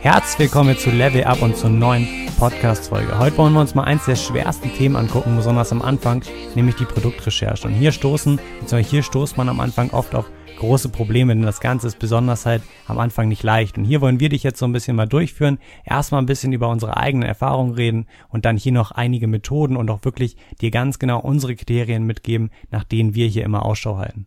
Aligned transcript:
Herzlich 0.00 0.38
willkommen 0.38 0.76
zu 0.76 0.90
Level 0.90 1.24
Up 1.24 1.42
und 1.42 1.56
zur 1.56 1.70
neuen 1.70 2.08
Podcast-Folge. 2.38 3.18
Heute 3.18 3.38
wollen 3.38 3.52
wir 3.52 3.60
uns 3.60 3.76
mal 3.76 3.84
eins 3.84 4.06
der 4.06 4.16
schwersten 4.16 4.72
Themen 4.74 4.96
angucken, 4.96 5.36
besonders 5.36 5.70
am 5.70 5.80
Anfang, 5.80 6.24
nämlich 6.56 6.74
die 6.74 6.84
Produktrecherche. 6.84 7.68
Und 7.68 7.74
hier 7.74 7.92
stoßen, 7.92 8.36
beziehungsweise 8.36 8.90
hier 8.90 9.02
stoßt 9.04 9.36
man 9.36 9.48
am 9.48 9.60
Anfang 9.60 9.90
oft 9.90 10.16
auf 10.16 10.28
große 10.58 10.88
Probleme, 10.88 11.34
denn 11.34 11.44
das 11.44 11.60
Ganze 11.60 11.86
ist 11.86 12.00
besonders 12.00 12.46
halt 12.46 12.62
am 12.88 12.98
Anfang 12.98 13.28
nicht 13.28 13.44
leicht. 13.44 13.78
Und 13.78 13.84
hier 13.84 14.00
wollen 14.00 14.18
wir 14.18 14.28
dich 14.28 14.42
jetzt 14.42 14.58
so 14.58 14.66
ein 14.66 14.72
bisschen 14.72 14.96
mal 14.96 15.06
durchführen, 15.06 15.58
erstmal 15.84 16.20
ein 16.20 16.26
bisschen 16.26 16.52
über 16.52 16.68
unsere 16.68 16.96
eigenen 16.96 17.28
Erfahrungen 17.28 17.74
reden 17.74 18.06
und 18.28 18.44
dann 18.44 18.56
hier 18.56 18.72
noch 18.72 18.90
einige 18.90 19.28
Methoden 19.28 19.76
und 19.76 19.90
auch 19.90 20.04
wirklich 20.04 20.36
dir 20.60 20.72
ganz 20.72 20.98
genau 20.98 21.20
unsere 21.20 21.54
Kriterien 21.54 22.04
mitgeben, 22.04 22.50
nach 22.72 22.82
denen 22.82 23.14
wir 23.14 23.28
hier 23.28 23.44
immer 23.44 23.64
Ausschau 23.64 23.98
halten. 23.98 24.26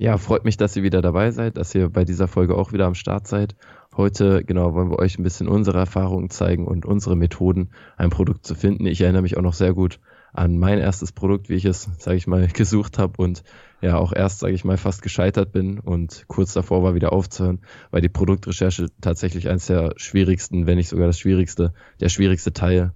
Ja, 0.00 0.16
freut 0.16 0.44
mich, 0.44 0.56
dass 0.56 0.76
ihr 0.76 0.84
wieder 0.84 1.02
dabei 1.02 1.32
seid, 1.32 1.56
dass 1.56 1.74
ihr 1.74 1.88
bei 1.88 2.04
dieser 2.04 2.28
Folge 2.28 2.54
auch 2.54 2.72
wieder 2.72 2.86
am 2.86 2.94
Start 2.94 3.26
seid. 3.26 3.56
Heute, 3.96 4.44
genau, 4.44 4.72
wollen 4.72 4.92
wir 4.92 5.00
euch 5.00 5.18
ein 5.18 5.24
bisschen 5.24 5.48
unsere 5.48 5.78
Erfahrungen 5.78 6.30
zeigen 6.30 6.68
und 6.68 6.86
unsere 6.86 7.16
Methoden, 7.16 7.70
ein 7.96 8.08
Produkt 8.08 8.46
zu 8.46 8.54
finden. 8.54 8.86
Ich 8.86 9.00
erinnere 9.00 9.22
mich 9.22 9.36
auch 9.36 9.42
noch 9.42 9.54
sehr 9.54 9.74
gut 9.74 9.98
an 10.32 10.56
mein 10.56 10.78
erstes 10.78 11.10
Produkt, 11.10 11.48
wie 11.48 11.56
ich 11.56 11.64
es, 11.64 11.90
sage 11.98 12.16
ich 12.16 12.28
mal, 12.28 12.46
gesucht 12.54 12.96
habe 12.96 13.20
und 13.20 13.42
ja 13.80 13.98
auch 13.98 14.12
erst, 14.12 14.38
sage 14.38 14.54
ich 14.54 14.64
mal, 14.64 14.76
fast 14.76 15.02
gescheitert 15.02 15.50
bin 15.50 15.80
und 15.80 16.26
kurz 16.28 16.52
davor 16.52 16.84
war, 16.84 16.94
wieder 16.94 17.12
aufzuhören, 17.12 17.62
weil 17.90 18.00
die 18.00 18.08
Produktrecherche 18.08 18.86
tatsächlich 19.00 19.48
eines 19.48 19.66
der 19.66 19.94
schwierigsten, 19.96 20.68
wenn 20.68 20.76
nicht 20.76 20.90
sogar 20.90 21.08
das 21.08 21.18
schwierigste, 21.18 21.74
der 21.98 22.08
schwierigste 22.08 22.52
Teil 22.52 22.92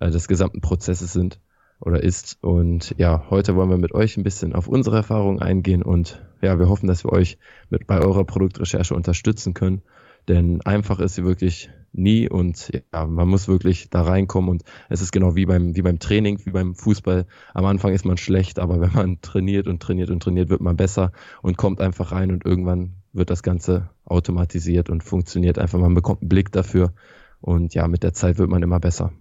äh, 0.00 0.10
des 0.10 0.26
gesamten 0.26 0.60
Prozesses 0.60 1.12
sind 1.12 1.38
oder 1.80 2.02
ist. 2.02 2.38
Und 2.42 2.94
ja, 2.98 3.24
heute 3.30 3.56
wollen 3.56 3.70
wir 3.70 3.78
mit 3.78 3.94
euch 3.94 4.16
ein 4.16 4.22
bisschen 4.22 4.54
auf 4.54 4.68
unsere 4.68 4.96
Erfahrungen 4.96 5.40
eingehen 5.40 5.82
und 5.82 6.22
ja, 6.42 6.58
wir 6.58 6.68
hoffen, 6.68 6.86
dass 6.86 7.04
wir 7.04 7.12
euch 7.12 7.38
mit 7.70 7.86
bei 7.86 8.00
eurer 8.00 8.24
Produktrecherche 8.24 8.94
unterstützen 8.94 9.54
können. 9.54 9.82
Denn 10.28 10.60
einfach 10.62 11.00
ist 11.00 11.14
sie 11.14 11.24
wirklich 11.24 11.70
nie 11.92 12.28
und 12.28 12.70
ja, 12.92 13.06
man 13.06 13.28
muss 13.28 13.48
wirklich 13.48 13.90
da 13.90 14.02
reinkommen 14.02 14.50
und 14.50 14.62
es 14.88 15.00
ist 15.00 15.12
genau 15.12 15.34
wie 15.34 15.46
beim, 15.46 15.74
wie 15.74 15.82
beim 15.82 15.98
Training, 15.98 16.40
wie 16.44 16.50
beim 16.50 16.74
Fußball. 16.74 17.26
Am 17.54 17.64
Anfang 17.64 17.92
ist 17.92 18.04
man 18.04 18.16
schlecht, 18.16 18.58
aber 18.58 18.80
wenn 18.80 18.92
man 18.92 19.20
trainiert 19.22 19.66
und 19.66 19.82
trainiert 19.82 20.10
und 20.10 20.22
trainiert, 20.22 20.50
wird 20.50 20.60
man 20.60 20.76
besser 20.76 21.12
und 21.42 21.56
kommt 21.56 21.80
einfach 21.80 22.12
rein 22.12 22.30
und 22.30 22.44
irgendwann 22.44 22.96
wird 23.12 23.30
das 23.30 23.42
Ganze 23.42 23.90
automatisiert 24.04 24.90
und 24.90 25.02
funktioniert 25.02 25.58
einfach. 25.58 25.80
Man 25.80 25.94
bekommt 25.94 26.22
einen 26.22 26.28
Blick 26.28 26.52
dafür 26.52 26.92
und 27.40 27.74
ja, 27.74 27.88
mit 27.88 28.02
der 28.02 28.12
Zeit 28.12 28.38
wird 28.38 28.50
man 28.50 28.62
immer 28.62 28.78
besser. 28.78 29.12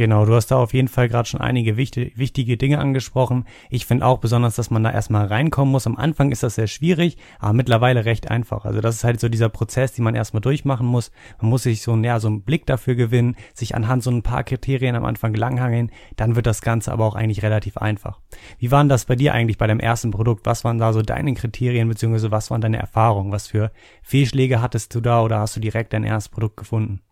Genau, 0.00 0.24
du 0.24 0.34
hast 0.34 0.46
da 0.46 0.56
auf 0.56 0.72
jeden 0.72 0.88
Fall 0.88 1.10
gerade 1.10 1.28
schon 1.28 1.42
einige 1.42 1.76
wichtige, 1.76 2.56
Dinge 2.56 2.78
angesprochen. 2.78 3.44
Ich 3.68 3.84
finde 3.84 4.06
auch 4.06 4.16
besonders, 4.16 4.56
dass 4.56 4.70
man 4.70 4.82
da 4.82 4.90
erstmal 4.90 5.26
reinkommen 5.26 5.70
muss. 5.70 5.86
Am 5.86 5.98
Anfang 5.98 6.32
ist 6.32 6.42
das 6.42 6.54
sehr 6.54 6.68
schwierig, 6.68 7.18
aber 7.38 7.52
mittlerweile 7.52 8.06
recht 8.06 8.30
einfach. 8.30 8.64
Also 8.64 8.80
das 8.80 8.94
ist 8.94 9.04
halt 9.04 9.20
so 9.20 9.28
dieser 9.28 9.50
Prozess, 9.50 9.92
den 9.92 10.04
man 10.04 10.14
erstmal 10.14 10.40
durchmachen 10.40 10.86
muss. 10.86 11.10
Man 11.38 11.50
muss 11.50 11.64
sich 11.64 11.82
so, 11.82 11.94
ja, 11.96 12.18
so 12.18 12.28
einen 12.28 12.40
Blick 12.40 12.64
dafür 12.64 12.94
gewinnen, 12.94 13.36
sich 13.52 13.74
anhand 13.74 14.02
so 14.02 14.10
ein 14.10 14.22
paar 14.22 14.42
Kriterien 14.42 14.96
am 14.96 15.04
Anfang 15.04 15.34
langhangeln. 15.34 15.90
Dann 16.16 16.34
wird 16.34 16.46
das 16.46 16.62
Ganze 16.62 16.92
aber 16.92 17.04
auch 17.04 17.14
eigentlich 17.14 17.42
relativ 17.42 17.76
einfach. 17.76 18.20
Wie 18.56 18.70
waren 18.70 18.88
das 18.88 19.04
bei 19.04 19.16
dir 19.16 19.34
eigentlich 19.34 19.58
bei 19.58 19.66
deinem 19.66 19.80
ersten 19.80 20.12
Produkt? 20.12 20.46
Was 20.46 20.64
waren 20.64 20.78
da 20.78 20.94
so 20.94 21.02
deine 21.02 21.34
Kriterien, 21.34 21.90
beziehungsweise 21.90 22.30
was 22.30 22.50
waren 22.50 22.62
deine 22.62 22.78
Erfahrungen? 22.78 23.32
Was 23.32 23.48
für 23.48 23.70
Fehlschläge 24.02 24.62
hattest 24.62 24.94
du 24.94 25.02
da 25.02 25.22
oder 25.22 25.40
hast 25.40 25.56
du 25.56 25.60
direkt 25.60 25.92
dein 25.92 26.04
erstes 26.04 26.30
Produkt 26.30 26.56
gefunden? 26.56 27.02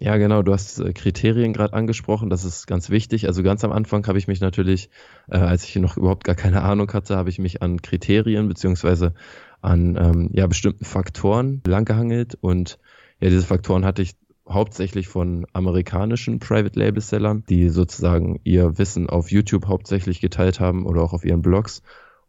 Ja, 0.00 0.16
genau, 0.16 0.42
du 0.42 0.52
hast 0.52 0.80
äh, 0.80 0.92
Kriterien 0.92 1.52
gerade 1.52 1.72
angesprochen, 1.72 2.28
das 2.28 2.44
ist 2.44 2.66
ganz 2.66 2.90
wichtig. 2.90 3.28
Also 3.28 3.44
ganz 3.44 3.62
am 3.62 3.70
Anfang 3.70 4.04
habe 4.08 4.18
ich 4.18 4.26
mich 4.26 4.40
natürlich, 4.40 4.90
äh, 5.28 5.36
als 5.36 5.64
ich 5.64 5.76
noch 5.76 5.96
überhaupt 5.96 6.24
gar 6.24 6.34
keine 6.34 6.62
Ahnung 6.62 6.92
hatte, 6.92 7.16
habe 7.16 7.30
ich 7.30 7.38
mich 7.38 7.62
an 7.62 7.80
Kriterien 7.80 8.48
beziehungsweise 8.48 9.14
an 9.62 9.96
ähm, 9.96 10.30
ja, 10.32 10.46
bestimmten 10.48 10.84
Faktoren 10.84 11.62
langgehangelt 11.66 12.36
und 12.40 12.78
ja, 13.20 13.30
diese 13.30 13.46
Faktoren 13.46 13.84
hatte 13.84 14.02
ich 14.02 14.16
hauptsächlich 14.48 15.08
von 15.08 15.46
amerikanischen 15.52 16.38
Private 16.40 16.78
Label 16.78 17.00
Sellern, 17.00 17.44
die 17.48 17.68
sozusagen 17.68 18.40
ihr 18.44 18.76
Wissen 18.78 19.08
auf 19.08 19.30
YouTube 19.30 19.66
hauptsächlich 19.66 20.20
geteilt 20.20 20.60
haben 20.60 20.86
oder 20.86 21.02
auch 21.02 21.12
auf 21.12 21.24
ihren 21.24 21.40
Blogs 21.40 21.82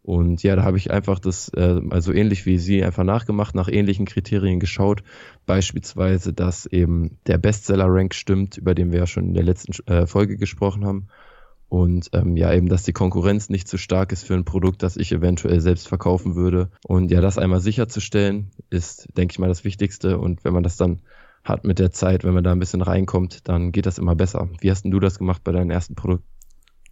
und 0.06 0.44
ja, 0.44 0.54
da 0.54 0.62
habe 0.62 0.76
ich 0.76 0.92
einfach 0.92 1.18
das, 1.18 1.48
äh, 1.48 1.80
also 1.90 2.12
ähnlich 2.12 2.46
wie 2.46 2.58
Sie, 2.58 2.84
einfach 2.84 3.02
nachgemacht, 3.02 3.56
nach 3.56 3.68
ähnlichen 3.68 4.06
Kriterien 4.06 4.60
geschaut. 4.60 5.02
Beispielsweise, 5.46 6.32
dass 6.32 6.64
eben 6.64 7.18
der 7.26 7.38
Bestseller-Rank 7.38 8.14
stimmt, 8.14 8.56
über 8.56 8.76
den 8.76 8.92
wir 8.92 9.00
ja 9.00 9.08
schon 9.08 9.24
in 9.24 9.34
der 9.34 9.42
letzten 9.42 9.72
äh, 9.90 10.06
Folge 10.06 10.36
gesprochen 10.36 10.84
haben. 10.84 11.08
Und 11.68 12.10
ähm, 12.12 12.36
ja, 12.36 12.54
eben, 12.54 12.68
dass 12.68 12.84
die 12.84 12.92
Konkurrenz 12.92 13.50
nicht 13.50 13.66
zu 13.66 13.78
stark 13.78 14.12
ist 14.12 14.24
für 14.24 14.34
ein 14.34 14.44
Produkt, 14.44 14.84
das 14.84 14.96
ich 14.96 15.10
eventuell 15.10 15.60
selbst 15.60 15.88
verkaufen 15.88 16.36
würde. 16.36 16.70
Und 16.86 17.10
ja, 17.10 17.20
das 17.20 17.36
einmal 17.36 17.58
sicherzustellen, 17.58 18.52
ist, 18.70 19.08
denke 19.16 19.32
ich 19.32 19.40
mal, 19.40 19.48
das 19.48 19.64
Wichtigste. 19.64 20.18
Und 20.18 20.44
wenn 20.44 20.52
man 20.52 20.62
das 20.62 20.76
dann 20.76 21.00
hat 21.42 21.64
mit 21.64 21.80
der 21.80 21.90
Zeit, 21.90 22.22
wenn 22.22 22.34
man 22.34 22.44
da 22.44 22.52
ein 22.52 22.60
bisschen 22.60 22.82
reinkommt, 22.82 23.48
dann 23.48 23.72
geht 23.72 23.86
das 23.86 23.98
immer 23.98 24.14
besser. 24.14 24.48
Wie 24.60 24.70
hast 24.70 24.84
denn 24.84 24.92
du 24.92 25.00
das 25.00 25.18
gemacht 25.18 25.42
bei 25.42 25.50
deinem 25.50 25.70
ersten 25.70 25.96
Produkt? 25.96 26.22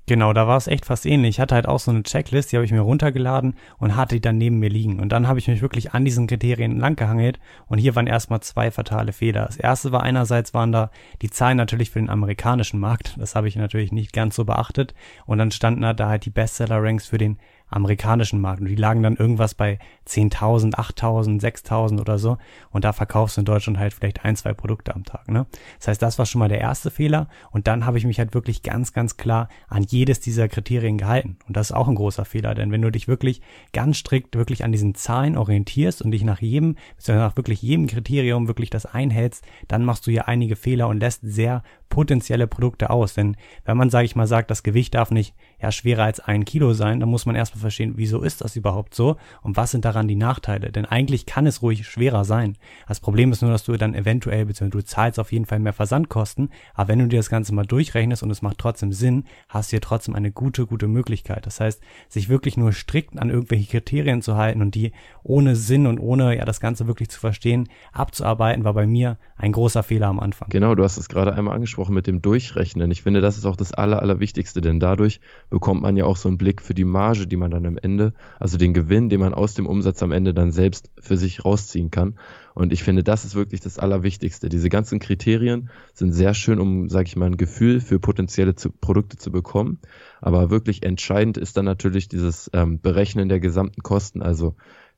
Genau, 0.07 0.35
da 0.35 0.47
war 0.47 0.59
es 0.59 0.67
echt 0.67 0.85
fast 0.85 1.07
ähnlich. 1.07 1.37
Ich 1.37 1.41
hatte 1.41 1.55
halt 1.55 1.67
auch 1.67 1.79
so 1.79 1.91
eine 1.91 2.03
Checklist, 2.03 2.53
die 2.53 2.57
habe 2.57 2.67
ich 2.67 2.73
mir 2.73 2.81
runtergeladen 2.81 3.55
und 3.79 3.97
hatte 3.97 4.17
die 4.17 4.21
dann 4.21 4.37
neben 4.37 4.59
mir 4.59 4.69
liegen. 4.69 5.01
Und 5.01 5.09
dann 5.09 5.27
habe 5.27 5.39
ich 5.39 5.49
mich 5.49 5.63
wirklich 5.63 5.95
an 5.95 6.05
diesen 6.05 6.27
Kriterien 6.27 6.79
langgehangelt 6.79 7.41
und 7.69 7.79
hier 7.79 7.97
waren 7.97 8.07
erstmal 8.07 8.41
zwei 8.41 8.71
fatale 8.71 9.15
Fehler. 9.15 9.47
Das 9.47 9.57
erste 9.57 9.93
war 9.93 10.03
einerseits 10.03 10.53
waren 10.53 10.73
da 10.73 10.91
die 11.23 11.31
Zahlen 11.31 11.57
natürlich 11.57 11.91
für 11.91 12.01
den 12.01 12.11
amerikanischen 12.11 12.81
Markt. 12.81 13.17
Das 13.19 13.35
habe 13.35 13.49
ich 13.49 13.57
natürlich 13.57 13.93
nicht 13.93 14.13
ganz 14.13 14.37
so 14.37 14.45
beachtet. 14.45 14.95
Und 15.25 15.39
dann 15.39 15.51
standen 15.51 15.81
da 15.81 16.09
halt 16.09 16.27
die 16.27 16.31
Bestseller-Ranks 16.31 17.07
für 17.07 17.19
den 17.19 17.39
amerikanischen 17.75 18.41
Markt. 18.41 18.61
Und 18.61 18.69
die 18.69 18.77
lagen 18.77 19.03
dann 19.03 19.17
irgendwas 19.17 19.55
bei 19.55 19.79
10.000, 20.07 20.75
8.000, 20.75 21.41
6.000 21.41 22.01
oder 22.01 22.19
so. 22.19 22.39
Und 22.71 22.85
da 22.85 22.93
verkaufst 22.93 23.37
du 23.37 23.41
in 23.41 23.45
Deutschland 23.45 23.79
halt 23.79 23.95
vielleicht 23.95 24.25
ein, 24.25 24.37
zwei 24.37 24.53
Produkte 24.53 24.95
am 24.95 25.05
Tag. 25.05 25.29
Ne? 25.29 25.47
Das 25.79 25.89
heißt, 25.89 26.03
das 26.03 26.19
war 26.19 26.27
schon 26.27 26.39
mal 26.39 26.49
der 26.49 26.61
erste 26.61 26.91
Fehler. 26.91 27.29
Und 27.51 27.67
dann 27.67 27.87
habe 27.87 27.99
ich 27.99 28.05
mich 28.05 28.19
halt 28.19 28.35
wirklich 28.35 28.63
ganz, 28.63 28.93
ganz 28.93 29.17
klar 29.17 29.49
an 29.69 29.83
jedes 29.83 30.21
dieser 30.21 30.49
Kriterien 30.49 30.99
gehalten. 30.99 31.37
Und 31.47 31.57
das 31.57 31.71
ist 31.71 31.77
auch 31.77 31.89
ein 31.89 31.95
großer 31.95 32.25
Fehler, 32.25 32.55
denn 32.55 32.71
wenn 32.71 32.83
du 32.83 32.91
dich 32.91 33.09
wirklich 33.09 33.41
ganz 33.73 33.99
strikt 33.99 34.37
wirklich 34.37 34.65
an 34.65 34.73
diesen 34.73 34.95
Zahlen 34.95 35.37
orientierst 35.37 36.03
und 36.03 36.11
dich 36.11 36.25
nach 36.25 36.41
jedem, 36.41 36.75
beziehungsweise 36.97 37.27
nach 37.27 37.37
wirklich 37.37 37.63
jedem 37.63 37.87
Kriterium 37.87 38.49
wirklich 38.49 38.71
das 38.71 38.87
einhältst, 38.87 39.45
dann 39.69 39.85
machst 39.85 40.07
du 40.07 40.11
hier 40.11 40.29
einige 40.29 40.57
Fehler 40.57 40.89
und 40.89 41.01
lässt 41.01 41.21
sehr 41.23 41.63
potenzielle 41.89 42.47
Produkte 42.47 42.91
aus. 42.91 43.15
Denn 43.15 43.37
wenn 43.65 43.77
man, 43.77 43.91
sage 43.91 44.05
ich 44.05 44.17
mal, 44.17 44.27
sagt, 44.27 44.51
das 44.51 44.63
Gewicht 44.63 44.95
darf 44.95 45.11
nicht 45.11 45.35
ja 45.65 45.73
schwerer 45.73 46.05
als 46.05 46.21
ein 46.21 46.45
Kilo 46.45 46.73
sein, 46.75 47.01
dann 47.01 47.09
muss 47.09 47.27
man 47.27 47.35
erstmal 47.35 47.63
verstehen, 47.63 47.95
wieso 47.97 48.23
ist 48.23 48.43
das 48.43 48.57
überhaupt 48.57 48.95
so 48.95 49.17
und 49.43 49.57
was 49.57 49.71
sind 49.71 49.85
daran 49.85 50.09
die 50.09 50.15
Nachteile. 50.15 50.71
Denn 50.71 50.85
eigentlich 50.85 51.27
kann 51.27 51.47
es 51.47 51.63
ruhig 51.63 51.87
schwerer 51.87 52.25
sein. 52.25 52.57
Das 52.87 53.01
Problem 53.01 53.33
ist 53.33 53.43
nur, 53.43 53.51
dass 53.51 53.65
du 53.65 53.77
dann 53.77 53.95
eventuell, 53.95 54.47
beziehungsweise 54.47 54.83
du 54.83 54.87
zahlst 54.87 55.19
auf 55.19 55.33
jeden 55.33 55.47
Fall 55.47 55.59
mehr 55.59 55.73
Versandkosten, 55.73 56.51
aber 56.75 56.89
wenn 56.89 56.99
du 56.99 57.09
dir 57.09 57.19
das 57.19 57.31
Ganze 57.31 57.55
mal 57.55 57.65
durchrechnest 57.65 58.23
und 58.23 58.31
es 58.31 58.43
macht 58.43 58.59
trotzdem 58.59 58.93
Sinn, 58.93 59.25
hast 59.49 59.71
du 59.71 59.75
hier 59.75 59.81
trotzdem 59.81 60.15
eine 60.15 60.31
gute, 60.31 60.67
gute 60.67 60.87
Möglichkeit. 60.87 61.47
Das 61.47 61.61
heißt, 61.61 61.83
sich 62.09 62.29
wirklich 62.29 62.57
nur 62.57 62.73
strikt 62.73 63.19
an 63.19 63.31
irgendwelche 63.31 63.71
Kriterien 63.71 64.23
zu 64.23 64.37
halten 64.37 64.61
und 64.61 64.75
die 64.75 64.93
ohne 65.23 65.57
Sinn 65.57 65.87
und 65.87 65.99
ohne 65.99 66.37
ja 66.37 66.45
das 66.45 66.61
Ganze 66.61 66.87
wirklich 66.87 67.09
zu 67.09 67.19
verstehen, 67.19 67.69
abzuarbeiten, 67.93 68.65
war 68.65 68.75
bei 68.75 68.87
mir 68.87 69.19
ein 69.37 69.53
großer 69.53 69.83
Fehler 69.83 70.09
am 70.09 70.21
Anfang. 70.21 70.49
Genau, 70.51 70.75
du 70.75 70.85
hast 70.85 70.99
es 70.99 71.09
gerade 71.09 71.35
einmal 71.35 71.55
angesprochen 71.55 71.95
mit 71.95 72.07
dem 72.07 72.21
Durchrechnen. 72.21 72.91
Ich 72.91 73.03
finde, 73.03 73.21
das 73.21 73.39
ist 73.39 73.47
auch 73.47 73.57
das 73.57 73.73
Aller, 73.73 74.03
Allerwichtigste, 74.03 74.61
denn 74.61 74.81
dadurch 74.81 75.21
bekommt 75.55 75.83
man 75.83 75.97
ja 75.97 76.05
auch 76.05 76.17
so 76.17 76.29
einen 76.29 76.37
Blick 76.37 76.61
für 76.61 76.75
die 76.75 76.85
Marge, 76.85 77.29
die 77.29 77.37
man 77.37 77.53
dann 77.53 77.65
am 77.65 77.79
Ende, 77.79 78.13
also 78.41 78.59
den 78.59 78.75
Gewinn, 78.75 79.09
den 79.09 79.21
man 79.21 79.33
aus 79.33 79.55
dem 79.55 79.67
Umsatz 79.67 80.03
am 80.03 80.11
Ende 80.11 80.35
dann 80.35 80.51
selbst 80.51 80.91
für 80.99 81.17
sich 81.17 81.45
rausziehen 81.45 81.93
kann. 81.93 82.17
Und 82.55 82.73
ich 82.73 82.83
finde, 82.83 83.05
das 83.05 83.25
ist 83.25 83.37
wirklich 83.37 83.61
das 83.61 83.79
Allerwichtigste. 83.79 84.49
Diese 84.49 84.69
ganzen 84.69 84.99
Kriterien 84.99 85.71
sind 85.93 86.13
sehr 86.13 86.35
schön, 86.35 86.59
um, 86.59 86.89
sage 86.89 87.07
ich 87.07 87.15
mal, 87.15 87.27
ein 87.27 87.37
Gefühl 87.37 87.81
für 87.81 88.01
potenzielle 88.01 88.57
zu, 88.57 88.73
Produkte 88.73 89.17
zu 89.17 89.31
bekommen. 89.31 89.79
Aber 90.21 90.51
wirklich 90.51 90.83
entscheidend 90.83 91.39
ist 91.39 91.57
dann 91.57 91.67
natürlich 91.67 92.09
dieses 92.09 92.51
ähm, 92.53 92.81
Berechnen 92.81 93.29
der 93.29 93.39
gesamten 93.39 93.83
Kosten, 93.85 94.23
also 94.23 94.57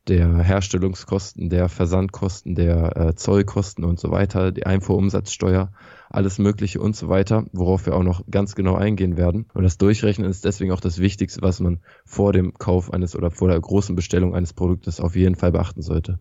der 0.09 0.39
Herstellungskosten, 0.39 1.51
der 1.51 1.69
Versandkosten, 1.69 2.55
der 2.55 2.97
äh, 2.97 3.15
Zollkosten 3.15 3.85
und 3.85 3.99
so 3.99 4.11
weiter, 4.11 4.53
die 4.53 4.67
Einfuhrumsatzsteuer, 4.67 5.73
alles 6.11 6.39
Mögliche 6.39 6.81
und 6.81 6.95
so 6.95 7.09
weiter, 7.09 7.47
worauf 7.53 7.87
wir 7.87 7.95
auch 7.95 8.03
noch 8.03 8.23
ganz 8.31 8.55
genau 8.55 8.77
eingehen 8.77 9.17
werden. 9.17 9.47
Und 9.55 9.65
das 9.65 9.79
Durchrechnen 9.79 10.31
ist 10.31 10.45
deswegen 10.45 10.73
auch 10.73 10.81
das 10.81 10.99
Wichtigste, 10.99 11.43
was 11.43 11.61
man 11.61 11.81
vor 12.05 12.33
dem 12.33 12.55
Kauf 12.55 12.93
eines 12.93 13.17
oder 13.17 13.31
vor 13.31 13.49
der 13.49 13.61
großen 13.61 13.97
Bestellung 13.97 14.35
eines 14.35 14.53
Produktes 14.53 15.01
auf 15.01 15.17
jeden 15.17 15.35
Fall 15.35 15.53
beachten 15.53 15.83
sollte. 15.83 16.21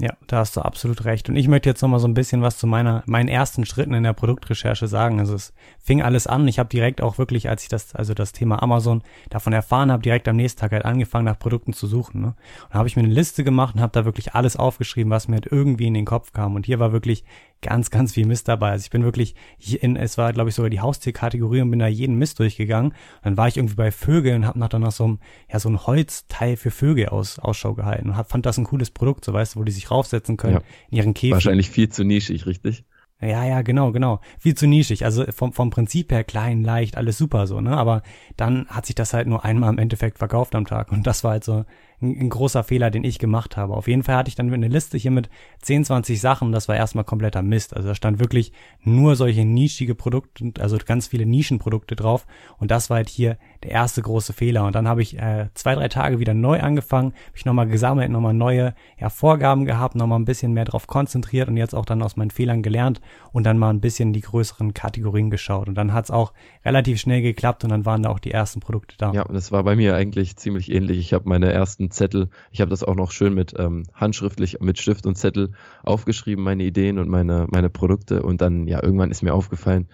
Ja, 0.00 0.14
da 0.28 0.38
hast 0.38 0.56
du 0.56 0.60
absolut 0.60 1.04
recht. 1.04 1.28
Und 1.28 1.34
ich 1.34 1.48
möchte 1.48 1.68
jetzt 1.68 1.82
noch 1.82 1.88
mal 1.88 1.98
so 1.98 2.06
ein 2.06 2.14
bisschen 2.14 2.40
was 2.40 2.56
zu 2.56 2.68
meiner 2.68 3.02
meinen 3.06 3.28
ersten 3.28 3.66
Schritten 3.66 3.94
in 3.94 4.04
der 4.04 4.12
Produktrecherche 4.12 4.86
sagen. 4.86 5.18
Also 5.18 5.34
es 5.34 5.52
fing 5.80 6.02
alles 6.02 6.28
an. 6.28 6.46
Ich 6.46 6.60
habe 6.60 6.68
direkt 6.68 7.00
auch 7.00 7.18
wirklich, 7.18 7.48
als 7.48 7.64
ich 7.64 7.68
das 7.68 7.96
also 7.96 8.14
das 8.14 8.30
Thema 8.30 8.62
Amazon 8.62 9.02
davon 9.28 9.52
erfahren 9.52 9.90
habe, 9.90 10.02
direkt 10.02 10.28
am 10.28 10.36
nächsten 10.36 10.60
Tag 10.60 10.70
halt 10.70 10.84
angefangen 10.84 11.24
nach 11.24 11.38
Produkten 11.38 11.72
zu 11.72 11.88
suchen. 11.88 12.20
Ne? 12.20 12.34
Und 12.68 12.74
habe 12.74 12.86
ich 12.86 12.94
mir 12.94 13.02
eine 13.02 13.12
Liste 13.12 13.42
gemacht 13.42 13.74
und 13.74 13.80
habe 13.80 13.92
da 13.92 14.04
wirklich 14.04 14.34
alles 14.34 14.56
aufgeschrieben, 14.56 15.10
was 15.10 15.26
mir 15.26 15.34
halt 15.34 15.50
irgendwie 15.50 15.88
in 15.88 15.94
den 15.94 16.04
Kopf 16.04 16.32
kam. 16.32 16.54
Und 16.54 16.66
hier 16.66 16.78
war 16.78 16.92
wirklich 16.92 17.24
ganz, 17.60 17.90
ganz 17.90 18.14
viel 18.14 18.26
Mist 18.26 18.48
dabei. 18.48 18.70
Also 18.70 18.84
ich 18.84 18.90
bin 18.90 19.02
wirklich 19.02 19.34
hier 19.56 19.82
in, 19.82 19.96
es 19.96 20.18
war 20.18 20.32
glaube 20.32 20.50
ich 20.50 20.54
sogar 20.54 20.70
die 20.70 20.80
Haustierkategorie 20.80 21.60
und 21.60 21.70
bin 21.70 21.78
da 21.80 21.86
jeden 21.86 22.16
Mist 22.16 22.38
durchgegangen. 22.38 22.94
dann 23.22 23.36
war 23.36 23.48
ich 23.48 23.56
irgendwie 23.56 23.74
bei 23.74 23.90
Vögeln 23.90 24.42
und 24.42 24.46
habe 24.46 24.58
nach 24.58 24.68
dann 24.68 24.82
noch 24.82 24.92
so 24.92 25.04
einem, 25.04 25.18
ja, 25.50 25.58
so 25.58 25.68
ein 25.68 25.86
Holzteil 25.86 26.56
für 26.56 26.70
Vögel 26.70 27.08
aus, 27.08 27.38
Ausschau 27.38 27.74
gehalten 27.74 28.10
und 28.10 28.16
hab, 28.16 28.30
fand 28.30 28.46
das 28.46 28.58
ein 28.58 28.64
cooles 28.64 28.90
Produkt, 28.90 29.24
so 29.24 29.32
weißt 29.32 29.54
du, 29.54 29.60
wo 29.60 29.64
die 29.64 29.72
sich 29.72 29.90
raufsetzen 29.90 30.36
können 30.36 30.54
ja. 30.54 30.62
in 30.90 30.98
ihren 30.98 31.14
Käfig. 31.14 31.32
Wahrscheinlich 31.32 31.70
viel 31.70 31.88
zu 31.88 32.04
nischig, 32.04 32.46
richtig? 32.46 32.84
Ja, 33.20 33.44
ja, 33.44 33.62
genau, 33.62 33.90
genau. 33.90 34.20
Viel 34.38 34.54
zu 34.54 34.68
nischig. 34.68 35.04
Also 35.04 35.24
vom, 35.32 35.52
vom 35.52 35.70
Prinzip 35.70 36.12
her 36.12 36.22
klein, 36.22 36.62
leicht, 36.62 36.96
alles 36.96 37.18
super 37.18 37.48
so, 37.48 37.60
ne? 37.60 37.76
Aber 37.76 38.02
dann 38.36 38.68
hat 38.68 38.86
sich 38.86 38.94
das 38.94 39.12
halt 39.12 39.26
nur 39.26 39.44
einmal 39.44 39.72
im 39.72 39.78
Endeffekt 39.78 40.18
verkauft 40.18 40.54
am 40.54 40.66
Tag. 40.66 40.92
Und 40.92 41.06
das 41.06 41.24
war 41.24 41.32
halt 41.32 41.44
so 41.44 41.64
ein, 42.00 42.18
ein, 42.20 42.28
großer 42.30 42.64
Fehler, 42.64 42.90
den 42.90 43.04
ich 43.04 43.18
gemacht 43.18 43.56
habe. 43.56 43.74
Auf 43.74 43.88
jeden 43.88 44.02
Fall 44.02 44.16
hatte 44.16 44.28
ich 44.28 44.34
dann 44.34 44.52
eine 44.52 44.68
Liste 44.68 44.98
hier 44.98 45.10
mit 45.10 45.28
10, 45.62 45.84
20 45.84 46.20
Sachen. 46.20 46.52
Das 46.52 46.68
war 46.68 46.76
erstmal 46.76 47.04
kompletter 47.04 47.42
Mist. 47.42 47.74
Also 47.76 47.88
da 47.88 47.94
stand 47.94 48.18
wirklich 48.20 48.52
nur 48.82 49.16
solche 49.16 49.44
nischige 49.44 49.94
Produkte, 49.94 50.52
also 50.60 50.78
ganz 50.78 51.08
viele 51.08 51.26
Nischenprodukte 51.26 51.96
drauf. 51.96 52.26
Und 52.58 52.70
das 52.70 52.90
war 52.90 52.98
halt 52.98 53.08
hier 53.08 53.38
der 53.62 53.72
erste 53.72 54.02
große 54.02 54.32
Fehler. 54.32 54.64
Und 54.64 54.74
dann 54.74 54.86
habe 54.86 55.02
ich 55.02 55.18
äh, 55.18 55.48
zwei, 55.54 55.74
drei 55.74 55.88
Tage 55.88 56.18
wieder 56.18 56.34
neu 56.34 56.60
angefangen, 56.60 57.12
habe 57.12 57.36
ich 57.36 57.44
nochmal 57.44 57.66
gesammelt, 57.66 58.10
nochmal 58.10 58.34
neue 58.34 58.74
ja, 58.98 59.08
Vorgaben 59.08 59.64
gehabt, 59.64 59.94
nochmal 59.94 60.18
ein 60.18 60.24
bisschen 60.24 60.52
mehr 60.52 60.64
drauf 60.64 60.86
konzentriert 60.86 61.48
und 61.48 61.56
jetzt 61.56 61.74
auch 61.74 61.84
dann 61.84 62.02
aus 62.02 62.16
meinen 62.16 62.30
Fehlern 62.30 62.62
gelernt 62.62 63.00
und 63.32 63.44
dann 63.44 63.58
mal 63.58 63.70
ein 63.70 63.80
bisschen 63.80 64.12
die 64.12 64.20
größeren 64.20 64.74
Kategorien 64.74 65.30
geschaut. 65.30 65.68
Und 65.68 65.74
dann 65.74 65.92
hat 65.92 66.04
es 66.04 66.10
auch 66.10 66.32
relativ 66.64 67.00
schnell 67.00 67.22
geklappt 67.22 67.64
und 67.64 67.70
dann 67.70 67.84
waren 67.84 68.02
da 68.02 68.10
auch 68.10 68.20
die 68.20 68.30
ersten 68.30 68.60
Produkte 68.60 68.94
da. 68.98 69.12
Ja, 69.12 69.22
und 69.22 69.34
das 69.34 69.50
war 69.52 69.64
bei 69.64 69.76
mir 69.76 69.94
eigentlich 69.94 70.36
ziemlich 70.36 70.70
ähnlich. 70.70 70.98
Ich 70.98 71.12
habe 71.12 71.28
meine 71.28 71.52
ersten 71.52 71.90
Zettel, 71.90 72.28
ich 72.52 72.60
habe 72.60 72.70
das 72.70 72.84
auch 72.84 72.94
noch 72.94 73.10
schön 73.10 73.34
mit 73.34 73.54
ähm, 73.58 73.84
handschriftlich, 73.94 74.60
mit 74.60 74.78
Stift 74.78 75.06
und 75.06 75.16
Zettel 75.16 75.52
aufgeschrieben, 75.82 76.44
meine 76.44 76.62
Ideen 76.62 76.98
und 76.98 77.08
meine, 77.08 77.46
meine 77.50 77.70
Produkte. 77.70 78.22
Und 78.22 78.40
dann, 78.40 78.66
ja, 78.68 78.82
irgendwann 78.82 79.10
ist 79.10 79.22
mir 79.22 79.34
aufgefallen, 79.34 79.88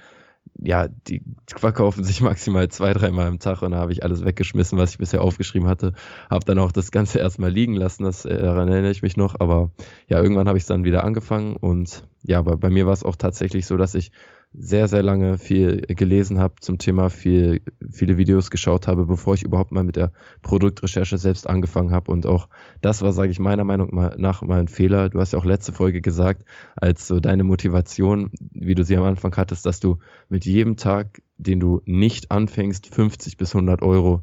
ja, 0.56 0.88
die 0.88 1.22
verkaufen 1.46 2.04
sich 2.04 2.20
maximal 2.20 2.68
zwei, 2.68 2.92
dreimal 2.92 3.26
am 3.26 3.38
Tag 3.38 3.62
und 3.62 3.72
da 3.72 3.78
habe 3.78 3.92
ich 3.92 4.02
alles 4.04 4.24
weggeschmissen, 4.24 4.78
was 4.78 4.92
ich 4.92 4.98
bisher 4.98 5.22
aufgeschrieben 5.22 5.68
hatte. 5.68 5.92
Habe 6.30 6.44
dann 6.44 6.58
auch 6.58 6.72
das 6.72 6.90
Ganze 6.90 7.18
erstmal 7.20 7.50
liegen 7.50 7.74
lassen, 7.74 8.04
das, 8.04 8.24
äh, 8.24 8.40
daran 8.40 8.68
erinnere 8.68 8.92
ich 8.92 9.02
mich 9.02 9.16
noch. 9.16 9.40
Aber 9.40 9.70
ja, 10.08 10.22
irgendwann 10.22 10.48
habe 10.48 10.58
ich 10.58 10.64
es 10.64 10.68
dann 10.68 10.84
wieder 10.84 11.04
angefangen 11.04 11.56
und 11.56 12.04
ja, 12.22 12.38
aber 12.38 12.56
bei 12.56 12.70
mir 12.70 12.86
war 12.86 12.92
es 12.92 13.04
auch 13.04 13.16
tatsächlich 13.16 13.66
so, 13.66 13.76
dass 13.76 13.94
ich 13.94 14.12
sehr, 14.56 14.86
sehr 14.86 15.02
lange 15.02 15.36
viel 15.36 15.82
gelesen 15.82 16.38
habe 16.38 16.54
zum 16.60 16.78
Thema, 16.78 17.10
viel, 17.10 17.60
viele 17.90 18.16
Videos 18.18 18.50
geschaut 18.50 18.86
habe, 18.86 19.04
bevor 19.04 19.34
ich 19.34 19.42
überhaupt 19.42 19.72
mal 19.72 19.82
mit 19.82 19.96
der 19.96 20.12
Produktrecherche 20.42 21.18
selbst 21.18 21.48
angefangen 21.48 21.90
habe. 21.90 22.12
Und 22.12 22.24
auch 22.24 22.48
das 22.80 23.02
war, 23.02 23.12
sage 23.12 23.32
ich 23.32 23.40
meiner 23.40 23.64
Meinung 23.64 23.90
nach 24.16 24.42
mal 24.42 24.60
ein 24.60 24.68
Fehler. 24.68 25.08
Du 25.08 25.18
hast 25.18 25.32
ja 25.32 25.38
auch 25.40 25.44
letzte 25.44 25.72
Folge 25.72 26.00
gesagt, 26.00 26.44
als 26.76 27.08
so 27.08 27.18
deine 27.18 27.42
Motivation, 27.42 28.30
wie 28.52 28.76
du 28.76 28.84
sie 28.84 28.96
am 28.96 29.04
Anfang 29.04 29.36
hattest, 29.36 29.66
dass 29.66 29.80
du 29.80 29.98
mit 30.28 30.44
jedem 30.44 30.76
Tag, 30.76 31.22
den 31.36 31.58
du 31.58 31.82
nicht 31.84 32.30
anfängst, 32.30 32.94
50 32.94 33.36
bis 33.36 33.54
100 33.54 33.82
Euro 33.82 34.22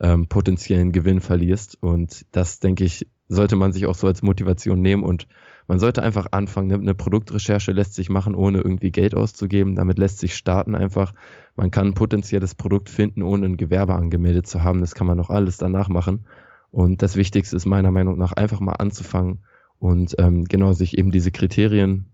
ähm, 0.00 0.28
potenziellen 0.28 0.92
Gewinn 0.92 1.20
verlierst. 1.20 1.76
Und 1.80 2.24
das, 2.30 2.60
denke 2.60 2.84
ich, 2.84 3.08
sollte 3.28 3.56
man 3.56 3.72
sich 3.72 3.86
auch 3.86 3.96
so 3.96 4.06
als 4.06 4.22
Motivation 4.22 4.80
nehmen 4.80 5.02
und 5.02 5.26
man 5.72 5.78
sollte 5.78 6.02
einfach 6.02 6.26
anfangen. 6.32 6.70
Eine 6.70 6.94
Produktrecherche 6.94 7.72
lässt 7.72 7.94
sich 7.94 8.10
machen, 8.10 8.34
ohne 8.34 8.58
irgendwie 8.58 8.90
Geld 8.90 9.14
auszugeben. 9.14 9.74
Damit 9.74 9.98
lässt 9.98 10.18
sich 10.18 10.34
starten 10.34 10.74
einfach. 10.74 11.14
Man 11.56 11.70
kann 11.70 11.86
ein 11.86 11.94
potenzielles 11.94 12.54
Produkt 12.54 12.90
finden, 12.90 13.22
ohne 13.22 13.46
ein 13.46 13.56
Gewerbe 13.56 13.94
angemeldet 13.94 14.46
zu 14.46 14.62
haben. 14.62 14.80
Das 14.80 14.94
kann 14.94 15.06
man 15.06 15.16
noch 15.16 15.30
alles 15.30 15.56
danach 15.56 15.88
machen. 15.88 16.26
Und 16.72 17.00
das 17.00 17.16
Wichtigste 17.16 17.56
ist 17.56 17.64
meiner 17.64 17.90
Meinung 17.90 18.18
nach 18.18 18.34
einfach 18.34 18.60
mal 18.60 18.74
anzufangen 18.74 19.46
und 19.78 20.14
ähm, 20.18 20.44
genau 20.44 20.74
sich 20.74 20.98
eben 20.98 21.10
diese 21.10 21.30
Kriterien 21.30 22.12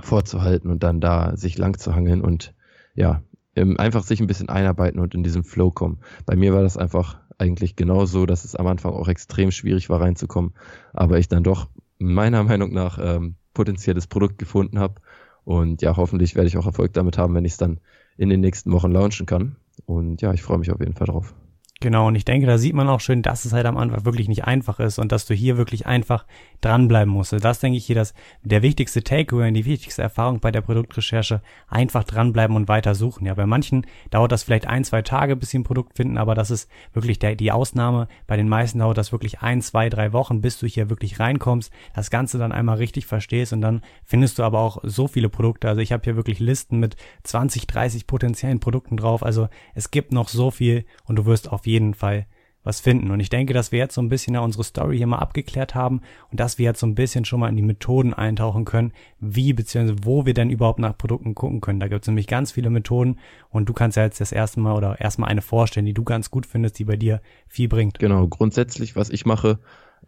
vorzuhalten 0.00 0.70
und 0.70 0.82
dann 0.82 1.02
da 1.02 1.36
sich 1.36 1.58
lang 1.58 1.76
zu 1.76 1.94
hangeln 1.94 2.22
und 2.22 2.54
ja, 2.94 3.22
einfach 3.54 4.02
sich 4.02 4.18
ein 4.20 4.28
bisschen 4.28 4.48
einarbeiten 4.48 4.98
und 4.98 5.14
in 5.14 5.22
diesen 5.22 5.44
Flow 5.44 5.70
kommen. 5.70 5.98
Bei 6.24 6.36
mir 6.36 6.54
war 6.54 6.62
das 6.62 6.78
einfach 6.78 7.20
eigentlich 7.36 7.76
genauso, 7.76 8.24
dass 8.24 8.46
es 8.46 8.56
am 8.56 8.66
Anfang 8.66 8.94
auch 8.94 9.08
extrem 9.08 9.50
schwierig 9.50 9.90
war 9.90 10.00
reinzukommen, 10.00 10.54
aber 10.94 11.18
ich 11.18 11.28
dann 11.28 11.44
doch 11.44 11.68
meiner 11.98 12.42
Meinung 12.44 12.72
nach 12.72 12.98
ähm, 13.00 13.36
potenzielles 13.54 14.06
Produkt 14.06 14.38
gefunden 14.38 14.78
habe. 14.78 15.00
Und 15.44 15.82
ja, 15.82 15.96
hoffentlich 15.96 16.34
werde 16.34 16.48
ich 16.48 16.56
auch 16.56 16.66
Erfolg 16.66 16.92
damit 16.94 17.18
haben, 17.18 17.34
wenn 17.34 17.44
ich 17.44 17.52
es 17.52 17.58
dann 17.58 17.80
in 18.16 18.30
den 18.30 18.40
nächsten 18.40 18.72
Wochen 18.72 18.92
launchen 18.92 19.26
kann. 19.26 19.56
Und 19.86 20.22
ja, 20.22 20.32
ich 20.32 20.42
freue 20.42 20.58
mich 20.58 20.70
auf 20.70 20.80
jeden 20.80 20.94
Fall 20.94 21.06
drauf. 21.06 21.34
Genau, 21.80 22.06
und 22.06 22.14
ich 22.14 22.24
denke, 22.24 22.46
da 22.46 22.56
sieht 22.56 22.72
man 22.72 22.88
auch 22.88 23.00
schön, 23.00 23.20
dass 23.20 23.44
es 23.44 23.52
halt 23.52 23.66
am 23.66 23.76
Anfang 23.76 24.04
wirklich 24.04 24.28
nicht 24.28 24.44
einfach 24.44 24.80
ist 24.80 24.98
und 24.98 25.12
dass 25.12 25.26
du 25.26 25.34
hier 25.34 25.58
wirklich 25.58 25.86
einfach 25.86 26.24
dranbleiben 26.62 27.12
musst. 27.12 27.32
Das 27.32 27.60
denke 27.60 27.76
ich 27.76 27.84
hier, 27.84 27.96
dass 27.96 28.14
der 28.42 28.62
wichtigste 28.62 29.02
Takeaway 29.02 29.48
und 29.48 29.54
die 29.54 29.66
wichtigste 29.66 30.00
Erfahrung 30.00 30.40
bei 30.40 30.50
der 30.50 30.62
Produktrecherche 30.62 31.42
einfach 31.68 32.04
dranbleiben 32.04 32.56
und 32.56 32.68
weiter 32.68 32.94
suchen. 32.94 33.26
Ja, 33.26 33.34
bei 33.34 33.44
manchen 33.44 33.86
dauert 34.10 34.32
das 34.32 34.44
vielleicht 34.44 34.66
ein, 34.66 34.84
zwei 34.84 35.02
Tage, 35.02 35.36
bis 35.36 35.50
sie 35.50 35.58
ein 35.58 35.64
Produkt 35.64 35.96
finden, 35.96 36.16
aber 36.16 36.34
das 36.34 36.50
ist 36.50 36.70
wirklich 36.94 37.18
der, 37.18 37.34
die 37.34 37.52
Ausnahme. 37.52 38.08
Bei 38.26 38.36
den 38.36 38.48
meisten 38.48 38.78
dauert 38.78 38.96
das 38.96 39.12
wirklich 39.12 39.40
ein, 39.40 39.60
zwei, 39.60 39.90
drei 39.90 40.14
Wochen, 40.14 40.40
bis 40.40 40.58
du 40.58 40.66
hier 40.66 40.88
wirklich 40.88 41.20
reinkommst, 41.20 41.70
das 41.94 42.08
Ganze 42.08 42.38
dann 42.38 42.52
einmal 42.52 42.76
richtig 42.76 43.04
verstehst 43.04 43.52
und 43.52 43.60
dann 43.60 43.82
findest 44.04 44.38
du 44.38 44.44
aber 44.44 44.60
auch 44.60 44.78
so 44.84 45.06
viele 45.06 45.28
Produkte. 45.28 45.68
Also 45.68 45.82
ich 45.82 45.92
habe 45.92 46.04
hier 46.04 46.16
wirklich 46.16 46.38
Listen 46.38 46.78
mit 46.78 46.96
20, 47.24 47.66
30 47.66 48.06
potenziellen 48.06 48.60
Produkten 48.60 48.96
drauf. 48.96 49.22
Also 49.22 49.48
es 49.74 49.90
gibt 49.90 50.12
noch 50.12 50.28
so 50.28 50.50
viel 50.50 50.86
und 51.04 51.16
du 51.16 51.26
wirst 51.26 51.52
auf 51.52 51.63
jeden 51.66 51.84
jeden 51.84 51.94
Fall 51.94 52.26
was 52.66 52.80
finden. 52.80 53.10
Und 53.10 53.20
ich 53.20 53.28
denke, 53.28 53.52
dass 53.52 53.72
wir 53.72 53.78
jetzt 53.78 53.94
so 53.94 54.00
ein 54.00 54.08
bisschen 54.08 54.38
unsere 54.38 54.64
Story 54.64 54.96
hier 54.96 55.06
mal 55.06 55.18
abgeklärt 55.18 55.74
haben 55.74 56.00
und 56.30 56.40
dass 56.40 56.56
wir 56.56 56.64
jetzt 56.64 56.80
so 56.80 56.86
ein 56.86 56.94
bisschen 56.94 57.26
schon 57.26 57.40
mal 57.40 57.50
in 57.50 57.56
die 57.56 57.62
Methoden 57.62 58.14
eintauchen 58.14 58.64
können, 58.64 58.92
wie 59.20 59.52
bzw. 59.52 59.96
wo 60.02 60.24
wir 60.24 60.32
denn 60.32 60.48
überhaupt 60.48 60.78
nach 60.78 60.96
Produkten 60.96 61.34
gucken 61.34 61.60
können. 61.60 61.78
Da 61.78 61.88
gibt 61.88 62.04
es 62.04 62.08
nämlich 62.08 62.26
ganz 62.26 62.52
viele 62.52 62.70
Methoden 62.70 63.18
und 63.50 63.68
du 63.68 63.74
kannst 63.74 63.98
ja 63.98 64.04
jetzt 64.04 64.18
das 64.18 64.32
erste 64.32 64.60
Mal 64.60 64.74
oder 64.74 64.98
erstmal 64.98 65.28
eine 65.28 65.42
vorstellen, 65.42 65.84
die 65.84 65.92
du 65.92 66.04
ganz 66.04 66.30
gut 66.30 66.46
findest, 66.46 66.78
die 66.78 66.84
bei 66.84 66.96
dir 66.96 67.20
viel 67.48 67.68
bringt. 67.68 67.98
Genau, 67.98 68.26
grundsätzlich, 68.28 68.96
was 68.96 69.10
ich 69.10 69.26
mache, 69.26 69.58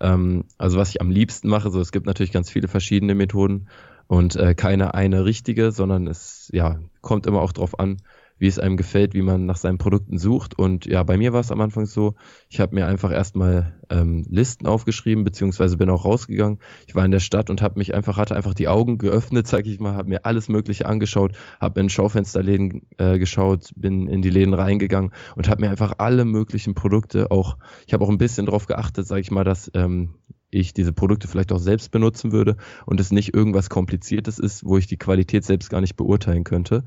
ähm, 0.00 0.44
also 0.56 0.78
was 0.78 0.88
ich 0.88 1.02
am 1.02 1.10
liebsten 1.10 1.48
mache, 1.48 1.70
so 1.70 1.78
es 1.78 1.92
gibt 1.92 2.06
natürlich 2.06 2.32
ganz 2.32 2.50
viele 2.50 2.68
verschiedene 2.68 3.14
Methoden 3.14 3.68
und 4.06 4.34
äh, 4.36 4.54
keine 4.54 4.94
eine 4.94 5.26
richtige, 5.26 5.72
sondern 5.72 6.06
es 6.06 6.48
ja 6.54 6.78
kommt 7.02 7.26
immer 7.26 7.42
auch 7.42 7.52
drauf 7.52 7.78
an, 7.78 7.98
wie 8.38 8.46
es 8.46 8.58
einem 8.58 8.76
gefällt, 8.76 9.14
wie 9.14 9.22
man 9.22 9.46
nach 9.46 9.56
seinen 9.56 9.78
Produkten 9.78 10.18
sucht. 10.18 10.58
Und 10.58 10.86
ja, 10.86 11.02
bei 11.02 11.16
mir 11.16 11.32
war 11.32 11.40
es 11.40 11.50
am 11.50 11.60
Anfang 11.60 11.86
so, 11.86 12.14
ich 12.48 12.60
habe 12.60 12.74
mir 12.74 12.86
einfach 12.86 13.10
erstmal 13.10 13.74
ähm, 13.88 14.24
Listen 14.28 14.66
aufgeschrieben, 14.66 15.24
beziehungsweise 15.24 15.76
bin 15.76 15.90
auch 15.90 16.04
rausgegangen. 16.04 16.58
Ich 16.86 16.94
war 16.94 17.04
in 17.04 17.10
der 17.10 17.20
Stadt 17.20 17.50
und 17.50 17.62
habe 17.62 17.78
mich 17.78 17.94
einfach, 17.94 18.16
hatte 18.16 18.36
einfach 18.36 18.54
die 18.54 18.68
Augen 18.68 18.98
geöffnet, 18.98 19.46
sag 19.46 19.66
ich 19.66 19.80
mal, 19.80 19.94
habe 19.94 20.08
mir 20.08 20.24
alles 20.24 20.48
Mögliche 20.48 20.86
angeschaut, 20.86 21.32
habe 21.60 21.80
in 21.80 21.88
Schaufensterläden 21.88 22.82
äh, 22.98 23.18
geschaut, 23.18 23.70
bin 23.76 24.08
in 24.08 24.22
die 24.22 24.30
Läden 24.30 24.54
reingegangen 24.54 25.12
und 25.34 25.48
habe 25.48 25.62
mir 25.62 25.70
einfach 25.70 25.94
alle 25.98 26.24
möglichen 26.24 26.74
Produkte 26.74 27.30
auch, 27.30 27.56
ich 27.86 27.94
habe 27.94 28.04
auch 28.04 28.10
ein 28.10 28.18
bisschen 28.18 28.46
darauf 28.46 28.66
geachtet, 28.66 29.06
sag 29.06 29.20
ich 29.20 29.30
mal, 29.30 29.44
dass 29.44 29.70
ähm, 29.74 30.14
ich 30.50 30.72
diese 30.72 30.92
Produkte 30.92 31.28
vielleicht 31.28 31.52
auch 31.52 31.58
selbst 31.58 31.90
benutzen 31.90 32.32
würde 32.32 32.56
und 32.84 33.00
es 33.00 33.10
nicht 33.10 33.34
irgendwas 33.34 33.68
Kompliziertes 33.70 34.38
ist, 34.38 34.64
wo 34.64 34.78
ich 34.78 34.86
die 34.86 34.96
Qualität 34.96 35.44
selbst 35.44 35.70
gar 35.70 35.80
nicht 35.80 35.96
beurteilen 35.96 36.44
könnte. 36.44 36.84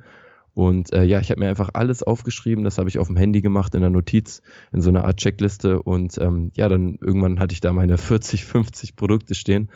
Und 0.53 0.91
äh, 0.93 1.03
ja, 1.03 1.19
ich 1.19 1.31
habe 1.31 1.39
mir 1.39 1.49
einfach 1.49 1.69
alles 1.73 2.03
aufgeschrieben, 2.03 2.63
das 2.63 2.77
habe 2.77 2.89
ich 2.89 2.99
auf 2.99 3.07
dem 3.07 3.15
Handy 3.15 3.41
gemacht, 3.41 3.75
in 3.75 3.81
der 3.81 3.89
Notiz, 3.89 4.41
in 4.71 4.81
so 4.81 4.89
einer 4.89 5.05
Art 5.05 5.17
Checkliste. 5.17 5.81
Und 5.81 6.17
ähm, 6.17 6.51
ja, 6.55 6.67
dann 6.69 6.97
irgendwann 7.01 7.39
hatte 7.39 7.53
ich 7.53 7.61
da 7.61 7.73
meine 7.73 7.97
40, 7.99 8.45
50 8.45 8.95
Produkte 8.95 9.35
stehen. 9.35 9.69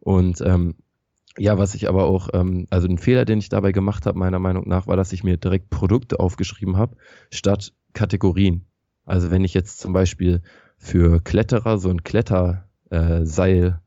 Und 0.00 0.40
ähm, 0.40 0.74
ja, 1.38 1.58
was 1.58 1.74
ich 1.74 1.88
aber 1.88 2.04
auch, 2.04 2.28
ähm, 2.32 2.66
also 2.70 2.88
ein 2.88 2.98
Fehler, 2.98 3.24
den 3.24 3.38
ich 3.38 3.48
dabei 3.48 3.72
gemacht 3.72 4.06
habe, 4.06 4.18
meiner 4.18 4.38
Meinung 4.38 4.68
nach, 4.68 4.86
war, 4.86 4.96
dass 4.96 5.12
ich 5.12 5.24
mir 5.24 5.36
direkt 5.36 5.70
Produkte 5.70 6.20
aufgeschrieben 6.20 6.76
habe, 6.76 6.96
statt 7.30 7.72
Kategorien. 7.92 8.66
Also 9.04 9.30
wenn 9.30 9.44
ich 9.44 9.54
jetzt 9.54 9.78
zum 9.78 9.92
Beispiel 9.92 10.42
für 10.78 11.20
Kletterer 11.20 11.78
so 11.78 11.90
ein 11.90 12.04
Kletterseil 12.04 13.80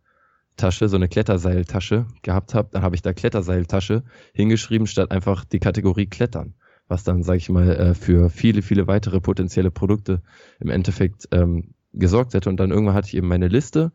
Tasche, 0.60 0.90
so 0.90 0.96
eine 0.96 1.08
Kletterseiltasche 1.08 2.06
gehabt 2.22 2.54
habe, 2.54 2.70
dann 2.72 2.84
habe 2.84 2.96
ich 2.96 3.02
da 3.02 3.14
Kletterseiltasche 3.14 4.04
hingeschrieben, 4.34 4.88
statt 4.88 5.12
einfach 5.12 5.46
die 5.46 5.60
Kategorie 5.60 6.08
Klettern. 6.08 6.56
Was 6.88 7.04
dann, 7.04 7.24
sage 7.24 7.38
ich 7.38 7.50
mal, 7.50 7.70
äh, 7.70 7.94
für 7.94 8.30
viele, 8.30 8.62
viele 8.62 8.88
weitere 8.88 9.22
potenzielle 9.22 9.72
Produkte 9.72 10.22
im 10.60 10.70
Endeffekt 10.70 11.28
ähm, 11.32 11.76
gesorgt 11.94 12.34
hätte. 12.34 12.50
Und 12.50 12.60
dann 12.60 12.72
irgendwann 12.72 12.96
hatte 12.96 13.08
ich 13.08 13.16
eben 13.16 13.28
meine 13.28 13.48
Liste, 13.48 13.92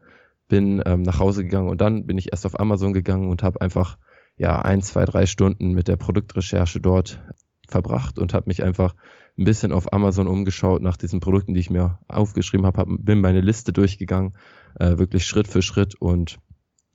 bin 0.48 0.82
ähm, 0.86 1.02
nach 1.02 1.18
Hause 1.18 1.44
gegangen 1.44 1.68
und 1.68 1.80
dann 1.80 2.06
bin 2.06 2.18
ich 2.18 2.32
erst 2.32 2.46
auf 2.46 2.58
Amazon 2.58 2.92
gegangen 2.92 3.28
und 3.28 3.42
habe 3.42 3.60
einfach 3.60 3.98
ja 4.36 4.60
ein, 4.60 4.82
zwei, 4.82 5.04
drei 5.04 5.26
Stunden 5.26 5.72
mit 5.72 5.88
der 5.88 5.96
Produktrecherche 5.96 6.80
dort 6.80 7.20
verbracht 7.68 8.18
und 8.18 8.34
habe 8.34 8.46
mich 8.48 8.62
einfach 8.62 8.94
ein 9.36 9.44
bisschen 9.44 9.72
auf 9.72 9.92
Amazon 9.92 10.28
umgeschaut 10.28 10.82
nach 10.82 10.96
diesen 10.96 11.20
Produkten, 11.20 11.54
die 11.54 11.60
ich 11.60 11.70
mir 11.70 11.98
aufgeschrieben 12.08 12.66
habe, 12.66 12.78
hab, 12.78 12.88
bin 12.88 13.20
meine 13.20 13.40
Liste 13.40 13.72
durchgegangen, 13.72 14.36
äh, 14.78 14.98
wirklich 14.98 15.26
Schritt 15.26 15.48
für 15.48 15.62
Schritt 15.62 15.94
und 16.00 16.38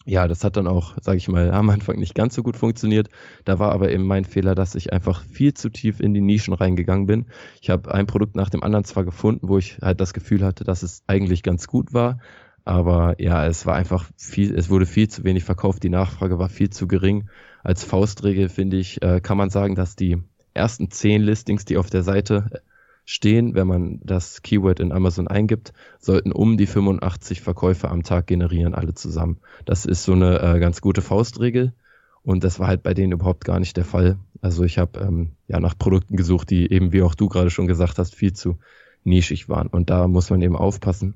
ja, 0.09 0.27
das 0.27 0.43
hat 0.43 0.57
dann 0.57 0.67
auch, 0.67 0.95
sage 1.01 1.17
ich 1.17 1.27
mal, 1.27 1.51
am 1.53 1.69
Anfang 1.69 1.97
nicht 1.97 2.15
ganz 2.15 2.35
so 2.35 2.43
gut 2.43 2.57
funktioniert. 2.57 3.09
Da 3.45 3.59
war 3.59 3.71
aber 3.71 3.91
eben 3.91 4.05
mein 4.05 4.25
Fehler, 4.25 4.55
dass 4.55 4.75
ich 4.75 4.91
einfach 4.91 5.23
viel 5.23 5.53
zu 5.53 5.69
tief 5.69 5.99
in 5.99 6.13
die 6.13 6.21
Nischen 6.21 6.53
reingegangen 6.53 7.05
bin. 7.05 7.27
Ich 7.61 7.69
habe 7.69 7.93
ein 7.93 8.07
Produkt 8.07 8.35
nach 8.35 8.49
dem 8.49 8.63
anderen 8.63 8.85
zwar 8.85 9.05
gefunden, 9.05 9.47
wo 9.47 9.57
ich 9.57 9.77
halt 9.81 10.01
das 10.01 10.13
Gefühl 10.13 10.43
hatte, 10.43 10.63
dass 10.63 10.83
es 10.83 11.03
eigentlich 11.07 11.43
ganz 11.43 11.67
gut 11.67 11.93
war, 11.93 12.19
Aber 12.65 13.15
ja, 13.19 13.45
es 13.47 13.65
war 13.65 13.75
einfach 13.75 14.09
viel, 14.17 14.55
es 14.55 14.69
wurde 14.69 14.85
viel 14.85 15.07
zu 15.07 15.23
wenig 15.23 15.43
verkauft, 15.43 15.83
die 15.83 15.89
Nachfrage 15.89 16.39
war 16.39 16.49
viel 16.49 16.69
zu 16.69 16.87
gering. 16.87 17.29
Als 17.63 17.83
Faustregel 17.83 18.49
finde 18.49 18.77
ich, 18.77 19.01
äh, 19.01 19.21
kann 19.21 19.37
man 19.37 19.49
sagen, 19.49 19.75
dass 19.75 19.95
die 19.95 20.17
ersten 20.53 20.91
zehn 20.91 21.21
Listings, 21.21 21.65
die 21.65 21.77
auf 21.77 21.89
der 21.89 22.03
Seite 22.03 22.61
stehen, 23.09 23.55
wenn 23.55 23.65
man 23.65 23.99
das 24.03 24.43
Keyword 24.43 24.79
in 24.79 24.91
Amazon 24.91 25.27
eingibt, 25.27 25.73
sollten 25.97 26.31
um 26.31 26.57
die 26.57 26.67
85 26.67 27.41
Verkäufe 27.41 27.89
am 27.89 28.03
Tag 28.03 28.27
generieren, 28.27 28.75
alle 28.75 28.93
zusammen. 28.93 29.39
Das 29.65 29.85
ist 29.85 30.03
so 30.03 30.13
eine 30.13 30.39
äh, 30.39 30.59
ganz 30.59 30.79
gute 30.79 31.01
Faustregel 31.01 31.73
und 32.21 32.43
das 32.43 32.59
war 32.59 32.67
halt 32.67 32.83
bei 32.83 32.93
denen 32.93 33.13
überhaupt 33.13 33.45
gar 33.45 33.59
nicht 33.59 33.77
der 33.77 33.83
Fall. 33.83 34.19
Also 34.41 34.63
ich 34.63 34.77
habe 34.77 34.99
ähm, 34.99 35.31
ja 35.47 35.59
nach 35.59 35.75
Produkten 35.75 36.17
gesucht, 36.17 36.51
die 36.51 36.71
eben, 36.71 36.93
wie 36.93 37.01
auch 37.01 37.15
du 37.15 37.29
gerade 37.29 37.49
schon 37.49 37.65
gesagt 37.65 37.97
hast, 37.97 38.13
viel 38.13 38.33
zu 38.33 38.59
nischig 39.03 39.49
waren 39.49 39.69
und 39.69 39.89
da 39.89 40.07
muss 40.07 40.29
man 40.29 40.39
eben 40.43 40.55
aufpassen. 40.55 41.15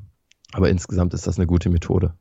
Aber 0.51 0.69
insgesamt 0.69 1.13
ist 1.13 1.27
das 1.27 1.37
eine 1.37 1.45
gute 1.45 1.69
Methode. 1.69 2.15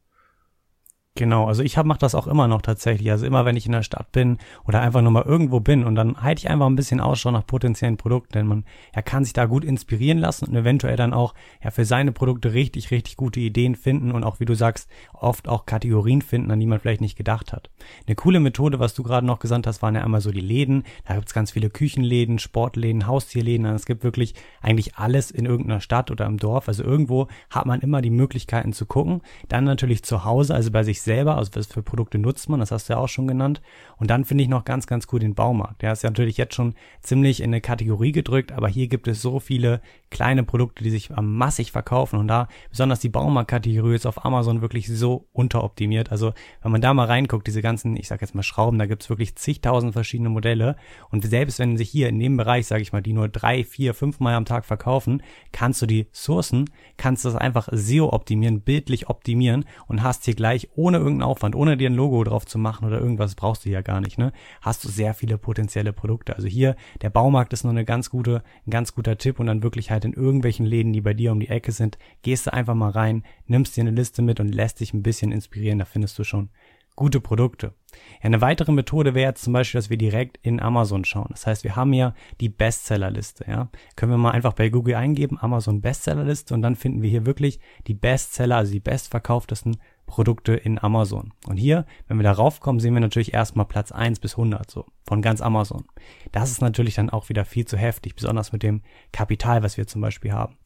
Genau, 1.14 1.46
also 1.46 1.62
ich 1.62 1.76
mache 1.76 1.98
das 1.98 2.14
auch 2.14 2.26
immer 2.26 2.48
noch 2.48 2.62
tatsächlich. 2.62 3.10
Also 3.10 3.26
immer, 3.26 3.44
wenn 3.44 3.54
ich 3.54 3.66
in 3.66 3.72
der 3.72 3.82
Stadt 3.82 4.12
bin 4.12 4.38
oder 4.66 4.80
einfach 4.80 5.02
nur 5.02 5.12
mal 5.12 5.24
irgendwo 5.24 5.60
bin 5.60 5.84
und 5.84 5.94
dann 5.94 6.22
halte 6.22 6.40
ich 6.40 6.48
einfach 6.48 6.64
ein 6.64 6.74
bisschen 6.74 7.00
Ausschau 7.00 7.30
nach 7.30 7.46
potenziellen 7.46 7.98
Produkten, 7.98 8.32
denn 8.32 8.46
man 8.46 8.64
ja, 8.96 9.02
kann 9.02 9.22
sich 9.22 9.34
da 9.34 9.44
gut 9.44 9.62
inspirieren 9.62 10.16
lassen 10.16 10.46
und 10.46 10.56
eventuell 10.56 10.96
dann 10.96 11.12
auch 11.12 11.34
ja 11.62 11.70
für 11.70 11.84
seine 11.84 12.12
Produkte 12.12 12.54
richtig, 12.54 12.90
richtig 12.90 13.18
gute 13.18 13.40
Ideen 13.40 13.74
finden 13.74 14.10
und 14.10 14.24
auch, 14.24 14.40
wie 14.40 14.46
du 14.46 14.54
sagst, 14.54 14.88
oft 15.12 15.48
auch 15.48 15.66
Kategorien 15.66 16.22
finden, 16.22 16.50
an 16.50 16.58
die 16.60 16.66
man 16.66 16.80
vielleicht 16.80 17.02
nicht 17.02 17.16
gedacht 17.16 17.52
hat. 17.52 17.68
Eine 18.06 18.16
coole 18.16 18.40
Methode, 18.40 18.80
was 18.80 18.94
du 18.94 19.02
gerade 19.02 19.26
noch 19.26 19.38
gesagt 19.38 19.66
hast, 19.66 19.82
waren 19.82 19.94
ja 19.94 20.02
einmal 20.02 20.22
so 20.22 20.30
die 20.30 20.40
Läden. 20.40 20.84
Da 21.04 21.16
gibt's 21.16 21.34
ganz 21.34 21.50
viele 21.50 21.68
Küchenläden, 21.68 22.38
Sportläden, 22.38 23.06
Haustierläden. 23.06 23.66
Also 23.66 23.76
es 23.76 23.86
gibt 23.86 24.02
wirklich 24.02 24.34
eigentlich 24.62 24.96
alles 24.96 25.30
in 25.30 25.44
irgendeiner 25.44 25.82
Stadt 25.82 26.10
oder 26.10 26.24
im 26.24 26.38
Dorf. 26.38 26.68
Also 26.68 26.82
irgendwo 26.82 27.28
hat 27.50 27.66
man 27.66 27.82
immer 27.82 28.00
die 28.00 28.08
Möglichkeiten 28.08 28.72
zu 28.72 28.86
gucken. 28.86 29.20
Dann 29.48 29.64
natürlich 29.64 30.04
zu 30.04 30.24
Hause, 30.24 30.54
also 30.54 30.70
bei 30.70 30.82
sich 30.82 31.01
selber, 31.04 31.36
also 31.36 31.50
was 31.54 31.66
für 31.66 31.82
Produkte 31.82 32.18
nutzt 32.18 32.48
man, 32.48 32.60
das 32.60 32.70
hast 32.70 32.88
du 32.88 32.94
ja 32.94 32.98
auch 32.98 33.08
schon 33.08 33.26
genannt. 33.26 33.60
Und 33.96 34.10
dann 34.10 34.24
finde 34.24 34.44
ich 34.44 34.48
noch 34.48 34.64
ganz, 34.64 34.86
ganz 34.86 35.06
cool 35.12 35.20
den 35.20 35.34
Baumarkt. 35.34 35.82
Der 35.82 35.92
ist 35.92 36.02
ja 36.02 36.10
natürlich 36.10 36.36
jetzt 36.36 36.54
schon 36.54 36.74
ziemlich 37.00 37.40
in 37.40 37.50
eine 37.50 37.60
Kategorie 37.60 38.12
gedrückt, 38.12 38.52
aber 38.52 38.68
hier 38.68 38.88
gibt 38.88 39.08
es 39.08 39.22
so 39.22 39.40
viele 39.40 39.80
kleine 40.10 40.42
Produkte, 40.44 40.84
die 40.84 40.90
sich 40.90 41.10
massig 41.10 41.72
verkaufen 41.72 42.18
und 42.18 42.28
da 42.28 42.48
besonders 42.70 43.00
die 43.00 43.08
Baumarktkategorie 43.08 43.94
ist 43.94 44.06
auf 44.06 44.24
Amazon 44.24 44.60
wirklich 44.60 44.88
so 44.88 45.28
unteroptimiert. 45.32 46.12
Also 46.12 46.32
wenn 46.62 46.72
man 46.72 46.80
da 46.80 46.92
mal 46.94 47.06
reinguckt, 47.06 47.46
diese 47.46 47.62
ganzen, 47.62 47.96
ich 47.96 48.08
sag 48.08 48.20
jetzt 48.20 48.34
mal 48.34 48.42
Schrauben, 48.42 48.78
da 48.78 48.86
gibt 48.86 49.02
es 49.02 49.10
wirklich 49.10 49.36
zigtausend 49.36 49.92
verschiedene 49.92 50.28
Modelle 50.28 50.76
und 51.10 51.24
selbst 51.24 51.58
wenn 51.58 51.76
sich 51.76 51.88
hier 51.88 52.08
in 52.08 52.18
dem 52.18 52.36
Bereich, 52.36 52.66
sage 52.66 52.82
ich 52.82 52.92
mal, 52.92 53.02
die 53.02 53.12
nur 53.12 53.28
drei, 53.28 53.64
vier, 53.64 53.94
fünf 53.94 54.20
Mal 54.20 54.34
am 54.34 54.44
Tag 54.44 54.64
verkaufen, 54.64 55.22
kannst 55.50 55.80
du 55.80 55.86
die 55.86 56.06
Sourcen, 56.12 56.70
kannst 56.96 57.24
das 57.24 57.34
einfach 57.34 57.68
SEO 57.72 58.12
optimieren, 58.12 58.60
bildlich 58.60 59.08
optimieren 59.08 59.64
und 59.86 60.02
hast 60.02 60.24
hier 60.24 60.34
gleich 60.34 60.68
ohne 60.74 60.91
irgendeinen 60.98 61.30
Aufwand, 61.30 61.54
ohne 61.54 61.76
dir 61.76 61.90
ein 61.90 61.94
Logo 61.94 62.22
drauf 62.24 62.46
zu 62.46 62.58
machen 62.58 62.86
oder 62.86 63.00
irgendwas, 63.00 63.34
brauchst 63.34 63.64
du 63.64 63.70
ja 63.70 63.80
gar 63.80 64.00
nicht, 64.00 64.18
ne? 64.18 64.32
Hast 64.60 64.84
du 64.84 64.88
sehr 64.88 65.14
viele 65.14 65.38
potenzielle 65.38 65.92
Produkte. 65.92 66.36
Also 66.36 66.48
hier, 66.48 66.76
der 67.00 67.10
Baumarkt 67.10 67.52
ist 67.52 67.64
nur 67.64 67.72
eine 67.72 67.84
ganz 67.84 68.10
gute, 68.10 68.42
ein 68.66 68.70
ganz 68.70 68.94
guter 68.94 69.18
Tipp 69.18 69.40
und 69.40 69.46
dann 69.46 69.62
wirklich 69.62 69.90
halt 69.90 70.04
in 70.04 70.12
irgendwelchen 70.12 70.66
Läden, 70.66 70.92
die 70.92 71.00
bei 71.00 71.14
dir 71.14 71.32
um 71.32 71.40
die 71.40 71.48
Ecke 71.48 71.72
sind, 71.72 71.98
gehst 72.22 72.46
du 72.46 72.52
einfach 72.52 72.74
mal 72.74 72.90
rein, 72.90 73.24
nimmst 73.46 73.76
dir 73.76 73.82
eine 73.82 73.90
Liste 73.90 74.22
mit 74.22 74.40
und 74.40 74.54
lässt 74.54 74.80
dich 74.80 74.94
ein 74.94 75.02
bisschen 75.02 75.32
inspirieren, 75.32 75.78
da 75.78 75.84
findest 75.84 76.18
du 76.18 76.24
schon 76.24 76.50
gute 76.96 77.20
Produkte. 77.20 77.74
Ja, 78.22 78.26
eine 78.26 78.40
weitere 78.40 78.72
Methode 78.72 79.14
wäre 79.14 79.30
jetzt 79.30 79.44
zum 79.44 79.52
Beispiel, 79.52 79.78
dass 79.78 79.90
wir 79.90 79.96
direkt 79.96 80.38
in 80.42 80.60
Amazon 80.60 81.04
schauen. 81.04 81.28
Das 81.30 81.46
heißt, 81.46 81.64
wir 81.64 81.76
haben 81.76 81.92
ja 81.92 82.14
die 82.40 82.48
Bestsellerliste. 82.48 83.44
Ja, 83.48 83.70
können 83.96 84.12
wir 84.12 84.18
mal 84.18 84.30
einfach 84.30 84.52
bei 84.52 84.68
Google 84.68 84.94
eingeben 84.94 85.38
Amazon 85.40 85.80
Bestsellerliste 85.80 86.54
und 86.54 86.62
dann 86.62 86.76
finden 86.76 87.02
wir 87.02 87.10
hier 87.10 87.26
wirklich 87.26 87.60
die 87.86 87.94
Bestseller, 87.94 88.56
also 88.56 88.72
die 88.72 88.80
bestverkauftesten 88.80 89.76
Produkte 90.12 90.52
in 90.52 90.78
Amazon. 90.78 91.32
Und 91.46 91.56
hier, 91.56 91.86
wenn 92.06 92.18
wir 92.18 92.22
darauf 92.22 92.60
kommen, 92.60 92.80
sehen 92.80 92.92
wir 92.92 93.00
natürlich 93.00 93.32
erstmal 93.32 93.64
Platz 93.64 93.92
1 93.92 94.20
bis 94.20 94.32
100, 94.32 94.70
so 94.70 94.84
von 95.06 95.22
ganz 95.22 95.40
Amazon. 95.40 95.86
Das 96.32 96.50
ist 96.50 96.60
natürlich 96.60 96.96
dann 96.96 97.08
auch 97.08 97.30
wieder 97.30 97.46
viel 97.46 97.64
zu 97.64 97.78
heftig, 97.78 98.14
besonders 98.14 98.52
mit 98.52 98.62
dem 98.62 98.82
Kapital, 99.12 99.62
was 99.62 99.78
wir 99.78 99.86
zum 99.86 100.02
Beispiel 100.02 100.32
haben. 100.32 100.58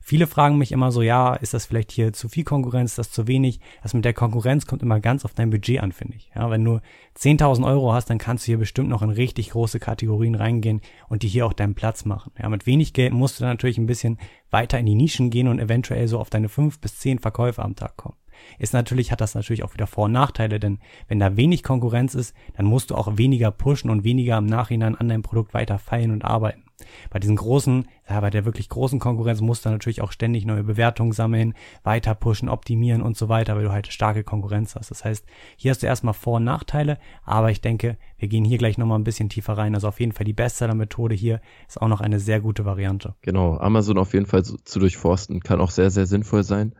Viele 0.00 0.26
fragen 0.26 0.56
mich 0.56 0.72
immer 0.72 0.90
so, 0.90 1.02
ja, 1.02 1.34
ist 1.34 1.52
das 1.52 1.66
vielleicht 1.66 1.92
hier 1.92 2.14
zu 2.14 2.30
viel 2.30 2.44
Konkurrenz, 2.44 2.92
ist 2.92 2.98
das 2.98 3.10
zu 3.10 3.26
wenig? 3.26 3.60
Das 3.82 3.92
mit 3.92 4.06
der 4.06 4.14
Konkurrenz 4.14 4.64
kommt 4.64 4.82
immer 4.82 5.00
ganz 5.00 5.26
auf 5.26 5.34
dein 5.34 5.50
Budget 5.50 5.82
an, 5.82 5.92
finde 5.92 6.16
ich. 6.16 6.30
Ja, 6.34 6.48
wenn 6.48 6.64
du 6.64 6.80
10.000 7.18 7.62
Euro 7.66 7.92
hast, 7.92 8.08
dann 8.08 8.16
kannst 8.16 8.46
du 8.46 8.52
hier 8.52 8.58
bestimmt 8.58 8.88
noch 8.88 9.02
in 9.02 9.10
richtig 9.10 9.50
große 9.50 9.80
Kategorien 9.80 10.34
reingehen 10.34 10.80
und 11.10 11.22
die 11.22 11.28
hier 11.28 11.44
auch 11.44 11.52
deinen 11.52 11.74
Platz 11.74 12.06
machen. 12.06 12.32
Ja, 12.40 12.48
mit 12.48 12.64
wenig 12.64 12.94
Geld 12.94 13.12
musst 13.12 13.38
du 13.38 13.42
dann 13.42 13.52
natürlich 13.52 13.76
ein 13.76 13.86
bisschen 13.86 14.16
weiter 14.50 14.78
in 14.78 14.86
die 14.86 14.94
Nischen 14.94 15.28
gehen 15.28 15.48
und 15.48 15.58
eventuell 15.58 16.08
so 16.08 16.18
auf 16.18 16.30
deine 16.30 16.48
5 16.48 16.78
bis 16.78 17.00
10 17.00 17.18
Verkäufe 17.18 17.62
am 17.62 17.76
Tag 17.76 17.98
kommen 17.98 18.16
ist 18.58 18.72
natürlich, 18.72 19.12
hat 19.12 19.20
das 19.20 19.34
natürlich 19.34 19.62
auch 19.62 19.74
wieder 19.74 19.86
Vor- 19.86 20.04
und 20.04 20.12
Nachteile, 20.12 20.60
denn 20.60 20.78
wenn 21.08 21.20
da 21.20 21.36
wenig 21.36 21.62
Konkurrenz 21.62 22.14
ist, 22.14 22.34
dann 22.56 22.66
musst 22.66 22.90
du 22.90 22.94
auch 22.94 23.16
weniger 23.16 23.50
pushen 23.50 23.90
und 23.90 24.04
weniger 24.04 24.38
im 24.38 24.46
Nachhinein 24.46 24.96
an 24.96 25.08
deinem 25.08 25.22
Produkt 25.22 25.54
weiter 25.54 25.78
feilen 25.78 26.10
und 26.10 26.24
arbeiten. 26.24 26.64
Bei 27.10 27.18
diesen 27.18 27.36
großen, 27.36 27.86
ja, 28.08 28.20
bei 28.20 28.30
der 28.30 28.44
wirklich 28.44 28.68
großen 28.68 28.98
Konkurrenz 28.98 29.40
musst 29.40 29.64
du 29.64 29.70
natürlich 29.70 30.00
auch 30.00 30.12
ständig 30.12 30.44
neue 30.44 30.64
Bewertungen 30.64 31.12
sammeln, 31.12 31.54
weiter 31.82 32.14
pushen, 32.14 32.48
optimieren 32.48 33.02
und 33.02 33.16
so 33.16 33.28
weiter, 33.28 33.54
weil 33.54 33.64
du 33.64 33.72
halt 33.72 33.92
starke 33.92 34.24
Konkurrenz 34.24 34.74
hast. 34.74 34.90
Das 34.90 35.04
heißt, 35.04 35.24
hier 35.56 35.70
hast 35.70 35.82
du 35.82 35.86
erstmal 35.86 36.14
Vor- 36.14 36.36
und 36.36 36.44
Nachteile, 36.44 36.98
aber 37.24 37.50
ich 37.50 37.60
denke, 37.60 37.96
wir 38.18 38.28
gehen 38.28 38.44
hier 38.44 38.58
gleich 38.58 38.76
nochmal 38.76 38.98
ein 38.98 39.04
bisschen 39.04 39.28
tiefer 39.28 39.56
rein. 39.56 39.74
Also 39.74 39.88
auf 39.88 40.00
jeden 40.00 40.12
Fall 40.12 40.24
die 40.24 40.32
Bestseller-Methode 40.32 41.14
hier 41.14 41.40
ist 41.68 41.80
auch 41.80 41.88
noch 41.88 42.00
eine 42.00 42.18
sehr 42.18 42.40
gute 42.40 42.64
Variante. 42.64 43.14
Genau, 43.22 43.56
Amazon 43.58 43.98
auf 43.98 44.12
jeden 44.12 44.26
Fall 44.26 44.42
zu 44.42 44.78
durchforsten 44.78 45.40
kann 45.40 45.60
auch 45.60 45.70
sehr, 45.70 45.90
sehr 45.90 46.06
sinnvoll 46.06 46.42
sein. 46.42 46.74